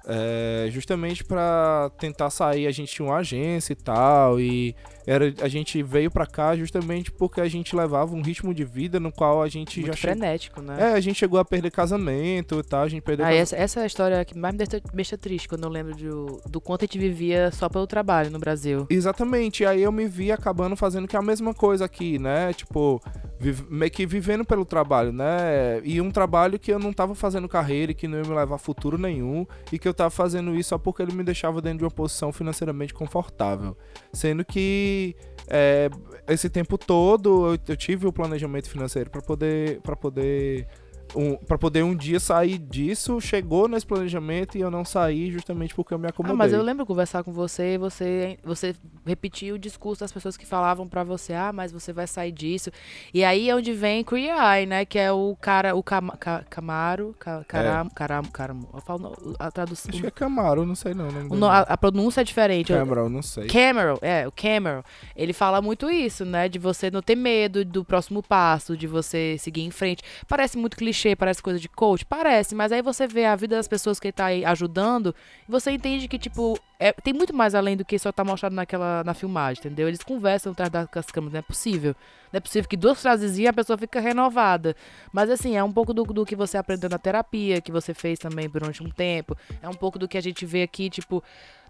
é, 0.07 0.69
justamente 0.71 1.25
pra 1.25 1.91
tentar 1.99 2.31
sair. 2.31 2.67
A 2.67 2.71
gente 2.71 2.93
tinha 2.93 3.07
uma 3.07 3.17
agência 3.19 3.73
e 3.73 3.77
tal, 3.77 4.41
e 4.41 4.75
era, 5.07 5.33
a 5.43 5.49
gente 5.49 5.83
veio 5.83 6.11
pra 6.11 6.27
cá 6.27 6.57
justamente 6.57 7.11
porque 7.11 7.41
a 7.41 7.49
gente 7.49 7.75
levava 7.75 8.15
um 8.15 8.23
ritmo 8.23 8.53
de 8.55 8.65
vida 8.65 8.99
no 9.01 9.11
qual 9.13 9.43
a 9.43 9.49
gente 9.49 9.81
Muito 9.81 9.93
já 9.95 10.01
frenético, 10.01 10.61
né? 10.63 10.77
É, 10.79 10.93
a 10.95 11.01
gente 11.01 11.17
chegou 11.19 11.39
a 11.39 11.45
perder 11.45 11.71
casamento 11.71 12.59
e 12.59 12.63
tal, 12.63 12.83
a 12.83 12.89
gente 12.89 13.03
perdeu 13.03 13.27
Ah, 13.27 13.33
essa, 13.33 13.57
essa 13.57 13.81
é 13.81 13.83
a 13.85 13.87
história 13.87 14.25
que 14.25 14.37
mais 14.39 14.53
me 14.55 14.59
deixa, 14.59 14.77
me 14.87 14.97
deixa 14.97 15.19
triste 15.19 15.49
quando 15.49 15.65
eu 15.65 15.71
lembro 15.71 15.95
do, 15.97 16.41
do 16.49 16.61
quanto 16.61 16.83
a 16.83 16.87
gente 16.87 16.99
vivia 16.99 17.51
só 17.53 17.69
pelo 17.69 17.87
trabalho 17.87 18.31
no 18.31 18.39
Brasil. 18.39 18.87
Exatamente, 18.91 19.63
e 19.63 19.67
aí 19.67 19.83
eu 19.83 19.93
me 19.93 20.07
vi 20.07 20.31
acabando 20.33 20.77
fazendo 20.77 21.07
que 21.09 21.17
é 21.17 21.19
a 21.19 21.23
mesma 21.23 21.53
coisa 21.55 21.85
aqui, 21.85 22.19
né? 22.19 22.53
Tipo, 22.53 23.01
vive- 23.39 23.65
meio 23.71 23.91
que 23.91 24.07
vivendo 24.07 24.45
pelo 24.45 24.65
trabalho, 24.65 25.13
né? 25.13 25.81
E 25.83 26.01
um 26.01 26.11
trabalho 26.11 26.59
que 26.59 26.73
eu 26.73 26.79
não 26.79 26.93
tava 26.93 27.15
fazendo 27.15 27.49
carreira 27.49 27.93
e 27.93 27.95
que 27.95 28.07
não 28.07 28.19
ia 28.19 28.25
me 28.25 28.35
levar 28.35 28.55
a 28.57 28.59
futuro 28.59 28.97
nenhum, 28.99 29.47
e 29.73 29.79
que 29.79 29.87
eu 29.87 29.95
tava 29.95 30.11
fazendo 30.11 30.55
isso 30.55 30.71
só 30.71 30.79
porque 30.79 31.03
ele 31.03 31.13
me 31.13 31.23
deixava 31.23 31.61
dentro 31.61 31.79
de 31.79 31.85
uma 31.85 31.91
posição 31.91 32.33
financeiramente 32.33 32.93
confortável. 32.93 33.77
Sendo 34.13 34.45
que 34.45 35.15
é, 35.49 35.89
esse 36.29 36.49
tempo 36.49 36.77
todo 36.79 37.55
eu, 37.55 37.59
eu 37.69 37.77
tive 37.77 38.07
o 38.07 38.13
planejamento 38.13 38.69
financeiro 38.69 39.11
para 39.11 39.21
poder 39.23 39.81
poder 40.01 40.67
um, 41.15 41.37
para 41.37 41.59
poder 41.59 41.83
um 41.83 41.95
dia 41.95 42.19
sair 42.21 42.59
disso, 42.59 43.21
chegou 43.21 43.69
nesse 43.69 43.87
planejamento 43.87 44.57
e 44.57 44.61
eu 44.61 44.71
não 44.71 44.85
saí 44.85 45.31
justamente 45.31 45.75
porque 45.75 45.93
eu 45.95 45.99
me 45.99 46.09
acomodei. 46.09 46.35
Ah, 46.35 46.37
mas 46.37 46.53
eu 46.53 46.63
lembro 46.63 46.85
conversar 46.87 47.23
com 47.25 47.33
você 47.33 47.75
e 47.75 47.79
você, 47.79 48.39
você 48.45 48.75
repetiu 49.07 49.55
o 49.55 49.59
discurso 49.59 50.01
das 50.01 50.13
pessoas 50.13 50.37
que 50.37 50.47
falavam 50.47 50.87
pra 50.89 51.03
você, 51.05 51.33
ah, 51.33 51.53
mas 51.53 51.73
você 51.73 51.93
vai 51.93 52.07
sair 52.07 52.33
disso. 52.33 52.71
E 53.13 53.25
aí 53.25 53.49
é 53.51 53.55
onde 53.57 53.73
vem 53.73 54.05
Queer 54.05 54.35
Eye, 54.37 54.67
né? 54.67 54.85
Que 54.85 54.99
é 54.99 55.11
o 55.13 55.37
cara, 55.41 55.75
o 55.75 55.83
Cam 55.83 56.09
Ca- 56.19 56.45
Camaro, 56.49 57.15
Ca- 57.19 57.45
Caram, 57.47 57.89
Caram, 57.91 58.25
Caram, 58.25 58.69
eu 58.75 58.81
falo 58.81 59.35
a 59.39 59.51
tradução. 59.51 59.91
Acho 59.91 60.01
que 60.01 60.07
é 60.07 60.11
Camaro, 60.11 60.65
não 60.67 60.75
sei 60.75 60.95
não. 60.95 61.09
o 61.09 61.13
nome 61.13 61.27
o 61.27 61.29
dele. 61.31 61.41
no- 61.41 61.47
a, 61.49 61.61
a 61.61 61.77
pronúncia 61.77 62.21
é 62.21 62.25
diferente. 62.25 62.73
eu- 62.73 62.79
Cameron, 62.79 63.09
não 63.09 63.23
sei. 63.23 63.47
Cameron, 63.47 63.99
é, 64.03 64.27
o 64.29 64.33
Cameron, 64.33 64.83
ele 65.17 65.33
fala 65.33 65.61
muito 65.63 65.91
isso, 65.91 66.25
né? 66.25 66.49
De 66.49 66.59
você 66.59 66.91
não 66.91 67.03
ter 67.03 67.17
medo 67.17 67.65
do 67.65 67.85
próximo 67.85 68.23
passo, 68.23 68.77
de 68.77 68.87
você 68.87 69.37
seguir 69.39 69.63
em 69.63 69.71
frente. 69.71 70.03
Parece 70.29 70.57
muito 70.59 70.77
clichê, 70.77 71.00
parece 71.17 71.43
coisa 71.43 71.59
de 71.59 71.69
coach, 71.69 72.05
parece, 72.05 72.55
mas 72.55 72.73
aí 72.73 72.83
você 72.83 73.07
vê 73.07 73.25
a 73.25 73.37
vida 73.37 73.57
das 73.57 73.67
pessoas 73.69 73.99
que 73.99 74.09
ele 74.09 74.13
tá 74.13 74.27
aí 74.27 74.45
ajudando 74.45 75.15
e 75.49 75.51
você 75.51 75.71
entende 75.71 76.07
que, 76.09 76.19
tipo, 76.19 76.59
é- 76.79 76.93
tem 76.93 77.13
muito 77.13 77.35
mais 77.35 77.55
além 77.55 77.77
do 77.77 77.85
que 77.85 77.99
só 77.99 78.11
tá 78.13 78.25
mostrado 78.25 78.55
naquela, 78.55 79.03
na 79.05 79.13
filmagem, 79.15 79.61
entendeu? 79.61 79.89
Eles 79.89 80.03
conversam 80.03 80.53
atrás 80.53 80.71
das 80.71 81.07
câmeras, 81.07 81.33
não 81.33 81.39
é 81.41 81.43
possível. 81.43 81.95
Não 82.33 82.39
é 82.39 82.41
possível 82.41 82.69
que 82.69 82.77
duas 82.77 83.01
frasezinhas 83.01 83.51
a 83.51 83.53
pessoa 83.53 83.77
fica 83.77 84.01
renovada. 84.01 84.77
Mas 85.13 85.29
assim, 85.31 85.57
é 85.57 85.65
um 85.65 85.73
pouco 85.73 85.93
do, 85.93 86.05
do 86.05 86.25
que 86.25 86.37
você 86.37 86.57
aprendeu 86.57 86.89
na 86.89 86.99
terapia, 86.99 87.61
que 87.61 87.73
você 87.73 87.93
fez 87.93 88.19
também 88.19 88.49
durante 88.49 88.83
um 88.83 88.89
tempo. 88.89 89.37
É 89.61 89.69
um 89.69 89.75
pouco 89.75 89.99
do 89.99 90.07
que 90.09 90.17
a 90.17 90.21
gente 90.21 90.47
vê 90.47 90.63
aqui, 90.63 90.89
tipo, 90.89 91.23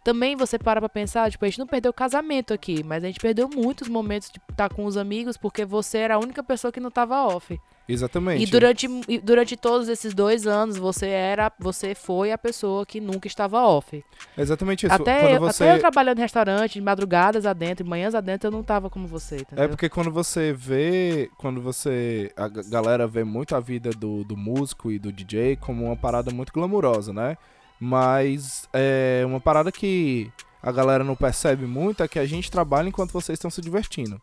também 0.02 0.36
você 0.36 0.58
para 0.58 0.80
pra 0.80 0.88
pensar, 0.88 1.30
tipo, 1.30 1.44
a 1.44 1.48
gente 1.48 1.58
não 1.58 1.66
perdeu 1.66 1.92
casamento 1.92 2.54
aqui, 2.54 2.82
mas 2.82 3.04
a 3.04 3.06
gente 3.06 3.20
perdeu 3.20 3.48
muitos 3.48 3.88
momentos 3.88 4.30
de 4.30 4.40
estar 4.50 4.72
com 4.72 4.84
os 4.84 4.96
amigos 4.96 5.36
porque 5.36 5.64
você 5.64 5.98
era 5.98 6.14
a 6.14 6.18
única 6.18 6.42
pessoa 6.42 6.72
que 6.72 6.80
não 6.80 6.90
tava 6.90 7.26
off. 7.26 7.58
Exatamente. 7.92 8.42
E 8.42 8.46
durante, 8.46 8.86
e 9.08 9.18
durante 9.18 9.56
todos 9.56 9.88
esses 9.88 10.14
dois 10.14 10.46
anos, 10.46 10.76
você 10.76 11.08
era, 11.08 11.52
você 11.58 11.94
foi 11.94 12.30
a 12.30 12.38
pessoa 12.38 12.86
que 12.86 13.00
nunca 13.00 13.26
estava 13.26 13.60
off. 13.62 14.04
Exatamente 14.38 14.86
isso. 14.86 14.94
Até, 14.94 15.20
quando 15.20 15.32
eu, 15.32 15.40
você... 15.40 15.64
até 15.64 15.76
eu 15.76 15.80
trabalhando 15.80 16.18
em 16.18 16.22
restaurante, 16.22 16.74
de 16.74 16.80
madrugadas 16.80 17.44
adentro, 17.44 17.84
de 17.84 17.90
manhãs 17.90 18.14
adentro, 18.14 18.48
eu 18.48 18.52
não 18.52 18.62
tava 18.62 18.88
como 18.88 19.06
você, 19.08 19.36
entendeu? 19.36 19.64
É 19.64 19.68
porque 19.68 19.88
quando 19.88 20.10
você 20.10 20.52
vê, 20.52 21.30
quando 21.36 21.60
você, 21.60 22.32
a 22.36 22.48
galera 22.48 23.06
vê 23.08 23.24
muito 23.24 23.56
a 23.56 23.60
vida 23.60 23.90
do, 23.90 24.22
do 24.24 24.36
músico 24.36 24.92
e 24.92 24.98
do 24.98 25.12
DJ 25.12 25.56
como 25.56 25.86
uma 25.86 25.96
parada 25.96 26.30
muito 26.30 26.52
glamurosa, 26.52 27.12
né? 27.12 27.36
Mas 27.80 28.68
é 28.72 29.22
uma 29.26 29.40
parada 29.40 29.72
que 29.72 30.30
a 30.62 30.70
galera 30.70 31.02
não 31.02 31.16
percebe 31.16 31.66
muito 31.66 32.02
é 32.02 32.08
que 32.08 32.18
a 32.18 32.26
gente 32.26 32.50
trabalha 32.50 32.88
enquanto 32.88 33.12
vocês 33.12 33.36
estão 33.36 33.50
se 33.50 33.62
divertindo. 33.62 34.20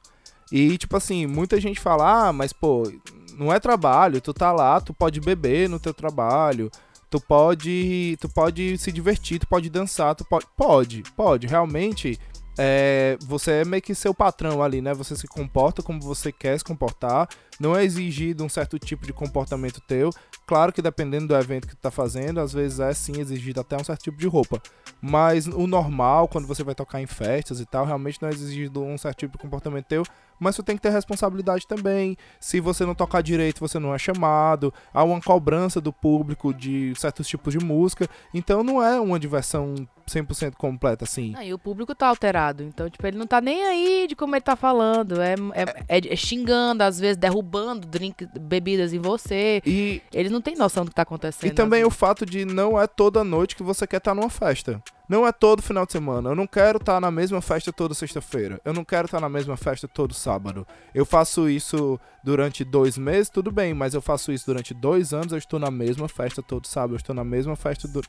E, 0.51 0.77
tipo 0.77 0.95
assim, 0.95 1.25
muita 1.25 1.59
gente 1.59 1.79
fala, 1.79 2.27
ah, 2.27 2.33
mas 2.33 2.53
pô, 2.53 2.89
não 3.37 3.51
é 3.51 3.59
trabalho, 3.59 4.21
tu 4.21 4.33
tá 4.33 4.51
lá, 4.51 4.79
tu 4.79 4.93
pode 4.93 5.19
beber 5.19 5.67
no 5.67 5.79
teu 5.79 5.93
trabalho, 5.93 6.71
tu 7.09 7.19
pode, 7.19 8.17
tu 8.21 8.29
pode 8.29 8.77
se 8.77 8.91
divertir, 8.91 9.39
tu 9.39 9.47
pode 9.47 9.69
dançar, 9.69 10.15
tu 10.15 10.23
pode, 10.23 10.45
pode, 10.55 11.03
pode, 11.15 11.47
realmente, 11.47 12.17
é, 12.57 13.17
você 13.21 13.51
é 13.51 13.65
meio 13.65 13.81
que 13.81 13.93
seu 13.93 14.13
patrão 14.13 14.63
ali, 14.63 14.81
né? 14.81 14.93
Você 14.93 15.15
se 15.15 15.27
comporta 15.27 15.83
como 15.83 16.01
você 16.01 16.31
quer 16.31 16.57
se 16.57 16.63
comportar, 16.63 17.27
não 17.59 17.75
é 17.75 17.83
exigido 17.83 18.43
um 18.43 18.49
certo 18.49 18.79
tipo 18.79 19.05
de 19.05 19.13
comportamento 19.13 19.81
teu. 19.81 20.09
Claro 20.45 20.71
que 20.71 20.81
dependendo 20.81 21.27
do 21.27 21.35
evento 21.35 21.67
que 21.67 21.75
tu 21.75 21.81
tá 21.81 21.91
fazendo, 21.91 22.39
às 22.39 22.53
vezes 22.53 22.79
é 22.79 22.93
sim 22.93 23.19
exigido 23.19 23.59
até 23.59 23.75
um 23.75 23.83
certo 23.83 24.03
tipo 24.03 24.17
de 24.17 24.27
roupa. 24.27 24.61
Mas 25.01 25.45
o 25.47 25.67
normal, 25.67 26.27
quando 26.27 26.47
você 26.47 26.63
vai 26.63 26.73
tocar 26.73 27.01
em 27.01 27.05
festas 27.05 27.59
e 27.59 27.65
tal, 27.65 27.85
realmente 27.85 28.21
não 28.21 28.29
é 28.29 28.31
exigido 28.31 28.81
um 28.81 28.97
certo 28.97 29.19
tipo 29.19 29.37
de 29.37 29.43
comportamento 29.43 29.85
teu 29.85 30.03
mas 30.39 30.55
você 30.55 30.63
tem 30.63 30.75
que 30.75 30.81
ter 30.81 30.89
responsabilidade 30.89 31.67
também. 31.67 32.17
Se 32.39 32.59
você 32.59 32.85
não 32.85 32.95
tocar 32.95 33.21
direito, 33.21 33.59
você 33.59 33.79
não 33.79 33.93
é 33.93 33.97
chamado. 33.97 34.73
Há 34.93 35.03
uma 35.03 35.21
cobrança 35.21 35.81
do 35.81 35.91
público 35.91 36.53
de 36.53 36.93
certos 36.95 37.27
tipos 37.27 37.53
de 37.53 37.63
música. 37.63 38.07
Então 38.33 38.63
não 38.63 38.81
é 38.81 38.99
uma 38.99 39.19
diversão 39.19 39.75
100% 40.07 40.55
completa, 40.55 41.03
assim. 41.03 41.33
Ah, 41.35 41.45
e 41.45 41.53
o 41.53 41.59
público 41.59 41.93
tá 41.93 42.07
alterado. 42.07 42.63
Então, 42.63 42.89
tipo, 42.89 43.05
ele 43.05 43.17
não 43.17 43.27
tá 43.27 43.41
nem 43.41 43.63
aí 43.63 44.07
de 44.07 44.15
como 44.15 44.35
ele 44.35 44.41
tá 44.41 44.55
falando. 44.55 45.21
É, 45.21 45.35
é, 45.53 45.97
é, 45.97 46.13
é 46.13 46.15
xingando, 46.15 46.83
às 46.83 46.99
vezes 46.99 47.17
derrubando 47.17 47.87
drink, 47.87 48.27
bebidas 48.39 48.93
em 48.93 48.99
você. 48.99 49.61
E 49.65 50.01
ele 50.13 50.29
não 50.29 50.41
tem 50.41 50.55
noção 50.55 50.85
do 50.85 50.89
que 50.89 50.95
tá 50.95 51.01
acontecendo. 51.01 51.51
E 51.51 51.53
também 51.53 51.83
o 51.83 51.89
fato 51.89 52.25
de 52.25 52.45
não 52.45 52.79
é 52.79 52.87
toda 52.87 53.23
noite 53.23 53.55
que 53.55 53.63
você 53.63 53.85
quer 53.85 53.97
estar 53.97 54.11
tá 54.11 54.15
numa 54.15 54.29
festa. 54.29 54.81
Não 55.07 55.25
é 55.25 55.31
todo 55.31 55.61
final 55.61 55.85
de 55.85 55.93
semana. 55.93 56.29
Eu 56.29 56.35
não 56.35 56.45
quero 56.45 56.77
estar 56.77 56.95
tá 56.95 57.01
na 57.01 57.09
mesma 57.09 57.41
festa 57.41 57.71
toda 57.71 57.93
sexta-feira. 57.93 58.59
Eu 58.65 58.73
não 58.73 58.83
quero 58.83 59.05
estar 59.05 59.17
tá 59.17 59.21
na 59.21 59.29
mesma 59.29 59.55
festa 59.55 59.87
todo 59.87 60.13
sábado. 60.13 60.67
Eu 60.93 61.05
faço 61.05 61.49
isso 61.49 61.97
durante 62.23 62.65
dois 62.65 62.97
meses, 62.97 63.29
tudo 63.29 63.49
bem, 63.49 63.73
mas 63.73 63.93
eu 63.93 64.01
faço 64.01 64.33
isso 64.33 64.45
durante 64.45 64.73
dois 64.73 65.13
anos. 65.13 65.31
Eu 65.31 65.37
estou 65.37 65.59
na 65.59 65.71
mesma 65.71 66.09
festa 66.09 66.43
todo 66.43 66.67
sábado. 66.67 66.95
Eu 66.95 66.97
estou 66.97 67.15
na 67.15 67.23
mesma 67.23 67.55
festa 67.55 67.87
du 67.87 68.01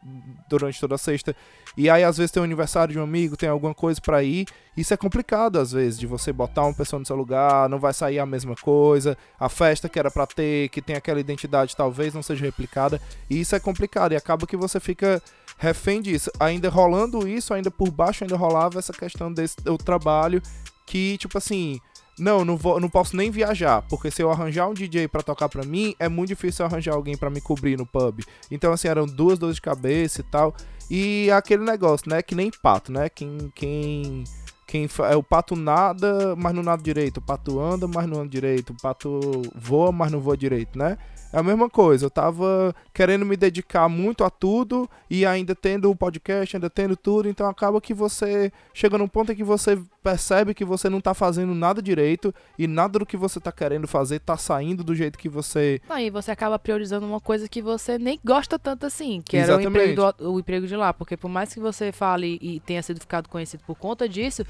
durante 0.49 0.81
toda 0.81 0.99
sexta. 0.99 1.37
E 1.77 1.89
aí, 1.89 2.03
às 2.03 2.17
vezes, 2.17 2.33
tem 2.33 2.41
o 2.41 2.45
aniversário 2.45 2.93
de 2.93 2.99
um 2.99 3.03
amigo, 3.05 3.37
tem 3.37 3.49
alguma 3.49 3.75
coisa 3.75 4.01
para 4.01 4.23
ir. 4.25 4.47
Isso 4.77 4.93
é 4.93 4.97
complicado, 4.97 5.59
às 5.59 5.71
vezes, 5.71 5.99
de 5.99 6.07
você 6.07 6.33
botar 6.33 6.65
uma 6.65 6.75
pessoa 6.75 6.99
no 6.99 7.07
seu 7.07 7.17
lugar, 7.17 7.69
não 7.69 7.79
vai 7.79 7.93
sair 7.93 8.19
a 8.19 8.27
mesma 8.27 8.57
coisa. 8.57 9.17
A 9.39 9.49
festa 9.49 9.89
que 9.89 9.99
era 9.99 10.11
para 10.11 10.27
ter, 10.27 10.69
que 10.71 10.83
tem 10.83 10.97
aquela 10.97 11.21
identidade, 11.21 11.77
talvez 11.77 12.13
não 12.13 12.23
seja 12.23 12.45
replicada. 12.45 13.01
E 13.31 13.41
isso 13.41 13.55
é 13.55 13.61
complicado. 13.61 14.13
E 14.13 14.17
acaba 14.17 14.47
que 14.47 14.57
você 14.57 14.81
fica 14.81 15.23
refém 15.59 16.01
disso. 16.01 16.31
Ainda 16.41 16.71
rolando 16.71 17.29
isso, 17.29 17.53
ainda 17.53 17.71
por 17.71 17.91
baixo 17.91 18.25
ainda 18.25 18.37
rolava 18.37 18.79
essa 18.79 18.93
questão 18.93 19.33
desse 19.33 19.57
o 19.69 19.77
trabalho 19.77 20.41
que, 20.87 21.19
tipo 21.19 21.37
assim, 21.37 21.79
não, 22.19 22.45
não, 22.45 22.57
vou, 22.57 22.81
não 22.81 22.89
posso 22.89 23.15
nem 23.15 23.31
viajar, 23.31 23.83
porque 23.83 24.11
se 24.11 24.23
eu 24.23 24.31
arranjar 24.31 24.69
um 24.69 24.75
DJ 24.75 25.07
para 25.07 25.23
tocar 25.23 25.49
para 25.49 25.65
mim, 25.65 25.95
é 25.99 26.09
muito 26.09 26.29
difícil 26.29 26.65
arranjar 26.65 26.95
alguém 26.95 27.17
para 27.17 27.29
me 27.29 27.41
cobrir 27.41 27.77
no 27.77 27.85
pub. 27.85 28.21
Então, 28.51 28.73
assim, 28.73 28.89
eram 28.89 29.07
duas 29.07 29.39
dores 29.39 29.57
de 29.57 29.63
cabeça 29.63 30.21
e 30.21 30.25
tal. 30.25 30.55
E 30.91 31.31
aquele 31.31 31.65
negócio, 31.65 32.09
né? 32.09 32.23
Que 32.23 32.35
nem 32.35 32.51
pato, 32.51 32.91
né? 32.91 33.09
Quem. 33.09 33.53
quem 33.55 34.25
quem 34.67 34.87
é 35.11 35.17
o 35.17 35.23
pato 35.23 35.57
nada, 35.57 36.37
mas 36.37 36.55
não 36.55 36.63
nada 36.63 36.83
direito. 36.83 37.17
O 37.17 37.23
pato 37.23 37.59
anda, 37.59 37.89
mas 37.89 38.07
não 38.07 38.21
anda 38.21 38.29
direito. 38.29 38.75
O 38.75 38.77
pato 38.77 39.43
voa, 39.55 39.91
mas 39.91 40.13
não 40.13 40.21
voa 40.21 40.37
direito, 40.37 40.79
né? 40.79 40.99
É 41.33 41.39
a 41.39 41.43
mesma 41.43 41.69
coisa, 41.69 42.07
eu 42.07 42.11
tava 42.11 42.75
querendo 42.93 43.25
me 43.25 43.37
dedicar 43.37 43.89
muito 43.89 44.25
a 44.25 44.31
tudo 44.31 44.89
e 45.11 45.27
ainda 45.27 45.55
tendo 45.55 45.91
o 45.91 45.97
podcast, 45.97 46.57
ainda 46.57 46.71
tendo 46.71 46.97
tudo, 46.97 47.29
então 47.29 47.49
acaba 47.49 47.81
que 47.81 47.93
você 47.93 48.51
chega 48.73 48.97
num 48.97 49.09
ponto 49.09 49.33
em 49.33 49.37
que 49.37 49.45
você 49.45 49.79
percebe 50.03 50.55
que 50.55 50.65
você 50.65 50.89
não 50.89 51.01
tá 51.01 51.13
fazendo 51.13 51.55
nada 51.55 51.83
direito 51.83 52.35
e 52.59 52.67
nada 52.67 52.99
do 52.99 53.07
que 53.07 53.17
você 53.17 53.39
tá 53.39 53.53
querendo 53.53 53.87
fazer 53.87 54.21
tá 54.21 54.37
saindo 54.39 54.83
do 54.83 54.95
jeito 54.95 55.19
que 55.19 55.29
você. 55.29 55.81
Aí 55.89 56.09
você 56.09 56.31
acaba 56.31 56.59
priorizando 56.59 57.07
uma 57.07 57.21
coisa 57.21 57.47
que 57.47 57.61
você 57.61 57.99
nem 57.99 58.19
gosta 58.25 58.59
tanto 58.59 58.87
assim, 58.87 59.21
que 59.23 59.37
Exatamente. 59.37 59.67
era 59.67 59.69
o 59.69 59.83
emprego, 59.83 60.15
do, 60.19 60.33
o 60.33 60.41
emprego 60.41 60.67
de 60.67 60.77
lá, 60.77 60.95
porque 60.95 61.17
por 61.17 61.29
mais 61.29 61.53
que 61.53 61.61
você 61.61 61.93
fale 61.93 62.39
e 62.41 62.61
tenha 62.61 62.83
sido 62.83 63.01
ficado 63.01 63.29
conhecido 63.29 63.63
por 63.67 63.77
conta 63.77 64.09
disso, 64.09 64.47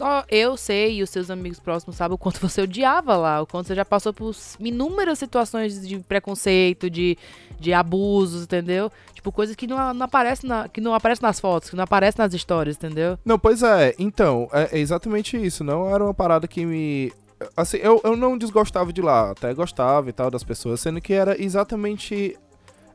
só 0.00 0.24
eu 0.30 0.56
sei 0.56 0.94
e 0.94 1.02
os 1.02 1.10
seus 1.10 1.30
amigos 1.30 1.60
próximos 1.60 1.96
sabem 1.96 2.14
o 2.14 2.18
quanto 2.18 2.40
você 2.48 2.62
odiava 2.62 3.16
lá, 3.16 3.42
o 3.42 3.46
quanto 3.46 3.66
você 3.66 3.74
já 3.74 3.84
passou 3.84 4.14
por 4.14 4.34
inúmeras 4.58 5.18
situações 5.18 5.86
de 5.86 5.98
preconceito, 5.98 6.88
de, 6.88 7.18
de 7.58 7.74
abusos, 7.74 8.44
entendeu? 8.44 8.90
Tipo, 9.12 9.30
coisas 9.30 9.54
que 9.54 9.66
não, 9.66 9.92
não 9.92 10.06
aparecem 10.06 10.48
na, 10.48 10.68
que 10.70 10.80
não 10.80 10.94
aparece 10.94 11.22
nas 11.22 11.38
fotos, 11.38 11.68
que 11.68 11.76
não 11.76 11.84
aparecem 11.84 12.24
nas 12.24 12.32
histórias, 12.32 12.76
entendeu? 12.76 13.18
Não, 13.22 13.38
pois 13.38 13.62
é. 13.62 13.94
Então, 13.98 14.48
é, 14.52 14.78
é 14.78 14.78
exatamente 14.78 15.36
isso. 15.36 15.62
Não 15.62 15.86
era 15.94 16.02
uma 16.02 16.14
parada 16.14 16.48
que 16.48 16.64
me 16.64 17.12
assim, 17.54 17.76
eu, 17.78 18.00
eu 18.02 18.16
não 18.16 18.38
desgostava 18.38 18.92
de 18.92 19.02
lá, 19.02 19.30
até 19.30 19.52
gostava 19.52 20.08
e 20.08 20.12
tal 20.12 20.30
das 20.30 20.44
pessoas, 20.44 20.80
sendo 20.80 21.00
que 21.00 21.12
era 21.12 21.40
exatamente. 21.42 22.38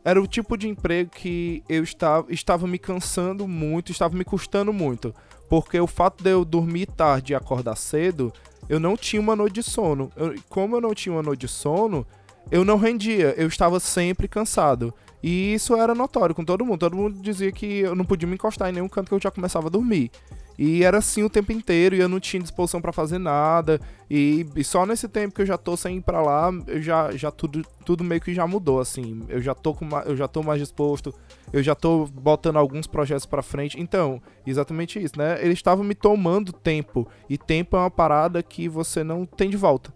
Era 0.04 0.22
o 0.22 0.28
tipo 0.28 0.56
de 0.56 0.68
emprego 0.68 1.10
que 1.10 1.64
eu 1.68 1.84
estava, 1.84 2.32
estava 2.32 2.68
me 2.68 2.78
cansando 2.78 3.48
muito, 3.48 3.92
estava 3.92 4.16
me 4.16 4.24
custando 4.24 4.72
muito. 4.72 5.14
Porque 5.50 5.80
o 5.80 5.88
fato 5.88 6.24
de 6.24 6.32
eu 6.32 6.44
dormir 6.44 6.88
tarde 6.88 7.34
e 7.34 7.36
acordar 7.36 7.76
cedo, 7.76 8.34
eu 8.68 8.80
não 8.80 8.98
tinha 8.98 9.22
uma 9.22 9.36
noite 9.36 9.56
de 9.56 9.64
sono. 9.64 10.12
Eu, 10.16 10.36
como 10.50 10.76
eu 10.76 10.82
não 10.82 10.94
tinha 10.94 11.14
uma 11.14 11.24
noite 11.24 11.42
de 11.42 11.48
sono, 11.48 12.06
eu 12.52 12.64
não 12.64 12.78
rendia, 12.78 13.34
eu 13.38 13.48
estava 13.48 13.80
sempre 13.80 14.28
cansado. 14.28 14.94
E 15.22 15.54
isso 15.54 15.76
era 15.76 15.96
notório 15.96 16.36
com 16.36 16.46
todo 16.46 16.66
mundo. 16.66 16.80
Todo 16.80 16.96
mundo 16.96 17.20
dizia 17.22 17.52
que 17.52 17.80
eu 17.80 17.96
não 17.96 18.06
podia 18.06 18.28
me 18.28 18.36
encostar 18.36 18.70
em 18.70 18.74
nenhum 18.74 18.90
canto 18.90 19.08
que 19.08 19.14
eu 19.14 19.20
já 19.20 19.32
começava 19.32 19.68
a 19.68 19.72
dormir. 19.72 20.12
E 20.58 20.84
era 20.84 21.00
assim 21.00 21.24
o 21.24 21.30
tempo 21.30 21.52
inteiro 21.52 21.96
e 21.96 22.00
eu 22.00 22.08
não 22.08 22.20
tinha 22.20 22.42
disposição 22.42 22.82
para 22.82 22.94
fazer 22.94 23.18
nada. 23.18 23.80
E, 24.10 24.46
e, 24.56 24.64
só 24.64 24.86
nesse 24.86 25.08
tempo 25.08 25.36
que 25.36 25.42
eu 25.42 25.46
já 25.46 25.58
tô 25.58 25.76
sem 25.76 25.98
ir 25.98 26.02
pra 26.02 26.22
lá, 26.22 26.50
já, 26.80 27.12
já 27.12 27.32
tudo, 27.32 27.64
tudo 27.84 28.04
meio 28.04 28.22
que 28.22 28.34
já 28.34 28.48
mudou, 28.48 28.80
assim. 28.80 29.22
Eu 29.28 29.42
já 29.42 29.54
tô 29.54 29.74
com 29.74 29.88
eu 30.06 30.16
já 30.16 30.28
tô 30.28 30.42
mais 30.44 30.60
disposto, 30.60 31.14
eu 31.52 31.62
já 31.62 31.76
tô 31.76 32.06
botando 32.06 32.58
alguns 32.58 32.88
projetos 32.88 33.26
para 33.26 33.42
frente. 33.42 33.80
Então, 33.80 34.22
exatamente 34.46 35.02
isso, 35.02 35.18
né? 35.18 35.38
Eles 35.42 35.58
estavam 35.58 35.84
me 35.84 35.96
tomando 35.96 36.54
tempo. 36.54 37.08
E 37.30 37.38
tempo 37.38 37.76
é 37.76 37.80
uma 37.80 37.92
parada 37.92 38.42
que 38.42 38.70
você 38.70 39.04
não 39.04 39.26
tem 39.26 39.50
de 39.50 39.58
volta. 39.58 39.94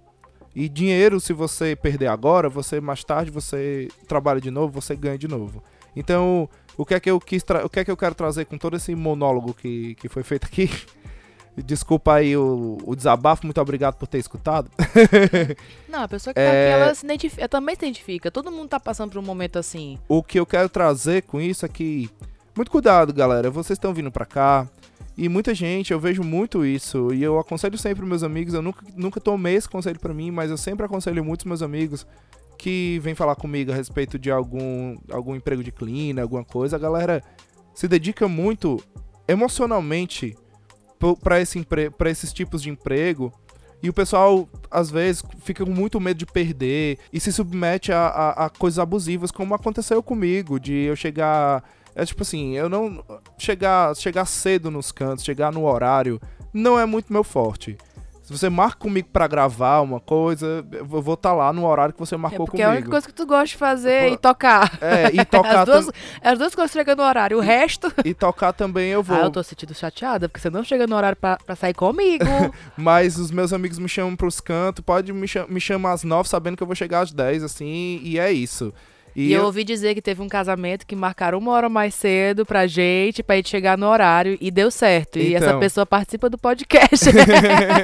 E 0.56 0.68
dinheiro, 0.68 1.20
se 1.20 1.32
você 1.32 1.76
perder 1.76 2.08
agora, 2.08 2.50
você 2.50 2.82
mais 2.82 3.04
tarde 3.04 3.32
você 3.32 3.88
trabalha 4.08 4.42
de 4.42 4.52
novo, 4.52 4.82
você 4.82 4.96
ganha 4.96 5.18
de 5.18 5.28
novo. 5.28 5.64
Então, 5.96 6.50
o 6.80 6.86
que 6.86 6.94
é 6.94 7.00
que 7.00 7.12
eu 7.12 7.20
quis 7.20 7.44
o 7.66 7.68
que 7.68 7.82
é 7.82 7.84
que 7.84 7.92
eu 7.92 7.98
quero 7.98 8.16
trazer 8.16 8.46
com 8.46 8.58
todo 8.58 8.78
esse 8.78 8.96
monólogo 8.96 9.54
que, 9.54 9.96
que 9.96 10.08
foi 10.08 10.24
feito 10.24 10.46
aqui? 10.46 10.70
Desculpa 11.58 12.14
aí 12.14 12.38
o, 12.38 12.78
o 12.86 12.96
desabafo, 12.96 13.46
muito 13.46 13.60
obrigado 13.60 13.96
por 13.96 14.08
ter 14.08 14.18
escutado. 14.18 14.72
Não, 15.90 16.04
a 16.04 16.08
pessoa 16.08 16.34
que 16.34 16.40
tá 16.40 16.46
é... 16.46 16.74
aqui, 16.74 16.82
ela, 16.82 16.96
se 16.96 17.06
identifica, 17.06 17.42
ela 17.42 17.50
também 17.50 17.76
se 17.76 17.86
identifica. 17.86 18.32
Todo 18.32 18.50
mundo 18.50 18.70
tá 18.70 18.80
passando 18.80 19.12
por 19.12 19.20
um 19.20 19.26
momento 19.26 19.60
assim. 19.60 20.00
O 20.08 20.24
que 20.24 20.40
eu 20.40 20.46
quero 20.46 20.70
trazer 20.70 21.24
com 21.24 21.42
isso 21.42 21.66
é 21.66 21.70
que. 21.70 22.10
Muito 22.56 22.72
cuidado, 22.72 23.12
galera. 23.12 23.52
Vocês 23.52 23.76
estão 23.76 23.94
vindo 23.94 24.10
pra 24.10 24.26
cá. 24.26 24.66
E 25.18 25.28
muita 25.28 25.54
gente, 25.54 25.92
eu 25.92 26.00
vejo 26.00 26.24
muito 26.24 26.66
isso. 26.66 27.14
E 27.14 27.22
eu 27.22 27.38
aconselho 27.38 27.78
sempre 27.78 28.06
meus 28.06 28.24
amigos. 28.24 28.54
Eu 28.54 28.62
nunca, 28.62 28.86
nunca 28.96 29.20
tomei 29.20 29.56
esse 29.56 29.68
conselho 29.68 30.00
para 30.00 30.14
mim, 30.14 30.32
mas 30.32 30.50
eu 30.50 30.58
sempre 30.58 30.86
aconselho 30.86 31.26
muitos 31.26 31.46
meus 31.46 31.62
amigos 31.62 32.08
que 32.60 33.00
vem 33.00 33.16
falar 33.16 33.36
comigo 33.36 33.72
a 33.72 33.76
respeito 33.76 34.20
de 34.20 34.30
algum, 34.30 34.98
algum 35.10 35.34
emprego 35.34 35.64
de 35.64 35.72
clean, 35.72 36.22
alguma 36.22 36.44
coisa, 36.44 36.76
a 36.76 36.80
galera 36.80 37.24
se 37.74 37.88
dedica 37.88 38.28
muito 38.28 38.84
emocionalmente 39.26 40.36
para 41.24 41.40
esse 41.40 41.66
para 41.98 42.10
esses 42.10 42.34
tipos 42.34 42.62
de 42.62 42.70
emprego. 42.70 43.32
E 43.82 43.88
o 43.88 43.94
pessoal, 43.94 44.50
às 44.70 44.92
vezes, 44.92 45.24
fica 45.40 45.64
com 45.64 45.72
muito 45.72 46.02
medo 46.02 46.18
de 46.18 46.26
perder 46.26 47.00
e 47.14 47.20
se 47.22 47.32
submete 47.32 47.94
a, 47.94 48.08
a, 48.08 48.46
a 48.46 48.50
coisas 48.50 48.78
abusivas, 48.78 49.32
como 49.32 49.56
aconteceu 49.56 50.04
comigo, 50.04 50.60
de 50.60 50.74
eu 50.74 50.98
chegar. 50.98 51.64
É 51.96 52.04
tipo 52.04 52.24
assim, 52.24 52.58
eu 52.58 52.68
não. 52.68 53.02
Chegar, 53.38 53.96
chegar 53.96 54.26
cedo 54.26 54.70
nos 54.70 54.92
cantos, 54.92 55.24
chegar 55.24 55.54
no 55.54 55.66
horário, 55.66 56.20
não 56.54 56.78
é 56.78 56.86
muito 56.86 57.14
meu 57.14 57.24
forte. 57.24 57.78
Se 58.30 58.38
você 58.38 58.48
marca 58.48 58.78
comigo 58.78 59.10
para 59.12 59.26
gravar 59.26 59.82
uma 59.82 60.00
coisa, 60.00 60.64
eu 60.72 60.86
vou 60.86 61.16
estar 61.16 61.32
tá 61.32 61.34
lá 61.34 61.52
no 61.52 61.66
horário 61.66 61.96
que 61.96 62.00
você 62.00 62.16
marcou 62.16 62.44
é 62.44 62.46
porque 62.46 62.52
comigo. 62.52 62.58
Porque 62.58 62.62
é 62.62 62.66
a 62.68 62.72
única 62.74 62.90
coisa 62.92 63.08
que 63.08 63.14
tu 63.14 63.26
gosta 63.26 63.48
de 63.48 63.58
fazer 63.58 64.12
e 64.12 64.18
tocar. 64.18 64.78
É, 64.80 65.08
e 65.12 65.26
tocar. 65.26 65.62
as, 65.62 65.66
duas, 65.66 65.86
tam... 65.88 65.94
as 66.22 66.38
duas 66.38 66.54
coisas 66.54 66.72
chegando 66.72 67.00
no 67.00 67.06
horário, 67.06 67.38
o 67.38 67.42
resto. 67.42 67.92
E 68.06 68.14
tocar 68.14 68.54
também 68.54 68.90
eu 68.92 69.02
vou. 69.02 69.18
Ah, 69.18 69.22
eu 69.22 69.32
tô 69.32 69.42
sentindo 69.42 69.74
chateada, 69.74 70.30
porque 70.30 70.40
você 70.40 70.52
não 70.52 70.64
chega 70.64 70.86
no 70.86 70.96
horário 70.96 71.18
pra, 71.18 71.38
pra 71.38 71.56
sair 71.56 71.74
comigo. 71.74 72.24
Mas 72.78 73.18
os 73.18 73.32
meus 73.32 73.52
amigos 73.52 73.80
me 73.80 73.90
chamam 73.90 74.16
pros 74.16 74.40
cantos, 74.40 74.86
pode 74.86 75.12
me, 75.12 75.28
cham 75.28 75.48
me 75.50 75.60
chamar 75.60 75.94
às 75.94 76.04
nove, 76.04 76.30
sabendo 76.30 76.56
que 76.56 76.62
eu 76.62 76.68
vou 76.68 76.76
chegar 76.76 77.00
às 77.00 77.12
dez, 77.12 77.44
assim, 77.44 78.00
e 78.04 78.20
é 78.20 78.32
isso. 78.32 78.72
E, 79.16 79.28
e 79.28 79.34
eu... 79.34 79.42
eu... 79.42 79.46
ouvi 79.46 79.64
dizer 79.64 79.96
que 79.96 80.02
teve 80.02 80.22
um 80.22 80.28
casamento 80.28 80.86
que 80.86 80.96
marcaram 80.96 81.38
uma 81.38 81.52
hora 81.52 81.70
mais 81.70 81.96
cedo 81.96 82.46
pra 82.46 82.68
gente, 82.68 83.24
pra 83.24 83.36
gente 83.36 83.50
chegar 83.50 83.78
no 83.78 83.88
horário, 83.88 84.38
e 84.40 84.52
deu 84.52 84.70
certo. 84.72 85.18
Então... 85.18 85.32
E 85.32 85.36
essa 85.36 85.48
então. 85.48 85.60
pessoa 85.60 85.86
participa 85.86 86.30
do 86.30 86.38
podcast. 86.38 87.06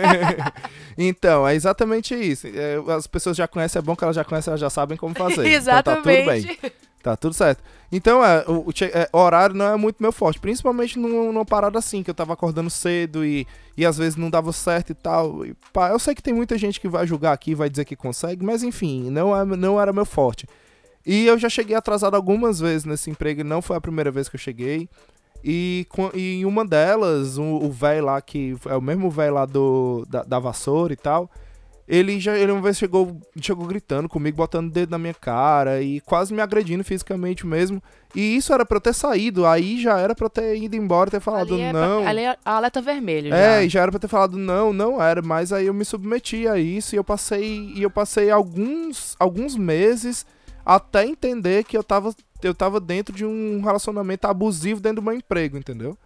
então, 0.97 1.47
é 1.47 1.55
exatamente 1.55 2.15
isso. 2.15 2.47
É, 2.47 2.81
as 2.93 3.07
pessoas 3.07 3.37
já 3.37 3.47
conhecem, 3.47 3.79
é 3.79 3.81
bom 3.81 3.95
que 3.95 4.03
elas 4.03 4.15
já 4.15 4.23
conhecem, 4.23 4.51
elas 4.51 4.61
já 4.61 4.69
sabem 4.69 4.97
como 4.97 5.15
fazer. 5.15 5.45
exatamente. 5.47 5.75
Então 5.75 5.83
tá 5.83 5.95
tudo 6.01 6.71
bem. 6.71 6.71
Tá 7.05 7.15
tudo 7.15 7.33
certo. 7.35 7.63
Então, 7.91 8.25
é, 8.25 8.43
o, 8.47 8.65
é, 8.81 9.07
horário 9.13 9.55
não 9.55 9.73
é 9.73 9.77
muito 9.77 9.97
meu 10.01 10.11
forte, 10.11 10.39
principalmente 10.39 10.97
numa, 10.97 11.31
numa, 11.31 11.45
parada 11.45 11.77
assim, 11.77 12.01
que 12.01 12.09
eu 12.09 12.15
tava 12.15 12.33
acordando 12.33 12.67
cedo 12.67 13.23
e, 13.23 13.45
e 13.77 13.85
às 13.85 13.95
vezes 13.95 14.15
não 14.15 14.27
dava 14.27 14.51
certo 14.51 14.89
e 14.89 14.95
tal. 14.95 15.45
E, 15.45 15.53
pá, 15.71 15.89
eu 15.89 15.99
sei 15.99 16.15
que 16.15 16.23
tem 16.23 16.33
muita 16.33 16.57
gente 16.57 16.79
que 16.79 16.87
vai 16.87 17.05
julgar 17.05 17.31
aqui, 17.31 17.53
vai 17.53 17.69
dizer 17.69 17.85
que 17.85 17.95
consegue, 17.95 18.43
mas 18.43 18.63
enfim, 18.63 19.11
não, 19.11 19.39
é, 19.39 19.45
não 19.45 19.79
era 19.79 19.93
meu 19.93 20.03
forte. 20.03 20.47
E 21.05 21.27
eu 21.27 21.37
já 21.37 21.49
cheguei 21.49 21.75
atrasado 21.75 22.15
algumas 22.15 22.59
vezes 22.59 22.85
nesse 22.85 23.09
emprego, 23.09 23.43
não 23.43 23.61
foi 23.61 23.77
a 23.77 23.81
primeira 23.81 24.09
vez 24.09 24.27
que 24.27 24.35
eu 24.35 24.39
cheguei. 24.39 24.89
E, 25.47 25.85
e 26.15 26.43
uma 26.43 26.65
delas, 26.65 27.37
o, 27.37 27.69
velho 27.69 28.05
lá, 28.05 28.19
que 28.19 28.55
é 28.65 28.75
o 28.75 28.81
mesmo 28.81 29.11
velho 29.11 29.35
lá 29.35 29.45
do, 29.45 30.03
da, 30.09 30.23
da, 30.23 30.39
vassoura 30.39 30.91
e 30.91 30.95
tal, 30.95 31.29
ele 31.87 32.19
já 32.19 32.35
ele 32.35 32.51
uma 32.51 32.63
vez 32.63 32.79
chegou, 32.79 33.15
chegou 33.39 33.67
gritando 33.67 34.09
comigo, 34.09 34.35
botando 34.35 34.69
o 34.69 34.71
dedo 34.71 34.89
na 34.89 34.97
minha 34.97 35.13
cara 35.13 35.83
e 35.83 36.01
quase 36.01 36.33
me 36.33 36.41
agredindo 36.41 36.83
fisicamente 36.83 37.45
mesmo. 37.45 37.79
E 38.15 38.35
isso 38.35 38.51
era 38.51 38.65
pra 38.65 38.77
eu 38.77 38.81
ter 38.81 38.95
saído, 38.95 39.45
aí 39.45 39.79
já 39.79 39.99
era 39.99 40.15
pra 40.15 40.25
eu 40.25 40.29
ter 40.31 40.57
ido 40.57 40.75
embora, 40.75 41.11
ter 41.11 41.19
falado 41.19 41.53
ali 41.53 41.61
é, 41.61 41.71
não. 41.71 42.07
Ali 42.07 42.21
é 42.21 42.35
alerta 42.43 42.81
vermelho 42.81 43.29
já. 43.29 43.37
É, 43.37 43.65
e 43.65 43.69
já 43.69 43.81
era 43.81 43.91
pra 43.91 43.99
ter 43.99 44.07
falado 44.07 44.35
não, 44.35 44.73
não 44.73 44.99
era, 44.99 45.21
mas 45.21 45.53
aí 45.53 45.67
eu 45.67 45.75
me 45.75 45.85
submeti 45.85 46.47
a 46.47 46.57
isso 46.57 46.95
e 46.95 46.97
eu 46.97 47.03
passei 47.03 47.71
e 47.75 47.83
eu 47.83 47.91
passei 47.91 48.31
alguns 48.31 49.15
alguns 49.19 49.55
meses 49.55 50.25
até 50.65 51.05
entender 51.05 51.63
que 51.63 51.77
eu 51.77 51.83
tava 51.83 52.13
eu 52.41 52.53
tava 52.53 52.79
dentro 52.79 53.15
de 53.15 53.25
um 53.25 53.61
relacionamento 53.61 54.25
abusivo 54.25 54.81
dentro 54.81 54.97
do 54.97 55.01
meu 55.01 55.13
emprego, 55.13 55.57
entendeu? 55.57 55.97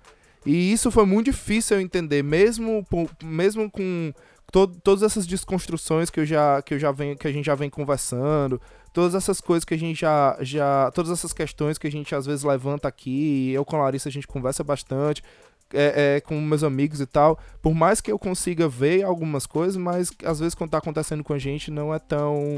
E 0.45 0.71
isso 0.71 0.91
foi 0.91 1.05
muito 1.05 1.25
difícil 1.25 1.77
eu 1.77 1.81
entender, 1.81 2.23
mesmo 2.23 2.85
mesmo 3.23 3.69
com 3.69 4.13
to 4.51 4.67
todas 4.67 5.03
essas 5.03 5.25
desconstruções 5.27 6.09
que 6.09 6.19
eu 6.19 6.25
já 6.25 6.61
que 6.61 6.73
eu 6.73 6.79
já 6.79 6.91
venho 6.91 7.17
que 7.17 7.27
a 7.27 7.31
gente 7.31 7.45
já 7.45 7.55
vem 7.55 7.69
conversando, 7.69 8.61
todas 8.93 9.15
essas 9.15 9.41
coisas 9.41 9.65
que 9.65 9.73
a 9.73 9.77
gente 9.77 9.99
já 9.99 10.37
já 10.41 10.91
todas 10.91 11.11
essas 11.11 11.33
questões 11.33 11.77
que 11.77 11.87
a 11.87 11.91
gente 11.91 12.13
às 12.15 12.25
vezes 12.25 12.43
levanta 12.43 12.87
aqui, 12.87 13.51
eu 13.51 13.65
com 13.65 13.75
a 13.75 13.83
Larissa 13.83 14.09
a 14.09 14.11
gente 14.11 14.27
conversa 14.27 14.63
bastante. 14.63 15.23
É, 15.71 16.15
é, 16.15 16.21
com 16.21 16.41
meus 16.41 16.63
amigos 16.63 16.99
e 16.99 17.05
tal, 17.05 17.37
por 17.61 17.75
mais 17.75 18.01
que 18.01 18.11
eu 18.11 18.17
consiga 18.17 18.67
ver 18.67 19.03
algumas 19.03 19.45
coisas, 19.45 19.77
mas 19.77 20.11
às 20.25 20.39
vezes 20.39 20.55
quando 20.55 20.71
tá 20.71 20.79
acontecendo 20.79 21.23
com 21.23 21.31
a 21.31 21.37
gente 21.37 21.69
não 21.69 21.93
é 21.93 21.99
tão 21.99 22.57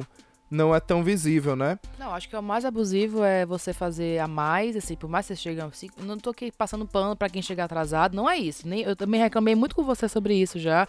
não 0.51 0.75
é 0.75 0.81
tão 0.81 1.01
visível, 1.01 1.55
né? 1.55 1.79
Não, 1.97 2.13
acho 2.13 2.27
que 2.27 2.35
o 2.35 2.43
mais 2.43 2.65
abusivo 2.65 3.23
é 3.23 3.45
você 3.45 3.71
fazer 3.71 4.19
a 4.19 4.27
mais, 4.27 4.75
assim, 4.75 4.97
por 4.97 5.09
mais 5.09 5.25
que 5.25 5.33
você 5.33 5.41
chegue 5.41 5.61
assim, 5.61 5.89
não 5.97 6.17
tô 6.17 6.31
aqui 6.31 6.51
passando 6.51 6.85
pano 6.85 7.15
para 7.15 7.29
quem 7.29 7.41
chegar 7.41 7.63
atrasado, 7.63 8.13
não 8.13 8.29
é 8.29 8.37
isso. 8.37 8.67
Nem, 8.67 8.81
eu 8.81 8.93
também 8.93 9.21
reclamei 9.21 9.55
muito 9.55 9.73
com 9.73 9.83
você 9.83 10.09
sobre 10.09 10.35
isso 10.35 10.59
já. 10.59 10.87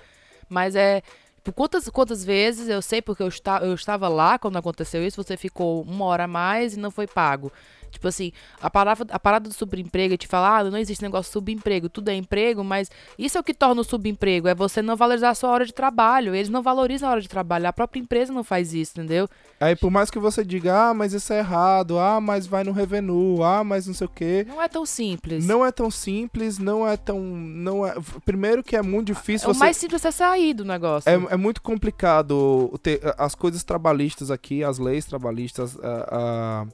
Mas 0.49 0.75
é. 0.75 1.01
Por 1.45 1.53
quantas, 1.53 1.89
quantas 1.89 2.25
vezes 2.25 2.69
eu 2.69 2.81
sei, 2.81 3.03
porque 3.03 3.21
eu, 3.21 3.29
eu 3.63 3.75
estava 3.75 4.09
lá 4.09 4.39
quando 4.39 4.57
aconteceu 4.59 5.05
isso, 5.05 5.21
você 5.21 5.37
ficou 5.37 5.83
uma 5.83 6.05
hora 6.05 6.25
a 6.25 6.29
mais 6.29 6.75
e 6.75 6.79
não 6.79 6.89
foi 6.89 7.09
pago. 7.09 7.53
Tipo 7.93 8.09
assim, 8.09 8.33
a, 8.61 8.71
palavra, 8.71 9.07
a 9.11 9.19
parada 9.19 9.49
do 9.49 9.55
subemprego 9.55 10.15
é 10.15 10.17
te 10.17 10.27
falar, 10.27 10.59
ah, 10.59 10.65
não 10.65 10.79
existe 10.79 11.03
negócio 11.03 11.29
de 11.29 11.33
subemprego, 11.33 11.89
tudo 11.89 12.09
é 12.09 12.15
emprego, 12.15 12.65
mas 12.65 12.91
isso 13.19 13.37
é 13.37 13.41
o 13.41 13.45
que 13.45 13.55
torna 13.55 13.81
o 13.81 13.85
subemprego, 13.85 14.49
é 14.49 14.55
você 14.55 14.81
não 14.81 14.97
valorizar 14.97 15.31
a 15.31 15.35
sua 15.35 15.51
hora 15.51 15.67
de 15.67 15.73
trabalho. 15.73 16.35
Eles 16.35 16.49
não 16.49 16.63
valorizam 16.63 17.09
a 17.09 17.13
hora 17.13 17.21
de 17.21 17.29
trabalho, 17.29 17.69
a 17.69 17.73
própria 17.73 18.01
empresa 18.01 18.33
não 18.33 18.43
faz 18.43 18.75
isso, 18.75 18.93
entendeu? 18.93 19.29
Aí 19.61 19.77
por 19.77 19.91
mais 19.91 20.11
que 20.11 20.19
você 20.19 20.45
diga, 20.45 20.91
ah, 20.91 20.95
mas 20.95 21.13
isso 21.13 21.33
é 21.33 21.39
errado, 21.39 21.99
ah, 21.99 22.21
mas 22.21 22.47
vai 22.47 22.65
no 22.65 22.73
revenue, 22.73 23.43
ah, 23.43 23.63
mas 23.63 23.87
não 23.87 23.95
sei 23.95 24.07
o 24.07 24.11
quê. 24.11 24.47
Não 24.49 24.61
é 24.61 24.69
tão 24.69 24.87
simples. 24.87 25.47
Não 25.47 25.65
é 25.65 25.71
tão 25.71 25.91
simples, 25.91 26.59
não 26.59 26.87
é 26.87 26.97
tão. 26.97 27.21
Não 27.21 27.87
é, 27.87 27.95
primeiro 28.25 28.63
que 28.63 28.75
é 28.75 28.83
muito 28.83 29.09
difícil. 29.09 29.49
É 29.49 29.53
o 29.53 29.57
mais 29.57 29.77
simples 29.77 30.05
é 30.05 30.11
sair 30.11 30.55
do 30.55 30.65
negócio. 30.65 31.09
É, 31.09 31.35
é 31.35 31.37
muito 31.37 31.63
complicado 31.63 32.79
ter 32.83 33.01
as 33.19 33.35
coisas 33.35 33.63
trabalhistas 33.63 34.31
aqui, 34.31 34.65
as 34.65 34.79
leis 34.79 35.05
trabalhistas. 35.05 35.77
a 35.83 36.67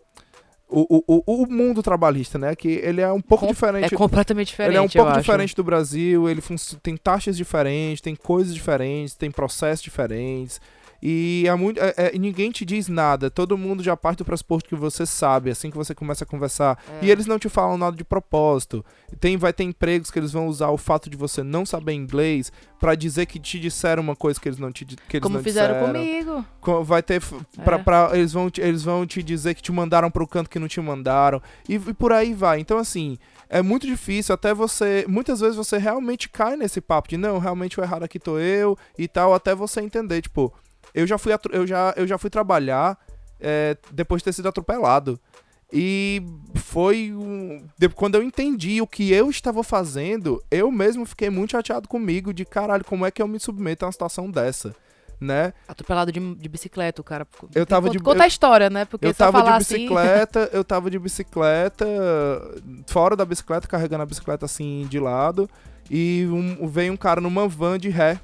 o, 0.68 1.02
o, 1.06 1.42
o 1.42 1.46
mundo 1.46 1.82
trabalhista, 1.82 2.38
né? 2.38 2.54
Que 2.54 2.68
ele 2.68 3.00
é 3.00 3.10
um 3.10 3.20
pouco 3.20 3.46
Com, 3.46 3.52
diferente. 3.52 3.94
É 3.94 3.96
completamente 3.96 4.48
diferente. 4.48 4.72
Ele 4.72 4.78
é 4.78 4.80
um 4.80 4.88
pouco 4.88 5.12
diferente 5.18 5.56
do 5.56 5.64
Brasil. 5.64 6.28
Ele 6.28 6.42
tem 6.82 6.96
taxas 6.96 7.36
diferentes, 7.36 8.00
tem 8.00 8.14
coisas 8.14 8.54
diferentes, 8.54 9.14
tem 9.14 9.30
processos 9.30 9.82
diferentes. 9.82 10.60
E 11.02 11.44
é 11.46 11.54
muito, 11.54 11.80
é, 11.80 11.94
é, 11.96 12.18
ninguém 12.18 12.50
te 12.50 12.64
diz 12.64 12.88
nada, 12.88 13.30
todo 13.30 13.56
mundo 13.56 13.82
já 13.82 13.96
parte 13.96 14.18
do 14.18 14.24
pressuposto 14.24 14.68
que 14.68 14.74
você 14.74 15.06
sabe, 15.06 15.50
assim 15.50 15.70
que 15.70 15.76
você 15.76 15.94
começa 15.94 16.24
a 16.24 16.26
conversar. 16.26 16.78
É. 17.00 17.06
E 17.06 17.10
eles 17.10 17.26
não 17.26 17.38
te 17.38 17.48
falam 17.48 17.78
nada 17.78 17.96
de 17.96 18.04
propósito. 18.04 18.84
Tem, 19.20 19.36
vai 19.36 19.52
ter 19.52 19.64
empregos 19.64 20.10
que 20.10 20.18
eles 20.18 20.32
vão 20.32 20.48
usar 20.48 20.70
o 20.70 20.76
fato 20.76 21.08
de 21.08 21.16
você 21.16 21.42
não 21.42 21.64
saber 21.64 21.92
inglês 21.92 22.52
para 22.80 22.94
dizer 22.94 23.26
que 23.26 23.38
te 23.38 23.58
disseram 23.60 24.02
uma 24.02 24.16
coisa 24.16 24.40
que 24.40 24.48
eles 24.48 24.58
não 24.58 24.72
te 24.72 24.84
que 24.84 25.16
eles 25.16 25.22
Como 25.22 25.36
não 25.36 25.42
fizeram 25.42 25.74
disseram. 25.74 26.44
comigo. 26.62 26.84
Vai 26.84 27.02
ter. 27.02 27.22
Pra, 27.64 27.76
é. 27.76 27.78
pra, 27.78 28.10
eles, 28.12 28.32
vão, 28.32 28.50
eles 28.58 28.82
vão 28.82 29.06
te 29.06 29.22
dizer 29.22 29.54
que 29.54 29.62
te 29.62 29.72
mandaram 29.72 30.10
pro 30.10 30.26
canto 30.26 30.50
que 30.50 30.58
não 30.58 30.68
te 30.68 30.80
mandaram. 30.80 31.40
E, 31.68 31.74
e 31.74 31.94
por 31.94 32.12
aí 32.12 32.34
vai. 32.34 32.60
Então, 32.60 32.78
assim 32.78 33.18
é 33.48 33.62
muito 33.62 33.86
difícil, 33.86 34.34
até 34.34 34.52
você. 34.52 35.04
Muitas 35.08 35.40
vezes 35.40 35.56
você 35.56 35.78
realmente 35.78 36.28
cai 36.28 36.56
nesse 36.56 36.80
papo 36.80 37.08
de 37.08 37.16
não, 37.16 37.38
realmente 37.38 37.80
o 37.80 37.82
errado 37.82 38.02
aqui 38.02 38.18
tô 38.18 38.38
eu 38.38 38.76
e 38.98 39.08
tal, 39.08 39.32
até 39.32 39.54
você 39.54 39.80
entender, 39.80 40.20
tipo, 40.20 40.52
eu 40.94 41.06
já 41.06 41.18
fui, 41.18 41.32
eu 41.50 41.66
já, 41.66 41.94
eu 41.96 42.06
já 42.06 42.18
fui 42.18 42.30
trabalhar 42.30 42.98
é, 43.40 43.76
depois 43.92 44.20
de 44.20 44.24
ter 44.24 44.32
sido 44.32 44.48
atropelado. 44.48 45.18
E 45.72 46.22
foi 46.54 47.12
um... 47.12 47.66
quando 47.94 48.14
eu 48.14 48.22
entendi 48.22 48.80
o 48.80 48.86
que 48.86 49.12
eu 49.12 49.28
estava 49.28 49.62
fazendo, 49.62 50.42
eu 50.50 50.70
mesmo 50.70 51.04
fiquei 51.04 51.28
muito 51.28 51.50
chateado 51.52 51.86
comigo 51.86 52.32
de 52.32 52.44
caralho, 52.44 52.84
como 52.84 53.04
é 53.04 53.10
que 53.10 53.20
eu 53.20 53.28
me 53.28 53.38
submeto 53.38 53.84
a 53.84 53.86
uma 53.86 53.92
situação 53.92 54.30
dessa, 54.30 54.74
né? 55.20 55.52
Atropelado 55.66 56.10
de, 56.10 56.34
de 56.36 56.48
bicicleta, 56.48 57.02
o 57.02 57.04
cara. 57.04 57.26
Eu 57.54 57.66
tava 57.66 57.88
conta, 57.88 57.98
de 57.98 58.02
Conta 58.02 58.24
a 58.24 58.26
história, 58.26 58.70
né? 58.70 58.86
Porque 58.86 59.06
eu 59.06 59.12
tava 59.12 59.42
de 59.42 59.58
bicicleta, 59.58 60.44
assim... 60.44 60.56
eu 60.56 60.64
tava 60.64 60.90
de 60.90 60.98
bicicleta, 60.98 61.86
fora 62.86 63.14
da 63.14 63.26
bicicleta, 63.26 63.68
carregando 63.68 64.04
a 64.04 64.06
bicicleta 64.06 64.46
assim 64.46 64.86
de 64.88 64.98
lado, 64.98 65.50
e 65.90 66.26
um, 66.30 66.66
veio 66.66 66.94
um 66.94 66.96
cara 66.96 67.20
numa 67.20 67.46
van 67.46 67.78
de 67.78 67.90
ré. 67.90 68.18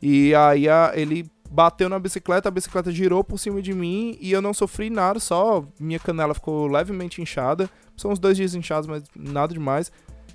E 0.00 0.34
aí 0.34 0.66
a, 0.66 0.92
ele 0.94 1.30
bateu 1.50 1.88
na 1.88 1.98
bicicleta, 1.98 2.48
a 2.48 2.52
bicicleta 2.52 2.90
girou 2.90 3.22
por 3.22 3.38
cima 3.38 3.62
de 3.62 3.72
mim 3.72 4.16
e 4.20 4.32
eu 4.32 4.42
não 4.42 4.52
sofri 4.52 4.90
nada, 4.90 5.18
só 5.20 5.64
minha 5.78 5.98
canela 5.98 6.34
ficou 6.34 6.66
levemente 6.66 7.22
inchada. 7.22 7.68
São 7.96 8.10
uns 8.10 8.18
dois 8.18 8.36
dias 8.36 8.54
inchados, 8.54 8.86
mas 8.86 9.02
nada 9.14 9.52
demais. 9.52 9.90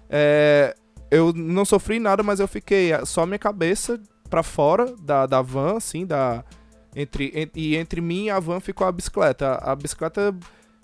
É, 0.09 0.75
eu 1.09 1.33
não 1.33 1.65
sofri 1.65 1.99
nada, 1.99 2.23
mas 2.23 2.39
eu 2.39 2.47
fiquei 2.47 2.91
só 3.05 3.25
minha 3.25 3.37
cabeça 3.37 3.99
para 4.29 4.41
fora 4.41 4.95
da, 5.01 5.25
da 5.25 5.41
van, 5.41 5.77
assim, 5.77 6.05
da. 6.05 6.43
Entre, 6.95 7.31
entre, 7.33 7.61
e 7.61 7.75
entre 7.77 8.01
mim 8.01 8.25
e 8.25 8.29
a 8.29 8.39
van 8.39 8.59
ficou 8.59 8.87
a 8.87 8.91
bicicleta. 8.91 9.53
A, 9.53 9.73
a 9.73 9.75
bicicleta 9.75 10.35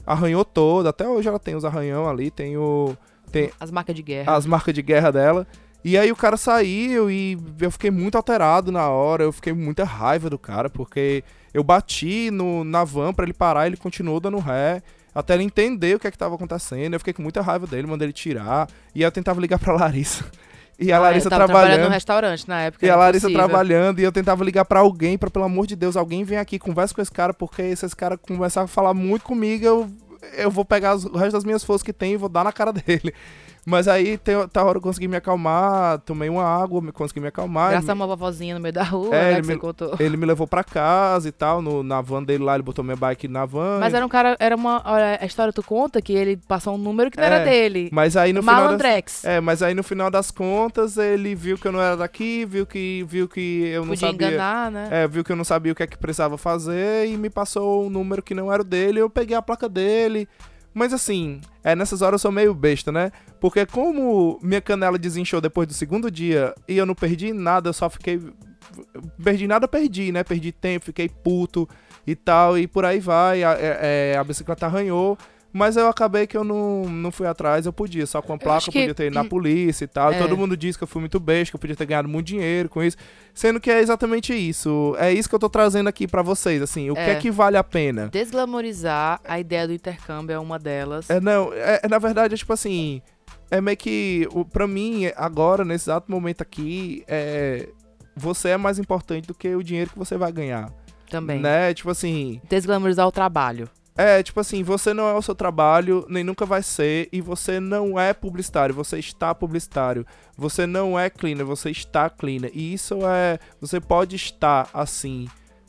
arranhou 0.05 0.45
toda, 0.45 0.89
até 0.89 1.07
hoje 1.07 1.27
ela 1.27 1.39
tem 1.39 1.55
os 1.55 1.65
arranhão 1.65 2.07
ali, 2.07 2.29
tem 2.29 2.57
o. 2.57 2.95
Tem 3.31 3.51
as 3.59 3.71
marcas 3.71 3.95
de 3.95 4.01
guerra. 4.01 4.35
As 4.35 4.45
marcas 4.45 4.73
de 4.73 4.81
guerra 4.81 5.11
dela. 5.11 5.47
E 5.87 5.97
aí 5.97 6.11
o 6.11 6.17
cara 6.17 6.35
saiu 6.35 7.09
e 7.09 7.37
eu 7.61 7.71
fiquei 7.71 7.89
muito 7.89 8.17
alterado 8.17 8.73
na 8.73 8.89
hora, 8.89 9.23
eu 9.23 9.31
fiquei 9.31 9.53
muita 9.53 9.85
raiva 9.85 10.29
do 10.29 10.37
cara, 10.37 10.69
porque 10.69 11.23
eu 11.53 11.63
bati 11.63 12.29
no, 12.29 12.65
na 12.65 12.83
van 12.83 13.13
pra 13.13 13.23
ele 13.23 13.31
parar 13.31 13.63
e 13.65 13.69
ele 13.69 13.77
continuou 13.77 14.19
dando 14.19 14.37
ré, 14.37 14.83
até 15.15 15.35
ele 15.35 15.43
entender 15.43 15.95
o 15.95 15.99
que 15.99 16.05
é 16.05 16.11
que 16.11 16.17
tava 16.17 16.35
acontecendo. 16.35 16.93
Eu 16.93 16.99
fiquei 16.99 17.13
com 17.13 17.21
muita 17.21 17.41
raiva 17.41 17.65
dele, 17.65 17.87
mandei 17.87 18.07
ele 18.07 18.11
tirar, 18.11 18.67
e 18.93 19.01
eu 19.01 19.09
tentava 19.09 19.39
ligar 19.39 19.59
pra 19.59 19.71
Larissa. 19.79 20.25
E 20.77 20.91
a 20.91 20.97
ah, 20.97 20.99
Larissa 20.99 21.29
trabalhando, 21.29 21.51
trabalhando 21.53 21.85
no 21.85 21.93
restaurante 21.93 22.49
na 22.49 22.61
época. 22.63 22.85
E 22.85 22.89
a 22.89 22.95
Larissa 22.97 23.27
possível. 23.27 23.47
trabalhando, 23.47 23.99
e 24.01 24.03
eu 24.03 24.11
tentava 24.11 24.43
ligar 24.43 24.65
para 24.65 24.81
alguém, 24.81 25.17
para 25.17 25.29
pelo 25.29 25.45
amor 25.45 25.67
de 25.67 25.77
Deus, 25.77 25.95
alguém 25.95 26.25
vem 26.25 26.37
aqui, 26.37 26.59
conversa 26.59 26.93
com 26.93 27.01
esse 27.01 27.11
cara, 27.13 27.33
porque 27.33 27.73
se 27.77 27.85
esse 27.85 27.95
cara 27.95 28.17
começar 28.17 28.63
a 28.63 28.67
falar 28.67 28.93
muito 28.93 29.23
comigo, 29.23 29.65
eu, 29.65 29.89
eu 30.35 30.51
vou 30.51 30.65
pegar 30.65 30.97
o 30.97 31.17
resto 31.17 31.31
das 31.31 31.45
minhas 31.45 31.63
forças 31.63 31.81
que 31.81 31.93
tem 31.93 32.11
e 32.11 32.17
vou 32.17 32.27
dar 32.27 32.43
na 32.43 32.51
cara 32.51 32.73
dele. 32.75 33.13
Mas 33.69 33.85
aí, 33.89 34.17
tem, 34.17 34.47
tá 34.47 34.63
hora 34.63 34.77
eu 34.77 34.81
consegui 34.81 35.09
me 35.09 35.17
acalmar, 35.17 35.99
tomei 35.99 36.29
uma 36.29 36.41
água, 36.41 36.81
consegui 36.93 37.19
me 37.19 37.27
acalmar. 37.27 37.71
Graças 37.71 37.89
a 37.89 37.93
uma 37.93 38.07
vovozinha 38.07 38.55
no 38.55 38.61
meio 38.61 38.71
da 38.71 38.81
rua, 38.81 39.13
é, 39.13 39.33
né, 39.33 39.39
ele, 39.39 39.47
me, 39.47 39.59
ele 39.99 40.15
me 40.15 40.25
levou 40.25 40.47
pra 40.47 40.63
casa 40.63 41.27
e 41.27 41.33
tal, 41.33 41.61
no, 41.61 41.83
na 41.83 41.99
van 41.99 42.23
dele 42.23 42.45
lá, 42.45 42.53
ele 42.53 42.63
botou 42.63 42.81
minha 42.81 42.95
bike 42.95 43.27
na 43.27 43.45
van. 43.45 43.79
Mas 43.81 43.93
era 43.93 44.05
um 44.05 44.07
cara, 44.07 44.37
era 44.39 44.55
uma, 44.55 44.81
olha, 44.85 45.19
a 45.21 45.25
história 45.25 45.51
tu 45.51 45.61
conta 45.61 46.01
que 46.01 46.13
ele 46.13 46.37
passou 46.47 46.75
um 46.75 46.77
número 46.77 47.11
que 47.11 47.17
não 47.17 47.25
é, 47.25 47.27
era 47.27 47.43
dele. 47.43 47.89
Mas 47.91 48.15
aí 48.15 48.31
no 48.31 48.41
final 48.41 48.77
das, 48.77 49.25
É, 49.25 49.41
mas 49.41 49.61
aí 49.61 49.73
no 49.73 49.83
final 49.83 50.09
das 50.09 50.31
contas, 50.31 50.95
ele 50.95 51.35
viu 51.35 51.57
que 51.57 51.67
eu 51.67 51.73
não 51.73 51.81
era 51.81 51.97
daqui, 51.97 52.45
viu 52.45 52.65
que, 52.65 53.05
viu 53.05 53.27
que 53.27 53.65
eu 53.67 53.81
não 53.81 53.89
Podia 53.89 54.07
sabia... 54.07 54.27
enganar, 54.27 54.71
né? 54.71 54.87
É, 54.89 55.07
viu 55.09 55.25
que 55.25 55.31
eu 55.33 55.35
não 55.35 55.43
sabia 55.43 55.73
o 55.73 55.75
que 55.75 55.83
é 55.83 55.87
que 55.87 55.97
precisava 55.97 56.37
fazer 56.37 57.05
e 57.09 57.17
me 57.17 57.29
passou 57.29 57.85
um 57.85 57.89
número 57.89 58.23
que 58.23 58.33
não 58.33 58.49
era 58.49 58.61
o 58.61 58.65
dele, 58.65 59.01
eu 59.01 59.09
peguei 59.09 59.35
a 59.35 59.41
placa 59.41 59.67
dele... 59.67 60.25
Mas 60.77 60.93
assim, 60.93 61.41
é, 61.63 61.75
nessas 61.75 62.03
horas 62.03 62.19
eu 62.19 62.23
sou 62.27 62.31
meio 62.31 62.53
besta, 62.53 62.91
né? 62.91 63.11
Porque 63.41 63.65
como 63.65 64.39
minha 64.43 64.61
canela 64.61 64.95
desinchou 64.95 65.41
depois 65.41 65.67
do 65.67 65.73
segundo 65.73 66.11
dia 66.11 66.53
e 66.67 66.77
eu 66.77 66.85
não 66.85 66.93
perdi 66.93 67.33
nada, 67.33 67.69
eu 67.69 67.73
só 67.73 67.89
fiquei. 67.89 68.21
Perdi 69.23 69.47
nada, 69.47 69.67
perdi, 69.67 70.11
né? 70.11 70.23
Perdi 70.23 70.51
tempo, 70.51 70.85
fiquei 70.85 71.09
puto 71.09 71.67
e 72.05 72.15
tal, 72.15 72.59
e 72.59 72.67
por 72.67 72.85
aí 72.85 72.99
vai. 72.99 73.43
A, 73.43 73.53
é, 73.53 74.11
é, 74.13 74.17
a 74.17 74.23
bicicleta 74.23 74.67
arranhou. 74.67 75.17
Mas 75.57 75.75
eu 75.75 75.87
acabei 75.87 76.27
que 76.27 76.37
eu 76.37 76.43
não, 76.43 76.83
não 76.83 77.11
fui 77.11 77.25
atrás, 77.25 77.65
eu 77.65 77.73
podia, 77.73 78.05
só 78.05 78.21
com 78.21 78.33
a 78.33 78.37
placa, 78.37 78.69
eu 78.69 78.73
podia 78.73 78.93
ter 78.93 79.07
ido 79.07 79.15
na 79.15 79.25
polícia 79.25 79.85
e 79.85 79.87
tal. 79.87 80.13
É. 80.13 80.17
Todo 80.19 80.37
mundo 80.37 80.55
diz 80.55 80.77
que 80.77 80.83
eu 80.83 80.87
fui 80.87 80.99
muito 80.99 81.19
besta, 81.19 81.51
que 81.51 81.55
eu 81.55 81.59
podia 81.59 81.75
ter 81.75 81.87
ganhado 81.87 82.07
muito 82.07 82.27
dinheiro 82.27 82.69
com 82.69 82.83
isso. 82.83 82.95
Sendo 83.33 83.59
que 83.59 83.71
é 83.71 83.79
exatamente 83.79 84.35
isso. 84.35 84.95
É 84.99 85.11
isso 85.11 85.27
que 85.27 85.33
eu 85.33 85.39
tô 85.39 85.49
trazendo 85.49 85.87
aqui 85.87 86.07
para 86.07 86.21
vocês, 86.21 86.61
assim, 86.61 86.91
o 86.91 86.93
é. 86.95 87.05
que 87.05 87.09
é 87.09 87.15
que 87.15 87.31
vale 87.31 87.57
a 87.57 87.63
pena? 87.63 88.07
Desglamorizar 88.09 89.19
a 89.25 89.39
ideia 89.39 89.65
do 89.65 89.73
intercâmbio 89.73 90.35
é 90.35 90.39
uma 90.39 90.59
delas. 90.59 91.09
É, 91.09 91.19
não, 91.19 91.51
é, 91.51 91.81
é 91.81 91.87
na 91.87 91.97
verdade, 91.97 92.35
é 92.35 92.37
tipo 92.37 92.53
assim, 92.53 93.01
é 93.49 93.59
meio 93.59 93.77
que, 93.77 94.27
pra 94.53 94.67
mim, 94.67 95.11
agora, 95.15 95.65
nesse 95.65 95.85
exato 95.89 96.11
momento 96.11 96.41
aqui, 96.41 97.03
é, 97.07 97.67
você 98.15 98.49
é 98.49 98.57
mais 98.57 98.77
importante 98.77 99.25
do 99.27 99.33
que 99.33 99.55
o 99.55 99.63
dinheiro 99.63 99.89
que 99.89 99.97
você 99.97 100.17
vai 100.17 100.31
ganhar. 100.31 100.71
Também. 101.09 101.39
Né? 101.39 101.73
Tipo 101.73 101.89
assim. 101.89 102.39
Desglamorizar 102.47 103.07
o 103.07 103.11
trabalho. 103.11 103.67
É, 103.97 104.21
tipo 104.21 104.39
assim, 104.39 104.61
você 104.61 104.93
não 104.93 105.07
é 105.07 105.13
o 105.15 105.21
seu 105.23 105.33
trabalho, 105.33 106.05
nem 106.07 106.23
nunca 106.23 106.45
vai 106.45 106.61
ser, 106.61 107.09
e 107.11 107.19
você 107.19 107.59
não 107.59 107.99
é 107.99 108.13
publicitário, 108.13 108.75
você 108.75 108.99
está 108.99 109.33
publicitário. 109.33 110.05
Você 110.37 110.67
não 110.67 110.99
é 110.99 111.09
cleaner, 111.09 111.45
você 111.45 111.71
está 111.71 112.07
cleaner. 112.07 112.51
E 112.53 112.73
isso 112.73 112.99
é. 113.03 113.39
Você 113.59 113.81
pode 113.81 114.15
estar 114.15 114.69
assim. 114.71 115.27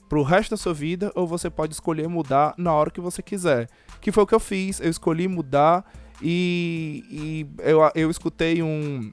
pro 0.09 0.23
resto 0.23 0.51
da 0.51 0.57
sua 0.59 0.75
vida, 0.75 1.11
ou 1.15 1.27
você 1.27 1.49
pode 1.49 1.73
escolher 1.73 2.07
mudar 2.07 2.55
na 2.59 2.73
hora 2.73 2.91
que 2.91 3.01
você 3.01 3.23
quiser. 3.23 3.69
Que 4.01 4.13
foi 4.13 4.25
o 4.25 4.27
que 4.27 4.35
eu 4.35 4.41
fiz, 4.41 4.79
eu 4.81 4.91
escolhi 4.91 5.27
mudar 5.27 5.85
e, 6.21 7.05
e 7.11 7.47
eu, 7.63 7.81
eu 7.95 8.11
escutei 8.11 8.63
um, 8.63 9.13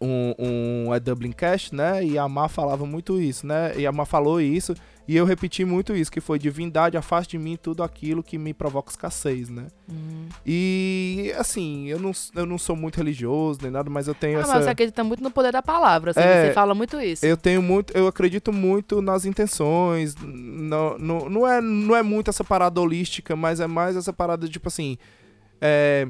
um, 0.00 0.34
um 0.38 0.94
é 0.94 1.00
Dublin 1.00 1.32
Cast, 1.32 1.74
né? 1.74 2.04
E 2.04 2.18
a 2.18 2.28
Má 2.28 2.48
falava 2.48 2.86
muito 2.86 3.20
isso, 3.20 3.46
né? 3.46 3.72
E 3.76 3.86
a 3.86 3.92
Má 3.92 4.04
falou 4.04 4.40
isso, 4.40 4.74
e 5.08 5.16
eu 5.16 5.24
repeti 5.24 5.64
muito 5.64 5.94
isso, 5.94 6.10
que 6.10 6.20
foi 6.20 6.38
divindade, 6.38 6.96
afaste 6.96 7.36
de 7.36 7.42
mim 7.42 7.56
tudo 7.60 7.82
aquilo 7.82 8.22
que 8.22 8.36
me 8.38 8.52
provoca 8.52 8.90
escassez, 8.90 9.48
né? 9.48 9.66
Uhum. 9.88 10.28
E 10.44 11.32
assim, 11.38 11.86
eu 11.88 11.98
não, 11.98 12.10
eu 12.34 12.44
não 12.46 12.58
sou 12.58 12.74
muito 12.74 12.96
religioso 12.96 13.60
nem 13.62 13.70
nada, 13.70 13.88
mas 13.88 14.08
eu 14.08 14.14
tenho 14.14 14.38
Ah, 14.38 14.42
essa. 14.42 14.54
mas 14.54 14.64
você 14.64 14.70
acredita 14.70 15.04
muito 15.04 15.22
no 15.22 15.30
poder 15.30 15.52
da 15.52 15.62
palavra, 15.62 16.10
assim, 16.10 16.20
É, 16.20 16.46
você 16.48 16.52
fala 16.52 16.74
muito 16.74 17.00
isso. 17.00 17.24
Eu 17.24 17.36
tenho 17.36 17.62
muito, 17.62 17.92
eu 17.96 18.06
acredito 18.06 18.52
muito 18.52 19.00
nas 19.00 19.24
intenções. 19.24 20.14
Não, 20.16 20.98
não, 20.98 21.28
não, 21.30 21.46
é, 21.48 21.60
não 21.60 21.94
é 21.94 22.02
muito 22.02 22.28
essa 22.30 22.42
parada 22.44 22.80
holística, 22.80 23.36
mas 23.36 23.60
é 23.60 23.66
mais 23.66 23.96
essa 23.96 24.12
parada, 24.12 24.48
tipo 24.48 24.68
assim. 24.68 24.96
É, 25.60 26.06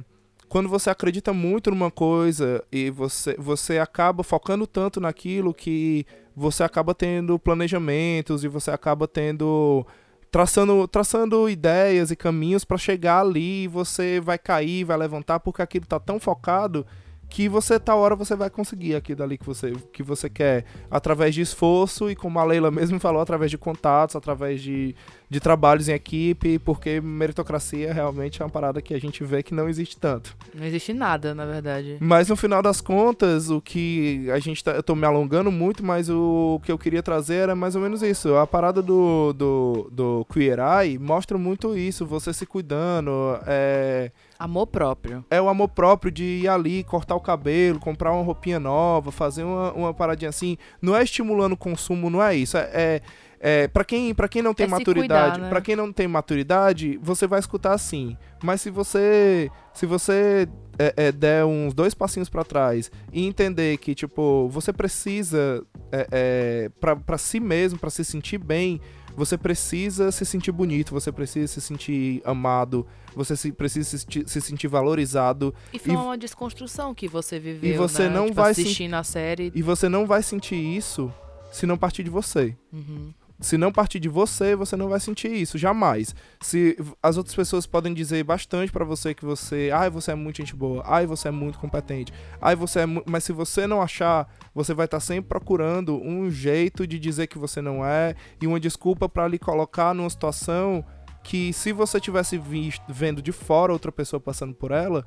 quando 0.48 0.68
você 0.68 0.90
acredita 0.90 1.32
muito 1.32 1.70
numa 1.70 1.90
coisa 1.90 2.64
e 2.70 2.90
você, 2.90 3.34
você 3.38 3.78
acaba 3.78 4.22
focando 4.22 4.66
tanto 4.66 5.00
naquilo 5.00 5.52
que 5.52 6.06
você 6.34 6.62
acaba 6.62 6.94
tendo 6.94 7.38
planejamentos 7.38 8.44
e 8.44 8.48
você 8.48 8.70
acaba 8.70 9.08
tendo. 9.08 9.86
Traçando, 10.28 10.86
traçando 10.86 11.48
ideias 11.48 12.10
e 12.10 12.16
caminhos 12.16 12.64
pra 12.64 12.76
chegar 12.76 13.20
ali 13.20 13.64
e 13.64 13.68
você 13.68 14.20
vai 14.20 14.36
cair, 14.36 14.84
vai 14.84 14.96
levantar, 14.98 15.40
porque 15.40 15.62
aquilo 15.62 15.86
tá 15.86 15.98
tão 15.98 16.20
focado 16.20 16.84
que 17.28 17.48
você 17.48 17.78
tal 17.78 17.98
hora 17.98 18.14
você 18.14 18.36
vai 18.36 18.48
conseguir 18.48 18.94
aquilo 18.94 19.22
ali 19.22 19.36
que 19.36 19.44
você, 19.44 19.72
que 19.92 20.02
você 20.02 20.28
quer 20.30 20.64
através 20.90 21.34
de 21.34 21.40
esforço 21.40 22.10
e 22.10 22.14
como 22.16 22.38
a 22.38 22.44
Leila 22.44 22.70
mesmo 22.70 22.98
falou 23.00 23.20
através 23.20 23.50
de 23.50 23.58
contatos 23.58 24.16
através 24.16 24.62
de, 24.62 24.94
de 25.28 25.40
trabalhos 25.40 25.88
em 25.88 25.92
equipe 25.92 26.58
porque 26.58 27.00
meritocracia 27.00 27.92
realmente 27.92 28.40
é 28.40 28.44
uma 28.44 28.50
parada 28.50 28.80
que 28.80 28.94
a 28.94 29.00
gente 29.00 29.24
vê 29.24 29.42
que 29.42 29.52
não 29.54 29.68
existe 29.68 29.96
tanto 29.98 30.36
Não 30.54 30.64
existe 30.64 30.92
nada, 30.92 31.34
na 31.34 31.44
verdade. 31.44 31.96
mas 32.00 32.28
no 32.28 32.36
final 32.36 32.62
das 32.62 32.80
contas 32.80 33.50
o 33.50 33.60
que 33.60 34.30
a 34.30 34.38
gente 34.38 34.62
tá, 34.62 34.72
eu 34.72 34.82
tô 34.82 34.94
me 34.94 35.04
alongando 35.06 35.50
muito 35.50 35.84
mas 35.84 36.08
o 36.08 36.60
que 36.64 36.70
eu 36.70 36.78
queria 36.78 37.02
trazer 37.02 37.34
era 37.36 37.56
mais 37.56 37.74
ou 37.74 37.82
menos 37.82 38.02
isso 38.02 38.34
a 38.36 38.46
parada 38.46 38.80
do 38.80 39.32
do, 39.32 39.88
do 39.90 40.26
Queer 40.32 40.58
Eye 40.58 40.98
mostra 40.98 41.36
muito 41.36 41.76
isso 41.76 42.06
você 42.06 42.32
se 42.32 42.46
cuidando 42.46 43.10
é 43.46 44.10
Amor 44.38 44.66
próprio. 44.66 45.24
é 45.30 45.40
o 45.40 45.48
amor 45.48 45.68
próprio 45.68 46.10
de 46.10 46.24
ir 46.24 46.48
ali, 46.48 46.84
cortar 46.84 47.14
o 47.14 47.20
cabelo, 47.20 47.78
comprar 47.78 48.12
uma 48.12 48.22
roupinha 48.22 48.60
nova, 48.60 49.10
fazer 49.10 49.44
uma, 49.44 49.72
uma 49.72 49.94
paradinha 49.94 50.28
assim. 50.28 50.56
Não 50.80 50.94
é 50.96 51.02
estimulando 51.02 51.52
o 51.52 51.56
consumo, 51.56 52.10
não 52.10 52.22
é 52.22 52.34
isso. 52.36 52.56
É, 52.56 52.70
é, 52.72 53.02
é 53.40 53.68
para 53.68 53.84
quem, 53.84 54.14
pra 54.14 54.28
quem 54.28 54.42
não 54.42 54.54
tem 54.54 54.66
É 54.66 54.68
maturidade, 54.68 55.30
cuidar, 55.32 55.44
né? 55.44 55.48
para 55.48 55.60
quem 55.60 55.76
não 55.76 55.92
tem 55.92 56.08
maturidade, 56.08 56.98
você 57.02 57.26
vai 57.26 57.38
escutar 57.40 57.72
assim. 57.72 58.16
Mas 58.42 58.60
se 58.60 58.70
você, 58.70 59.50
se 59.72 59.86
você 59.86 60.48
é, 60.78 60.92
é, 60.96 61.12
der 61.12 61.44
uns 61.44 61.74
dois 61.74 61.94
passinhos 61.94 62.28
pra 62.28 62.44
trás 62.44 62.90
e 63.12 63.26
entender 63.26 63.76
que 63.78 63.94
tipo 63.94 64.48
você 64.48 64.72
precisa 64.72 65.64
é, 65.90 66.06
é, 66.10 66.70
para 66.80 66.96
para 66.96 67.18
si 67.18 67.40
mesmo, 67.40 67.78
pra 67.78 67.90
se 67.90 68.04
sentir 68.04 68.38
bem, 68.38 68.80
você 69.16 69.38
precisa 69.38 70.12
se 70.12 70.24
sentir 70.24 70.52
bonito, 70.52 70.90
você 70.92 71.10
precisa 71.10 71.46
se 71.46 71.60
sentir 71.60 72.20
amado, 72.24 72.86
você 73.14 73.34
se, 73.36 73.50
precisa 73.50 73.96
se, 73.98 74.06
se 74.26 74.40
sentir 74.40 74.68
valorizado 74.68 75.54
E 75.72 75.78
foi 75.78 75.94
E- 75.94 75.96
uma 75.96 76.18
desconstrução 76.18 76.94
que 76.94 77.08
você 77.08 77.38
viveu, 77.40 77.74
E 77.74 77.76
você 77.76 78.04
né? 78.08 78.14
não 78.14 78.24
tipo, 78.26 78.36
vai 78.36 78.50
assistindo 78.52 78.94
a 78.94 79.02
série. 79.02 79.50
e 79.54 79.62
você 79.62 79.88
não 79.88 80.06
vai 80.06 80.22
sentir 80.22 80.56
isso 80.56 81.12
se 81.50 81.66
não 81.66 81.78
partir 81.78 82.02
de 82.04 82.10
você. 82.10 82.54
Uhum. 82.72 83.12
Se 83.38 83.58
não 83.58 83.70
partir 83.70 84.00
de 84.00 84.08
você, 84.08 84.56
você 84.56 84.76
não 84.76 84.88
vai 84.88 84.98
sentir 84.98 85.30
isso, 85.30 85.58
jamais. 85.58 86.14
Se 86.40 86.76
as 87.02 87.16
outras 87.16 87.34
pessoas 87.34 87.66
podem 87.66 87.92
dizer 87.92 88.24
bastante 88.24 88.72
pra 88.72 88.84
você 88.84 89.12
que 89.14 89.24
você, 89.24 89.70
ai, 89.74 89.90
você 89.90 90.12
é 90.12 90.14
muito 90.14 90.38
gente 90.38 90.56
boa, 90.56 90.82
ai, 90.86 91.06
você 91.06 91.28
é 91.28 91.30
muito 91.30 91.58
competente, 91.58 92.12
ai, 92.40 92.56
você 92.56 92.80
é, 92.80 92.86
mu-" 92.86 93.02
mas 93.06 93.24
se 93.24 93.32
você 93.32 93.66
não 93.66 93.82
achar, 93.82 94.26
você 94.54 94.72
vai 94.72 94.86
estar 94.86 95.00
sempre 95.00 95.28
procurando 95.28 95.96
um 96.02 96.30
jeito 96.30 96.86
de 96.86 96.98
dizer 96.98 97.26
que 97.26 97.38
você 97.38 97.60
não 97.60 97.84
é 97.84 98.14
e 98.40 98.46
uma 98.46 98.58
desculpa 98.58 99.08
pra 99.08 99.28
lhe 99.28 99.38
colocar 99.38 99.92
numa 99.94 100.08
situação 100.08 100.84
que 101.22 101.52
se 101.52 101.72
você 101.72 102.00
tivesse 102.00 102.38
visto, 102.38 102.82
vendo 102.88 103.20
de 103.20 103.32
fora 103.32 103.72
outra 103.72 103.92
pessoa 103.92 104.20
passando 104.20 104.54
por 104.54 104.70
ela, 104.70 105.04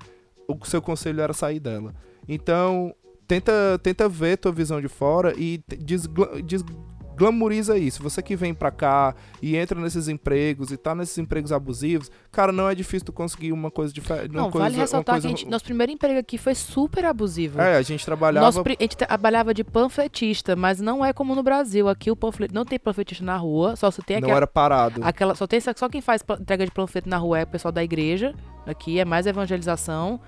o 0.48 0.66
seu 0.66 0.82
conselho 0.82 1.22
era 1.22 1.34
sair 1.34 1.60
dela. 1.60 1.96
Então, 2.28 2.94
tenta, 3.28 3.80
tenta 3.82 4.10
ver 4.10 4.38
tua 4.38 4.52
visão 4.52 4.82
de 4.82 4.88
fora 4.88 5.34
e 5.38 5.64
desgla- 5.80 6.42
desglamoriza 7.20 7.78
isso. 7.78 8.02
Você 8.02 8.22
que 8.22 8.36
vem 8.36 8.54
pra 8.54 8.72
cá 8.72 9.14
e 9.42 9.56
entra 9.56 9.80
nesses 9.80 10.08
empregos 10.08 10.72
e 10.72 10.78
tá 10.78 10.96
nesses 10.96 11.18
empregos 11.18 11.52
abusivos, 11.52 12.10
cara, 12.32 12.52
não 12.52 12.70
é 12.70 12.74
difícil 12.74 13.06
tu 13.08 13.14
conseguir 13.14 13.52
uma 13.52 13.70
coisa 13.70 13.94
diferente. 13.94 14.32
Não, 14.34 14.50
coisa, 14.50 14.66
vale 14.66 14.78
ressaltar 14.78 15.16
coisa- 15.16 15.28
que 15.28 15.34
a 15.34 15.38
gente, 15.38 15.50
nosso 15.50 15.66
primeiro 15.66 15.92
emprego 15.92 16.20
aqui 16.20 16.38
foi 16.38 16.56
super 16.56 17.06
abusivo. 17.06 17.60
É, 17.62 17.76
a 17.76 17.82
gente 17.82 18.06
trabalhava. 18.06 18.46
Nosso 18.46 18.62
a 18.62 18.82
gente 18.82 18.96
trabalhava 18.98 19.54
de 19.54 19.64
panfletista, 19.64 20.56
mas 20.56 20.80
não 20.80 21.04
é 21.04 21.12
como 21.12 21.36
no 21.36 21.44
Brasil. 21.44 21.90
Aqui 21.90 22.10
o 22.10 22.16
panfleto 22.16 22.54
não 22.54 22.64
tem 22.66 22.80
panfletista 22.80 23.24
na 23.24 23.36
rua, 23.38 23.76
só 23.76 23.92
se 23.92 24.02
tem 24.02 24.18
não 24.18 24.28
aquela, 24.28 24.38
era 24.38 24.48
parado. 24.48 25.02
aquela 25.04 25.36
só 25.36 25.46
tem 25.46 25.60
só 25.60 25.90
quem 25.90 26.02
faz 26.02 26.24
entrega 26.40 26.66
de 26.66 26.72
panfleto 26.72 27.10
na 27.10 27.18
rua 27.18 27.40
é 27.40 27.44
o 27.44 27.48
pessoal 27.48 27.72
da 27.72 27.84
igreja. 27.84 28.34
Aqui 28.66 29.00
é 29.00 29.06
mais 29.06 29.26
evangelização. 29.26 30.20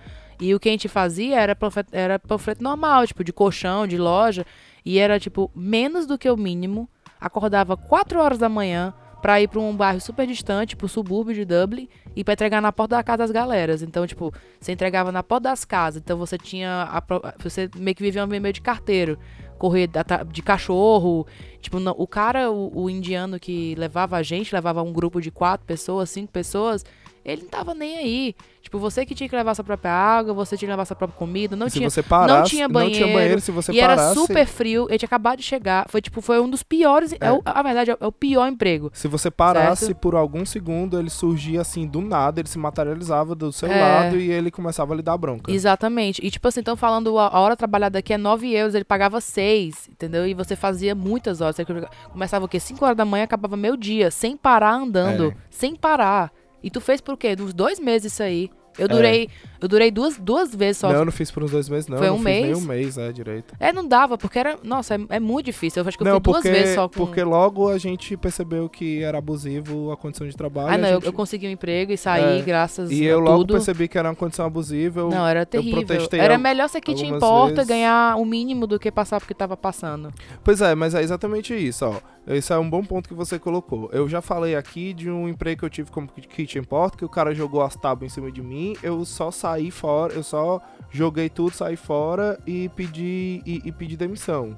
E 0.41 0.55
o 0.55 0.59
que 0.59 0.67
a 0.67 0.71
gente 0.71 0.87
fazia 0.87 1.39
era 1.39 1.55
panfleto, 1.55 1.95
era 1.95 2.17
panfleto 2.17 2.63
normal, 2.63 3.05
tipo 3.05 3.23
de 3.23 3.31
colchão, 3.31 3.85
de 3.85 3.95
loja, 3.95 4.43
e 4.83 4.97
era 4.97 5.19
tipo 5.19 5.51
menos 5.55 6.07
do 6.07 6.17
que 6.17 6.27
o 6.27 6.35
mínimo. 6.35 6.89
Acordava 7.19 7.77
4 7.77 8.19
horas 8.19 8.39
da 8.39 8.49
manhã 8.49 8.91
pra 9.21 9.39
ir 9.39 9.47
pra 9.47 9.59
um 9.59 9.75
bairro 9.75 10.01
super 10.01 10.25
distante, 10.25 10.75
pro 10.75 10.87
subúrbio 10.87 11.35
de 11.35 11.45
Dublin, 11.45 11.87
e 12.15 12.23
pra 12.23 12.33
entregar 12.33 12.59
na 12.59 12.71
porta 12.71 12.95
da 12.95 13.03
casa 13.03 13.19
das 13.19 13.31
galeras. 13.31 13.83
Então, 13.83 14.07
tipo, 14.07 14.33
você 14.59 14.71
entregava 14.71 15.11
na 15.11 15.21
porta 15.21 15.49
das 15.49 15.63
casas. 15.63 16.01
Então 16.03 16.17
você 16.17 16.39
tinha. 16.39 16.87
a 16.91 17.33
você 17.37 17.69
meio 17.77 17.95
que 17.95 18.01
vivia 18.01 18.23
um 18.23 18.27
meio 18.27 18.51
de 18.51 18.61
carteiro. 18.61 19.19
Correr 19.59 19.87
de 20.31 20.41
cachorro. 20.41 21.27
Tipo, 21.59 21.77
o 21.77 22.07
cara, 22.07 22.49
o, 22.49 22.85
o 22.85 22.89
indiano 22.89 23.39
que 23.39 23.75
levava 23.75 24.17
a 24.17 24.23
gente, 24.23 24.55
levava 24.55 24.81
um 24.81 24.91
grupo 24.91 25.21
de 25.21 25.29
quatro 25.29 25.67
pessoas, 25.67 26.09
cinco 26.09 26.31
pessoas. 26.31 26.83
Ele 27.23 27.43
não 27.43 27.49
tava 27.49 27.73
nem 27.73 27.97
aí. 27.97 28.35
Tipo, 28.61 28.77
você 28.79 29.05
que 29.05 29.13
tinha 29.13 29.27
que 29.27 29.35
levar 29.35 29.53
sua 29.55 29.63
própria 29.65 29.91
água, 29.91 30.33
você 30.33 30.55
tinha 30.55 30.67
que 30.67 30.71
levar 30.71 30.85
sua 30.85 30.95
própria 30.95 31.17
comida. 31.17 31.55
Não 31.55 31.67
se 31.67 31.77
tinha 31.79 31.89
parasse, 32.03 32.49
tinha 32.51 32.67
não 32.67 32.69
tinha 32.69 32.69
banheiro, 32.69 33.13
banheiro 33.13 33.41
se 33.41 33.51
você 33.51 33.71
e 33.73 33.79
era 33.79 33.95
parasse. 33.95 34.15
super 34.15 34.45
frio, 34.47 34.87
ele 34.89 34.97
tinha 34.99 35.07
acabado 35.07 35.37
de 35.39 35.43
chegar. 35.43 35.85
Foi 35.89 36.01
tipo, 36.01 36.21
foi 36.21 36.39
um 36.39 36.49
dos 36.49 36.63
piores. 36.63 37.13
É. 37.19 37.31
o- 37.31 37.41
a 37.45 37.61
verdade, 37.63 37.91
é 37.91 37.97
o 38.05 38.11
pior 38.11 38.47
emprego. 38.47 38.89
Se 38.93 39.07
você 39.07 39.29
parasse 39.31 39.85
Certo. 39.87 39.97
por 39.99 40.15
algum 40.15 40.45
segundo, 40.45 40.97
ele 40.99 41.09
surgia 41.09 41.61
assim 41.61 41.85
do 41.87 42.01
nada, 42.01 42.39
ele 42.39 42.47
se 42.49 42.57
materializava 42.57 43.35
do 43.35 43.51
seu 43.51 43.69
É. 43.71 43.79
lado 43.79 44.17
e 44.17 44.31
ele 44.31 44.49
começava 44.51 44.93
a 44.93 44.95
lhe 44.95 45.01
dar 45.03 45.17
bronca. 45.17 45.51
Exatamente. 45.51 46.25
E 46.25 46.29
tipo 46.31 46.47
assim, 46.47 46.59
então 46.61 46.75
falando 46.75 47.17
a 47.19 47.39
hora 47.39 47.55
trabalhada 47.55 47.99
aqui 47.99 48.13
é 48.13 48.17
9 48.17 48.51
euros, 48.53 48.73
ele 48.75 48.85
pagava 48.85 49.19
6, 49.21 49.89
entendeu? 49.89 50.25
E 50.27 50.33
você 50.33 50.55
fazia 50.55 50.93
muitas 50.95 51.41
horas. 51.41 51.55
Você 51.55 51.65
começava 52.11 52.45
o 52.45 52.47
quê? 52.47 52.59
5 52.59 52.83
horas 52.85 52.97
da 52.97 53.05
manhã, 53.05 53.23
acabava 53.25 53.57
meio 53.57 53.75
dia, 53.75 54.09
sem 54.11 54.37
parar 54.37 54.73
andando. 54.75 55.31
É. 55.31 55.35
Sem 55.49 55.75
parar. 55.75 56.31
E 56.63 56.69
tu 56.69 56.79
fez 56.81 57.01
por 57.01 57.17
quê? 57.17 57.35
Uns 57.39 57.53
dois 57.53 57.79
meses 57.79 58.13
isso 58.13 58.23
aí. 58.23 58.49
Eu 58.77 58.87
É. 59.25 59.27
eu 59.61 59.67
durei 59.67 59.91
duas, 59.91 60.17
duas 60.17 60.53
vezes 60.55 60.77
só. 60.77 60.89
Não, 60.89 60.95
eu 60.99 61.05
não 61.05 61.11
fiz 61.11 61.29
por 61.31 61.43
uns 61.43 61.51
dois 61.51 61.69
meses, 61.69 61.87
não. 61.87 61.97
Foi 61.97 62.07
eu 62.07 62.13
um 62.13 62.17
não 62.17 62.23
fiz 62.23 62.33
nem 62.33 62.45
mês? 62.45 62.57
um 62.57 62.67
mês, 62.67 62.97
é, 62.97 63.11
direito. 63.11 63.53
É, 63.59 63.71
não 63.71 63.87
dava, 63.87 64.17
porque 64.17 64.39
era. 64.39 64.57
Nossa, 64.63 64.95
é, 64.95 64.99
é 65.09 65.19
muito 65.19 65.45
difícil. 65.45 65.81
Eu 65.83 65.87
acho 65.87 65.97
que 65.97 66.03
eu 66.03 66.05
não, 66.05 66.13
fui 66.13 66.21
duas 66.21 66.37
porque, 66.37 66.49
vezes 66.51 66.75
só 66.75 66.87
com. 66.89 66.95
porque 66.95 67.23
logo 67.23 67.69
a 67.69 67.77
gente 67.77 68.17
percebeu 68.17 68.67
que 68.67 69.01
era 69.03 69.17
abusivo 69.19 69.91
a 69.91 69.97
condição 69.97 70.27
de 70.27 70.35
trabalho. 70.35 70.73
Ah, 70.73 70.77
não, 70.77 70.87
eu, 70.89 70.95
gente- 70.95 71.05
eu 71.05 71.13
consegui 71.13 71.47
um 71.47 71.51
emprego 71.51 71.91
e 71.91 71.97
saí 71.97 72.39
É. 72.39 72.41
graças 72.41 72.89
E 72.91 73.05
a 73.07 73.11
eu 73.11 73.19
logo 73.19 73.39
tudo. 73.39 73.53
percebi 73.53 73.87
que 73.87 73.97
era 73.97 74.09
uma 74.09 74.15
condição 74.15 74.45
abusiva. 74.45 75.01
Eu, 75.01 75.09
Não, 75.09 75.27
era 75.27 75.45
terrível. 75.45 75.85
protestei 75.85 76.19
Era 76.19 76.37
melhor 76.37 76.67
ser 76.69 76.81
que 76.81 76.93
te 76.93 77.05
importa 77.05 77.55
vezes. 77.55 77.67
ganhar 77.67 78.15
o 78.17 78.25
mínimo 78.25 78.65
do 78.65 78.79
que 78.79 78.91
passar 78.91 79.19
porque 79.19 79.33
tava 79.33 79.55
passando. 79.55 80.11
Pois 80.43 80.61
é, 80.61 80.73
mas 80.73 80.95
é 80.95 81.01
exatamente 81.03 81.53
isso, 81.53 81.85
ó. 81.85 81.95
Esse 82.27 82.53
é 82.53 82.57
um 82.57 82.69
bom 82.69 82.83
ponto 82.83 83.09
que 83.09 83.15
você 83.15 83.39
colocou. 83.39 83.89
Eu 83.91 84.07
já 84.07 84.21
falei 84.21 84.55
aqui 84.55 84.93
de 84.93 85.09
um 85.09 85.27
emprego 85.27 85.59
que 85.59 85.65
eu 85.65 85.69
tive 85.69 85.89
como 85.91 86.07
kitchen 86.07 86.63
port, 86.63 86.95
que 86.95 87.03
o 87.03 87.09
cara 87.09 87.33
jogou 87.33 87.61
as 87.63 87.75
tábuas 87.75 88.11
em 88.11 88.13
cima 88.13 88.31
de 88.31 88.41
mim, 88.43 88.75
eu 88.83 89.03
só 89.05 89.31
saí 89.31 89.50
fora, 89.71 90.13
eu 90.13 90.23
só 90.23 90.61
joguei 90.89 91.29
tudo, 91.29 91.53
saí 91.53 91.75
fora 91.75 92.39
e 92.45 92.69
pedi, 92.69 93.41
e, 93.45 93.61
e 93.65 93.71
pedi 93.71 93.97
demissão. 93.97 94.55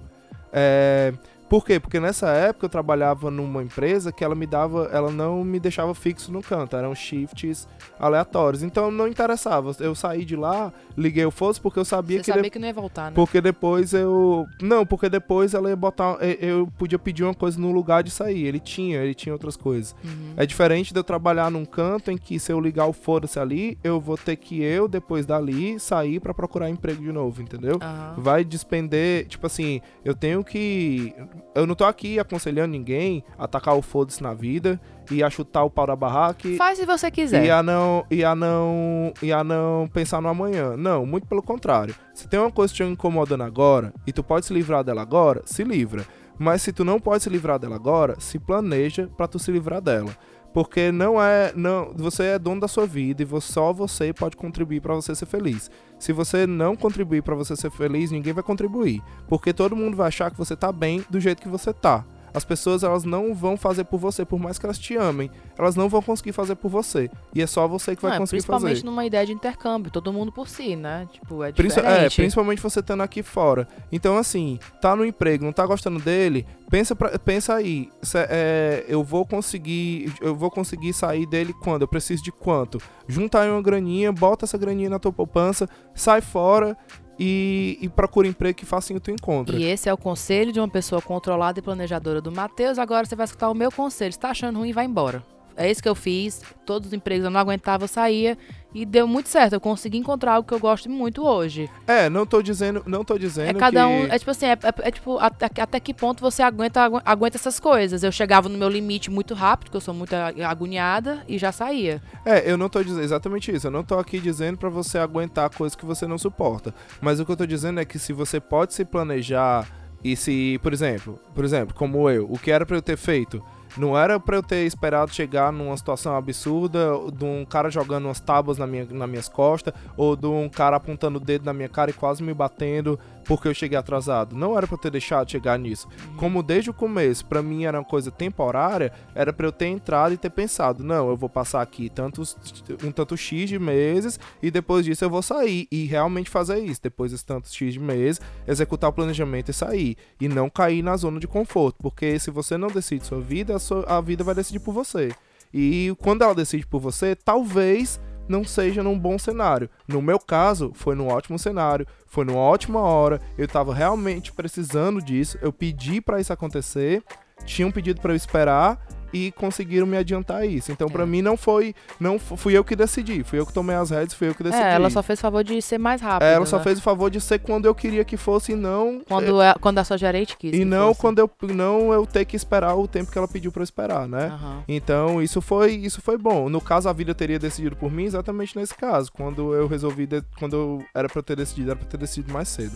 É, 0.51 1.13
por 1.53 1.63
quê? 1.63 1.79
Porque 1.79 1.99
nessa 1.99 2.29
época 2.29 2.65
eu 2.65 2.69
trabalhava 2.69 3.29
numa 3.29 3.61
empresa 3.61 4.11
que 4.11 4.23
ela 4.23 4.33
me 4.33 4.47
dava, 4.47 4.89
ela 4.91 5.11
não 5.11 5.43
me 5.43 5.59
deixava 5.59 5.93
fixo 5.93 6.31
no 6.31 6.41
canto, 6.41 6.75
eram 6.75 6.95
shifts 6.95 7.67
aleatórios. 7.99 8.63
Então 8.63 8.89
não 8.89 9.07
interessava. 9.07 9.71
Eu 9.79 9.93
saí 9.93 10.25
de 10.25 10.35
lá, 10.35 10.73
liguei 10.97 11.23
o 11.23 11.29
fosse 11.29 11.61
porque 11.61 11.77
eu 11.77 11.85
sabia 11.85 12.17
Você 12.17 12.23
que 12.31 12.33
sabia 12.33 12.49
que 12.49 12.57
não 12.57 12.67
ia 12.67 12.73
voltar, 12.73 13.11
né? 13.11 13.15
porque 13.15 13.39
depois 13.39 13.93
eu. 13.93 14.47
Não, 14.59 14.83
porque 14.83 15.07
depois 15.09 15.53
ela 15.53 15.69
ia 15.69 15.75
botar. 15.75 16.17
eu- 16.41 16.67
podia 16.75 16.97
pedir 16.97 17.23
uma 17.23 17.35
coisa 17.35 17.59
no 17.59 17.71
lugar 17.71 18.01
de 18.01 18.09
sair. 18.09 18.47
Ele 18.47 18.59
tinha, 18.59 18.97
ele 19.03 19.13
tinha 19.13 19.31
outras 19.31 19.55
coisas. 19.55 19.95
Uhum. 20.03 20.33
É 20.35 20.47
diferente 20.47 20.91
de 20.91 20.99
eu 20.99 21.03
trabalhar 21.03 21.51
num 21.51 21.65
canto 21.65 22.09
em 22.09 22.17
que 22.17 22.39
se 22.39 22.51
eu 22.51 22.59
ligar 22.59 22.87
o 22.87 22.93
foda-se 22.93 23.37
ali, 23.39 23.77
eu 23.83 24.01
vou 24.01 24.17
ter 24.17 24.37
que 24.37 24.59
eu, 24.63 24.87
depois 24.87 25.23
dali, 25.23 25.79
sair 25.79 26.19
pra 26.19 26.33
procurar 26.33 26.67
emprego 26.67 27.03
de 27.03 27.11
novo, 27.11 27.43
entendeu? 27.43 27.77
Aham. 27.79 28.15
Vai 28.17 28.43
despender, 28.43 29.27
tipo 29.27 29.45
assim, 29.45 29.81
eu 30.03 30.15
tenho 30.15 30.43
que. 30.43 31.13
Eu 31.55 31.67
não 31.67 31.75
tô 31.75 31.85
aqui 31.85 32.19
aconselhando 32.19 32.71
ninguém 32.71 33.23
a 33.37 33.47
tacar 33.47 33.75
o 33.75 33.81
foda-se 33.81 34.21
na 34.23 34.33
vida 34.33 34.79
e 35.11 35.21
a 35.23 35.29
chutar 35.29 35.63
o 35.63 35.69
pau 35.69 35.85
da 35.85 35.95
barraca 35.95 36.47
e, 36.47 36.57
Faz 36.57 36.77
se 36.79 36.85
você 36.85 37.11
quiser. 37.11 37.45
e 37.45 37.51
a 37.51 37.61
não 37.61 38.05
e 38.09 38.23
a 38.23 38.35
não 38.35 39.13
e 39.21 39.31
a 39.31 39.43
não 39.43 39.87
pensar 39.91 40.21
no 40.21 40.29
amanhã. 40.29 40.75
Não, 40.77 41.05
muito 41.05 41.27
pelo 41.27 41.43
contrário. 41.43 41.93
Se 42.13 42.27
tem 42.27 42.39
uma 42.39 42.51
coisa 42.51 42.73
te 42.73 42.83
incomodando 42.83 43.43
agora 43.43 43.93
e 44.07 44.11
tu 44.13 44.23
pode 44.23 44.45
se 44.45 44.53
livrar 44.53 44.83
dela 44.83 45.01
agora, 45.01 45.41
se 45.45 45.63
livra. 45.63 46.05
Mas 46.39 46.63
se 46.63 46.73
tu 46.73 46.83
não 46.83 46.99
pode 46.99 47.21
se 47.23 47.29
livrar 47.29 47.59
dela 47.59 47.75
agora, 47.75 48.19
se 48.19 48.39
planeja 48.39 49.07
pra 49.15 49.27
tu 49.27 49.37
se 49.37 49.51
livrar 49.51 49.79
dela. 49.79 50.09
Porque 50.53 50.91
não 50.91 51.21
é, 51.21 51.51
não, 51.55 51.91
você 51.95 52.23
é 52.23 52.39
dono 52.39 52.61
da 52.61 52.67
sua 52.67 52.85
vida 52.85 53.23
e 53.23 53.41
só 53.41 53.73
você 53.73 54.13
pode 54.13 54.37
contribuir 54.37 54.81
pra 54.81 54.93
você 54.93 55.15
ser 55.15 55.25
feliz. 55.25 55.71
Se 55.97 56.13
você 56.13 56.45
não 56.45 56.75
contribuir 56.75 57.23
pra 57.23 57.33
você 57.33 57.55
ser 57.55 57.71
feliz, 57.71 58.11
ninguém 58.11 58.33
vai 58.33 58.43
contribuir, 58.43 59.01
porque 59.27 59.51
todo 59.51 59.75
mundo 59.75 59.97
vai 59.97 60.09
achar 60.09 60.29
que 60.29 60.37
você 60.37 60.55
tá 60.55 60.71
bem 60.71 61.03
do 61.09 61.19
jeito 61.19 61.41
que 61.41 61.49
você 61.49 61.73
tá. 61.73 62.05
As 62.33 62.43
pessoas 62.43 62.83
elas 62.83 63.03
não 63.03 63.33
vão 63.35 63.55
fazer 63.55 63.83
por 63.83 63.99
você, 63.99 64.25
por 64.25 64.39
mais 64.39 64.57
que 64.57 64.65
elas 64.65 64.79
te 64.79 64.95
amem, 64.95 65.29
elas 65.57 65.75
não 65.75 65.87
vão 65.87 66.01
conseguir 66.01 66.31
fazer 66.31 66.55
por 66.55 66.69
você. 66.69 67.09
E 67.33 67.41
é 67.41 67.47
só 67.47 67.67
você 67.67 67.95
que 67.95 68.01
vai 68.01 68.11
Não, 68.11 68.15
é, 68.15 68.19
conseguir 68.21 68.37
principalmente 68.41 68.75
fazer. 68.77 68.85
numa 68.85 69.05
ideia 69.05 69.25
de 69.25 69.33
intercâmbio, 69.33 69.91
todo 69.91 70.11
mundo 70.11 70.31
por 70.31 70.47
si, 70.47 70.75
né? 70.75 71.07
Tipo, 71.11 71.43
é 71.43 71.51
Princi- 71.51 71.75
diferente. 71.81 72.13
é, 72.13 72.23
principalmente 72.23 72.61
você 72.61 72.79
estando 72.79 73.01
aqui 73.01 73.21
fora. 73.21 73.67
Então, 73.91 74.17
assim, 74.17 74.57
tá 74.81 74.95
no 74.95 75.05
emprego, 75.05 75.45
não 75.45 75.53
tá 75.53 75.65
gostando 75.65 75.99
dele, 75.99 76.45
pensa, 76.69 76.95
pra- 76.95 77.17
pensa 77.19 77.53
aí. 77.55 77.89
se- 78.01 78.17
é, 78.29 78.83
eu 78.87 79.03
vou 79.03 79.25
conseguir. 79.25 80.11
Eu 80.21 80.35
vou 80.35 80.49
conseguir 80.49 80.93
sair 80.93 81.25
dele 81.25 81.53
quando? 81.63 81.83
Eu 81.83 81.87
preciso 81.87 82.23
de 82.23 82.31
quanto? 82.31 82.79
Junta 83.07 83.39
aí 83.41 83.49
uma 83.49 83.61
graninha, 83.61 84.11
bota 84.11 84.45
essa 84.45 84.57
graninha 84.57 84.89
na 84.89 84.97
tua 84.99 85.11
poupança, 85.13 85.69
sai 85.93 86.21
fora 86.21 86.75
e, 87.19 87.77
e 87.81 87.89
procura 87.89 88.27
emprego 88.27 88.57
que 88.57 88.65
facinho 88.65 88.99
tu 88.99 89.11
encontra. 89.11 89.55
E 89.55 89.63
esse 89.63 89.89
é 89.89 89.93
o 89.93 89.97
conselho 89.97 90.51
de 90.51 90.59
uma 90.59 90.69
pessoa 90.69 91.01
controlada 91.01 91.59
e 91.59 91.61
planejadora 91.61 92.21
do 92.21 92.31
Matheus. 92.31 92.77
Agora 92.77 93.05
você 93.05 93.15
vai 93.15 93.25
escutar 93.25 93.49
o 93.49 93.55
meu 93.55 93.71
conselho. 93.71 94.11
Se 94.11 94.19
tá 94.19 94.29
achando 94.31 94.59
ruim, 94.59 94.71
vai 94.71 94.85
embora. 94.85 95.23
É 95.55 95.69
isso 95.69 95.81
que 95.83 95.89
eu 95.89 95.95
fiz. 95.95 96.41
Todos 96.65 96.87
os 96.87 96.93
empregos 96.93 97.25
eu 97.25 97.31
não 97.31 97.39
aguentava, 97.39 97.83
eu 97.83 97.87
saía. 97.87 98.37
E 98.73 98.85
deu 98.85 99.07
muito 99.07 99.29
certo. 99.29 99.53
Eu 99.53 99.61
consegui 99.61 99.99
encontrar 99.99 100.33
algo 100.33 100.47
que 100.47 100.53
eu 100.53 100.59
gosto 100.59 100.89
muito 100.89 101.23
hoje. 101.23 101.69
É, 101.85 102.09
não 102.09 102.25
tô 102.25 102.41
dizendo, 102.41 102.81
não 102.87 103.03
tô 103.05 103.19
dizendo 103.19 103.49
É 103.49 103.53
cada 103.53 103.81
que... 103.85 103.87
um. 103.93 104.05
É 104.11 104.17
tipo 104.17 104.31
assim, 104.31 104.47
é, 104.47 104.53
é- 104.53 104.87
é 104.87 104.91
tipo, 104.91 105.19
até, 105.19 105.45
até 105.61 105.79
que 105.79 105.93
ponto 105.93 106.21
você 106.21 106.41
aguenta, 106.41 106.81
agu- 106.81 107.01
aguenta 107.05 107.37
essas 107.37 107.59
coisas. 107.59 108.01
Eu 108.01 108.11
chegava 108.11 108.49
no 108.49 108.57
meu 108.57 108.67
limite 108.69 109.11
muito 109.11 109.35
rápido, 109.35 109.65
porque 109.65 109.77
eu 109.77 109.81
sou 109.81 109.93
muito 109.93 110.13
agoniada, 110.13 111.23
e 111.27 111.37
já 111.37 111.51
saía. 111.51 112.01
É, 112.25 112.49
eu 112.49 112.57
não 112.57 112.67
tô 112.69 112.83
dizendo 112.83 113.03
exatamente 113.03 113.51
isso. 113.53 113.67
Eu 113.67 113.71
não 113.71 113.83
tô 113.83 113.99
aqui 113.99 114.19
dizendo 114.19 114.57
pra 114.57 114.69
você 114.69 114.97
aguentar 114.97 115.49
coisas 115.49 115.75
que 115.75 115.85
você 115.85 116.07
não 116.07 116.17
suporta. 116.17 116.73
Mas 117.01 117.19
o 117.19 117.25
que 117.25 117.31
eu 117.31 117.37
tô 117.37 117.45
dizendo 117.45 117.79
é 117.79 117.85
que 117.85 117.99
se 117.99 118.11
você 118.13 118.39
pode 118.39 118.73
se 118.73 118.85
planejar 118.85 119.67
e 120.03 120.15
se, 120.15 120.59
por 120.63 120.73
exemplo, 120.73 121.19
por 121.35 121.45
exemplo, 121.45 121.73
como 121.75 122.09
eu, 122.09 122.25
o 122.29 122.37
que 122.37 122.51
era 122.51 122.65
pra 122.65 122.75
eu 122.77 122.81
ter 122.81 122.97
feito? 122.97 123.41
Não 123.77 123.97
era 123.97 124.19
pra 124.19 124.37
eu 124.37 124.43
ter 124.43 124.65
esperado 124.65 125.13
chegar 125.13 125.51
numa 125.51 125.75
situação 125.75 126.15
absurda 126.15 126.91
de 127.11 127.25
um 127.25 127.43
cara 127.45 127.69
jogando 127.69 128.05
umas 128.05 128.19
tábuas 128.19 128.57
na 128.57 128.67
minha, 128.67 128.85
nas 128.91 129.09
minhas 129.09 129.29
costas 129.29 129.73
ou 129.97 130.15
de 130.15 130.27
um 130.27 130.47
cara 130.47 130.75
apontando 130.75 131.17
o 131.17 131.21
dedo 131.21 131.45
na 131.45 131.53
minha 131.53 131.69
cara 131.69 131.91
e 131.91 131.93
quase 131.93 132.21
me 132.21 132.33
batendo 132.33 132.99
porque 133.23 133.47
eu 133.47 133.53
cheguei 133.53 133.77
atrasado. 133.77 134.35
Não 134.35 134.57
era 134.57 134.67
pra 134.67 134.75
eu 134.75 134.79
ter 134.79 134.91
deixado 134.91 135.31
chegar 135.31 135.57
nisso. 135.57 135.87
Como 136.17 136.43
desde 136.43 136.69
o 136.69 136.73
começo, 136.73 137.25
pra 137.25 137.41
mim 137.41 137.63
era 137.63 137.79
uma 137.79 137.85
coisa 137.85 138.11
temporária, 138.11 138.91
era 139.15 139.33
pra 139.33 139.47
eu 139.47 139.51
ter 139.51 139.67
entrado 139.67 140.13
e 140.13 140.17
ter 140.17 140.29
pensado, 140.29 140.83
não, 140.83 141.09
eu 141.09 141.17
vou 141.17 141.29
passar 141.29 141.61
aqui 141.61 141.89
tantos, 141.89 142.37
um 142.83 142.91
tanto 142.91 143.15
X 143.17 143.49
de 143.49 143.57
meses 143.57 144.19
e 144.41 144.51
depois 144.51 144.85
disso 144.85 145.03
eu 145.03 145.09
vou 145.09 145.21
sair 145.21 145.67
e 145.71 145.85
realmente 145.85 146.29
fazer 146.29 146.59
isso. 146.59 146.81
Depois 146.83 147.11
desses 147.11 147.23
tantos 147.23 147.53
X 147.53 147.73
de 147.73 147.79
meses, 147.79 148.21
executar 148.47 148.89
o 148.89 148.93
planejamento 148.93 149.49
e 149.49 149.53
sair. 149.53 149.97
E 150.19 150.27
não 150.27 150.49
cair 150.49 150.83
na 150.83 150.95
zona 150.97 151.19
de 151.19 151.27
conforto, 151.27 151.77
porque 151.81 152.19
se 152.19 152.29
você 152.29 152.57
não 152.57 152.67
decide 152.67 153.05
sua 153.05 153.21
vida, 153.21 153.57
sua- 153.63 153.85
a 153.87 153.99
vida 154.01 154.23
vai 154.23 154.35
decidir 154.35 154.59
por 154.59 154.73
você. 154.73 155.11
E 155.53 155.95
quando 155.99 156.23
ela 156.23 156.35
decide 156.35 156.65
por 156.65 156.79
você, 156.79 157.15
talvez 157.15 157.99
não 158.27 158.43
seja 158.43 158.81
num 158.81 158.97
bom 158.97 159.19
cenário. 159.19 159.69
No 159.87 160.01
meu 160.01 160.17
caso, 160.19 160.71
foi 160.73 160.95
num 160.95 161.07
ótimo 161.07 161.37
cenário, 161.37 161.85
foi 162.07 162.23
numa 162.25 162.39
ótima 162.39 162.79
hora, 162.79 163.19
eu 163.37 163.47
tava 163.47 163.73
realmente 163.73 164.31
precisando 164.31 165.01
disso, 165.01 165.37
eu 165.41 165.51
pedi 165.51 165.99
pra 165.99 166.19
isso 166.21 166.31
acontecer, 166.31 167.03
tinham 167.45 167.71
pedido 167.71 167.99
pra 168.01 168.13
eu 168.13 168.15
esperar 168.15 168.79
e 169.13 169.31
conseguiram 169.33 169.85
me 169.85 169.95
adiantar 169.95 170.45
isso. 170.47 170.71
Então, 170.71 170.89
pra 170.89 171.03
É. 171.03 171.05
mim 171.05 171.21
não 171.21 171.37
foi, 171.37 171.75
não 171.99 172.17
fu- 172.19 172.35
fui 172.35 172.57
eu 172.57 172.63
que 172.63 172.75
decidi, 172.75 173.23
fui 173.23 173.39
eu 173.39 173.45
que 173.45 173.53
tomei 173.53 173.75
as 173.75 173.89
rédeas, 173.91 174.13
fui 174.13 174.27
eu 174.29 174.35
que 174.35 174.43
decidi. 174.43 174.61
É, 174.63 174.73
ela 174.73 174.89
só 174.89 175.03
fez 175.03 175.21
favor 175.21 175.43
de 175.43 175.61
ser 175.61 175.77
mais 175.77 176.01
rápido. 176.01 176.27
Ela 176.27 176.45
só 176.45 176.57
né? 176.57 176.63
fez 176.63 176.79
o 176.79 176.81
favor 176.81 177.09
de 177.11 177.21
ser 177.21 177.39
quando 177.39 177.65
eu 177.65 177.75
queria 177.75 178.03
que 178.03 178.17
fosse 178.17 178.53
e 178.53 178.55
não 178.55 179.01
Quando, 179.07 179.41
é- 179.41 179.53
quando 179.61 179.77
a 179.77 179.83
sua 179.83 179.97
gerente 179.97 180.35
quis. 180.37 180.53
e 180.53 180.65
não 180.65 180.87
fosse. 180.89 181.01
quando 181.01 181.19
eu 181.19 181.31
não 181.43 181.93
eu 181.93 182.05
ter 182.05 182.25
que 182.25 182.35
esperar 182.35 182.75
o 182.75 182.87
tempo 182.87 183.11
que 183.11 183.17
ela 183.17 183.27
pediu 183.27 183.51
pra 183.51 183.61
eu 183.61 183.65
esperar, 183.65 184.07
né? 184.07 184.27
Aham. 184.27 184.63
Então, 184.67 185.21
isso 185.21 185.41
foi, 185.41 185.73
isso 185.73 186.01
foi 186.01 186.17
bom. 186.17 186.49
No 186.49 186.59
caso, 186.61 186.89
a 186.89 186.93
vida 186.93 187.13
teria 187.13 187.37
decidido 187.37 187.75
por 187.75 187.91
mim 187.91 188.05
exatamente 188.05 188.57
nesse 188.57 188.73
caso. 188.75 189.11
Quando 189.11 189.53
eu 189.53 189.67
resolvi, 189.67 190.05
de- 190.07 190.23
quando 190.39 190.55
eu 190.55 190.85
era 190.95 191.07
pra 191.07 191.19
eu 191.19 191.23
ter 191.23 191.35
decidido, 191.35 191.69
era 191.71 191.75
pra 191.77 191.85
eu 191.85 191.89
ter 191.91 191.97
decidido 191.97 192.31
mais 192.33 192.47
cedo. 192.47 192.75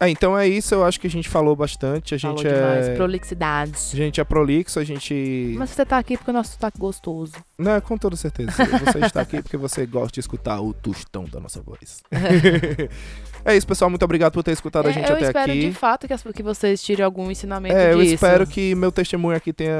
É, 0.00 0.08
então 0.08 0.38
é 0.38 0.46
isso, 0.46 0.74
eu 0.74 0.84
acho 0.84 1.00
que 1.00 1.08
a 1.08 1.10
gente 1.10 1.28
falou 1.28 1.56
bastante. 1.56 2.14
A 2.14 2.18
Falou 2.20 2.38
gente 2.38 2.54
demais. 2.54 2.88
é. 2.88 2.94
Prolixidades. 2.94 3.90
A 3.92 3.96
gente 3.96 4.20
é 4.20 4.24
prolixo, 4.24 4.78
a 4.78 4.84
gente. 4.84 5.54
Mas 5.58 5.70
você 5.70 5.84
tá 5.84 5.98
aqui 5.98 6.16
porque 6.16 6.30
o 6.30 6.34
nosso 6.34 6.52
sotaque 6.52 6.78
gostoso. 6.78 7.32
Não, 7.58 7.80
com 7.80 7.98
toda 7.98 8.14
certeza. 8.14 8.52
Você 8.52 8.98
está 9.00 9.20
aqui 9.22 9.42
porque 9.42 9.56
você 9.56 9.84
gosta 9.86 10.12
de 10.12 10.20
escutar 10.20 10.60
o 10.60 10.72
tostão 10.72 11.24
da 11.24 11.40
nossa 11.40 11.60
voz. 11.60 12.02
é 13.48 13.56
isso, 13.56 13.66
pessoal. 13.66 13.90
Muito 13.90 14.04
obrigado 14.04 14.32
por 14.32 14.42
ter 14.42 14.52
escutado 14.52 14.86
a 14.86 14.90
É, 14.90 14.92
gente 14.92 15.08
eu 15.10 15.16
até 15.16 15.26
espero 15.26 15.52
aqui. 15.52 15.60
de 15.60 15.72
fato 15.72 16.06
que, 16.06 16.12
as- 16.12 16.22
que 16.22 16.42
vocês 16.42 16.82
tirem 16.82 17.04
algum 17.04 17.30
ensinamento 17.30 17.74
É, 17.74 17.92
eu 17.92 17.98
disso. 18.00 18.14
espero 18.14 18.46
que 18.46 18.74
meu 18.74 18.92
testemunho 18.92 19.36
aqui 19.36 19.52
tenha, 19.52 19.72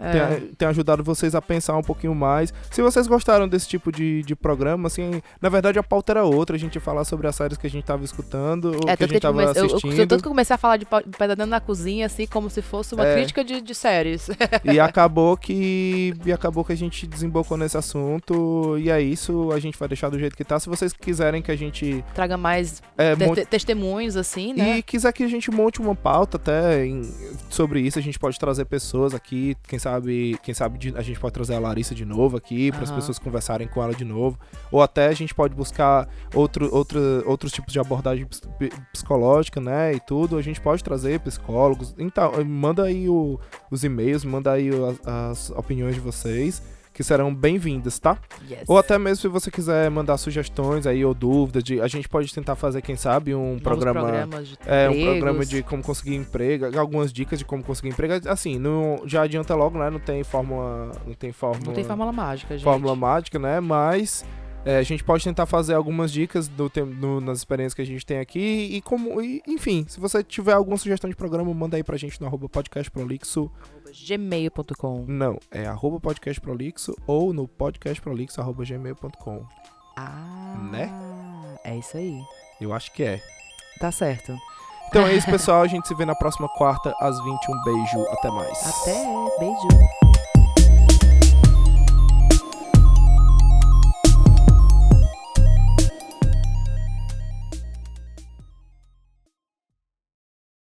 É. 0.00 0.12
tenha, 0.12 0.42
tenha 0.58 0.68
ajudado 0.70 1.02
vocês 1.04 1.34
a 1.34 1.42
pensar 1.42 1.76
um 1.76 1.82
pouquinho 1.82 2.14
mais. 2.14 2.52
Se 2.70 2.80
vocês 2.82 3.06
gostaram 3.06 3.48
desse 3.48 3.68
tipo 3.68 3.90
de, 3.92 4.22
de 4.22 4.34
programa, 4.36 4.86
assim, 4.86 5.20
na 5.40 5.48
verdade 5.48 5.78
a 5.78 5.82
pauta 5.82 6.12
era 6.12 6.24
outra, 6.24 6.56
a 6.56 6.58
gente 6.58 6.74
ia 6.76 6.80
falar 6.80 7.04
sobre 7.04 7.26
as 7.26 7.34
séries 7.36 7.56
que 7.58 7.66
a 7.66 7.70
gente 7.70 7.84
tava 7.84 8.04
escutando, 8.04 8.66
ou 8.82 8.88
É, 8.90 8.96
que 8.96 9.04
a 9.04 9.06
gente 9.08 9.20
tava 9.20 9.40
comecei, 9.40 9.62
eu, 9.62 9.66
eu, 9.68 9.76
assistindo. 9.76 10.00
eu, 10.00 10.06
tanto 10.06 10.22
que 10.22 10.28
eu 10.28 10.32
comecei 10.32 10.54
a 10.54 10.58
falar 10.58 10.76
de 10.76 10.86
Pedaçando 10.86 11.46
na 11.46 11.60
Cozinha, 11.60 12.06
assim, 12.06 12.26
como 12.26 12.48
se 12.50 12.62
fosse 12.62 12.94
uma 12.94 13.06
É. 13.06 13.14
crítica 13.14 13.42
de, 13.44 13.60
de 13.60 13.74
séries. 13.74 14.28
E 14.64 14.78
acabou 14.80 15.36
que. 15.36 16.14
E 16.24 16.32
acabou 16.32 16.64
que 16.64 16.72
a 16.72 16.76
gente 16.76 17.06
desembocou 17.06 17.56
nesse 17.56 17.76
assunto. 17.76 18.76
E 18.78 18.90
é 18.90 19.00
isso, 19.00 19.50
a 19.52 19.58
gente 19.58 19.78
vai 19.78 19.88
deixar 19.88 20.08
do 20.10 20.18
jeito 20.18 20.36
que 20.36 20.44
tá. 20.44 20.58
Se 20.60 20.68
vocês 20.68 20.92
quiserem 20.92 21.42
que 21.42 21.50
a 21.50 21.56
gente. 21.56 22.04
Traga 22.14 22.36
mais 22.36 22.82
É, 22.96 23.15
te- 23.18 23.26
monte- 23.26 23.40
te- 23.40 23.46
testemunhos, 23.46 24.16
assim, 24.16 24.52
né? 24.52 24.78
E 24.78 24.82
quiser 24.82 25.12
que 25.12 25.22
a 25.22 25.28
gente 25.28 25.50
monte 25.50 25.80
uma 25.80 25.94
pauta 25.94 26.36
até 26.36 26.84
em- 26.86 27.02
sobre 27.50 27.80
isso, 27.80 27.98
a 27.98 28.02
gente 28.02 28.18
pode 28.18 28.38
trazer 28.38 28.64
pessoas 28.66 29.14
aqui, 29.14 29.56
quem 29.66 29.78
sabe, 29.78 30.38
quem 30.42 30.54
sabe 30.54 30.94
a 30.96 31.02
gente 31.02 31.18
pode 31.18 31.32
trazer 31.34 31.54
a 31.54 31.58
Larissa 31.58 31.94
de 31.94 32.04
novo 32.04 32.36
aqui, 32.36 32.70
para 32.70 32.82
as 32.82 32.90
pessoas 32.90 33.18
conversarem 33.18 33.66
com 33.68 33.82
ela 33.82 33.94
de 33.94 34.04
novo, 34.04 34.38
ou 34.70 34.82
até 34.82 35.06
a 35.06 35.12
gente 35.12 35.34
pode 35.34 35.54
buscar 35.54 36.08
outro, 36.34 36.68
outro, 36.74 36.98
outros 37.26 37.52
tipos 37.52 37.72
de 37.72 37.78
abordagem 37.80 38.26
psicológica, 38.92 39.60
né, 39.60 39.94
e 39.94 40.00
tudo, 40.00 40.36
a 40.36 40.42
gente 40.42 40.60
pode 40.60 40.82
trazer 40.82 41.20
psicólogos, 41.20 41.94
então, 41.98 42.32
manda 42.44 42.84
aí 42.84 43.08
o- 43.08 43.38
os 43.70 43.84
e-mails, 43.84 44.24
manda 44.24 44.52
aí 44.52 44.70
as, 45.04 45.06
as 45.06 45.50
opiniões 45.50 45.94
de 45.94 46.00
vocês, 46.00 46.62
que 46.96 47.04
serão 47.04 47.32
bem-vindas, 47.32 47.98
tá? 47.98 48.16
Yes. 48.50 48.62
Ou 48.66 48.78
até 48.78 48.98
mesmo 48.98 49.16
se 49.20 49.28
você 49.28 49.50
quiser 49.50 49.90
mandar 49.90 50.16
sugestões 50.16 50.86
aí 50.86 51.04
ou 51.04 51.12
dúvidas, 51.12 51.62
de, 51.62 51.78
a 51.78 51.86
gente 51.86 52.08
pode 52.08 52.32
tentar 52.32 52.56
fazer, 52.56 52.80
quem 52.80 52.96
sabe, 52.96 53.34
um 53.34 53.50
Novos 53.50 53.62
programa 53.62 54.26
é, 54.64 54.88
um 54.88 55.04
programa 55.04 55.44
de 55.44 55.62
como 55.62 55.82
conseguir 55.82 56.14
emprego, 56.14 56.78
algumas 56.78 57.12
dicas 57.12 57.38
de 57.38 57.44
como 57.44 57.62
conseguir 57.62 57.90
emprego. 57.90 58.26
Assim, 58.30 58.58
não, 58.58 59.02
já 59.04 59.20
adianta 59.20 59.54
logo, 59.54 59.78
né? 59.78 59.90
Não 59.90 60.00
tem 60.00 60.24
fórmula. 60.24 60.90
Não 61.06 61.12
tem 61.12 61.32
fórmula. 61.32 61.66
Não 61.66 61.74
tem 61.74 61.84
fórmula 61.84 62.12
mágica, 62.12 62.54
gente. 62.54 62.64
fórmula 62.64 62.96
mágica, 62.96 63.38
né? 63.38 63.60
Mas 63.60 64.24
é, 64.66 64.76
a 64.78 64.82
gente 64.82 65.02
pode 65.04 65.22
tentar 65.24 65.46
fazer 65.46 65.72
algumas 65.74 66.12
dicas 66.12 66.48
do, 66.48 66.70
no- 67.00 67.20
nas 67.20 67.38
experiências 67.38 67.72
que 67.74 67.80
a 67.82 67.86
gente 67.86 68.04
tem 68.04 68.18
aqui. 68.18 68.68
E 68.72 68.82
como. 68.82 69.22
e, 69.22 69.40
enfim, 69.46 69.86
se 69.88 69.98
você 70.00 70.22
tiver 70.22 70.52
alguma 70.52 70.76
sugestão 70.76 71.08
de 71.08 71.16
programa, 71.16 71.54
manda 71.54 71.76
aí 71.76 71.82
pra 71.84 71.96
gente 71.96 72.20
no 72.20 72.26
arroba 72.26 72.48
podcastprolixo. 72.48 73.50
gmail.com. 74.06 75.04
Não, 75.08 75.38
é 75.50 75.66
arroba 75.66 76.00
podcastprolixo 76.00 76.94
ou 77.06 77.32
no 77.32 77.46
podcastprolixo 77.48 78.40
arroba 78.40 78.64
gmail.com. 78.64 79.44
Ah, 79.96 80.68
Né? 80.70 80.90
É 81.64 81.76
isso 81.76 81.96
aí. 81.96 82.20
Eu 82.60 82.72
acho 82.74 82.92
que 82.92 83.02
é. 83.02 83.20
Tá 83.80 83.90
certo. 83.90 84.36
Então 84.88 85.06
é 85.06 85.14
isso, 85.14 85.26
pessoal. 85.26 85.62
A 85.62 85.66
gente 85.66 85.88
se 85.88 85.94
vê 85.94 86.04
na 86.04 86.14
próxima 86.14 86.48
quarta 86.50 86.94
às 87.00 87.16
20. 87.22 87.50
Um 87.50 87.62
beijo. 87.64 88.02
Até 88.10 88.30
mais. 88.30 88.82
Até. 88.82 89.04
Beijo. 89.40 90.05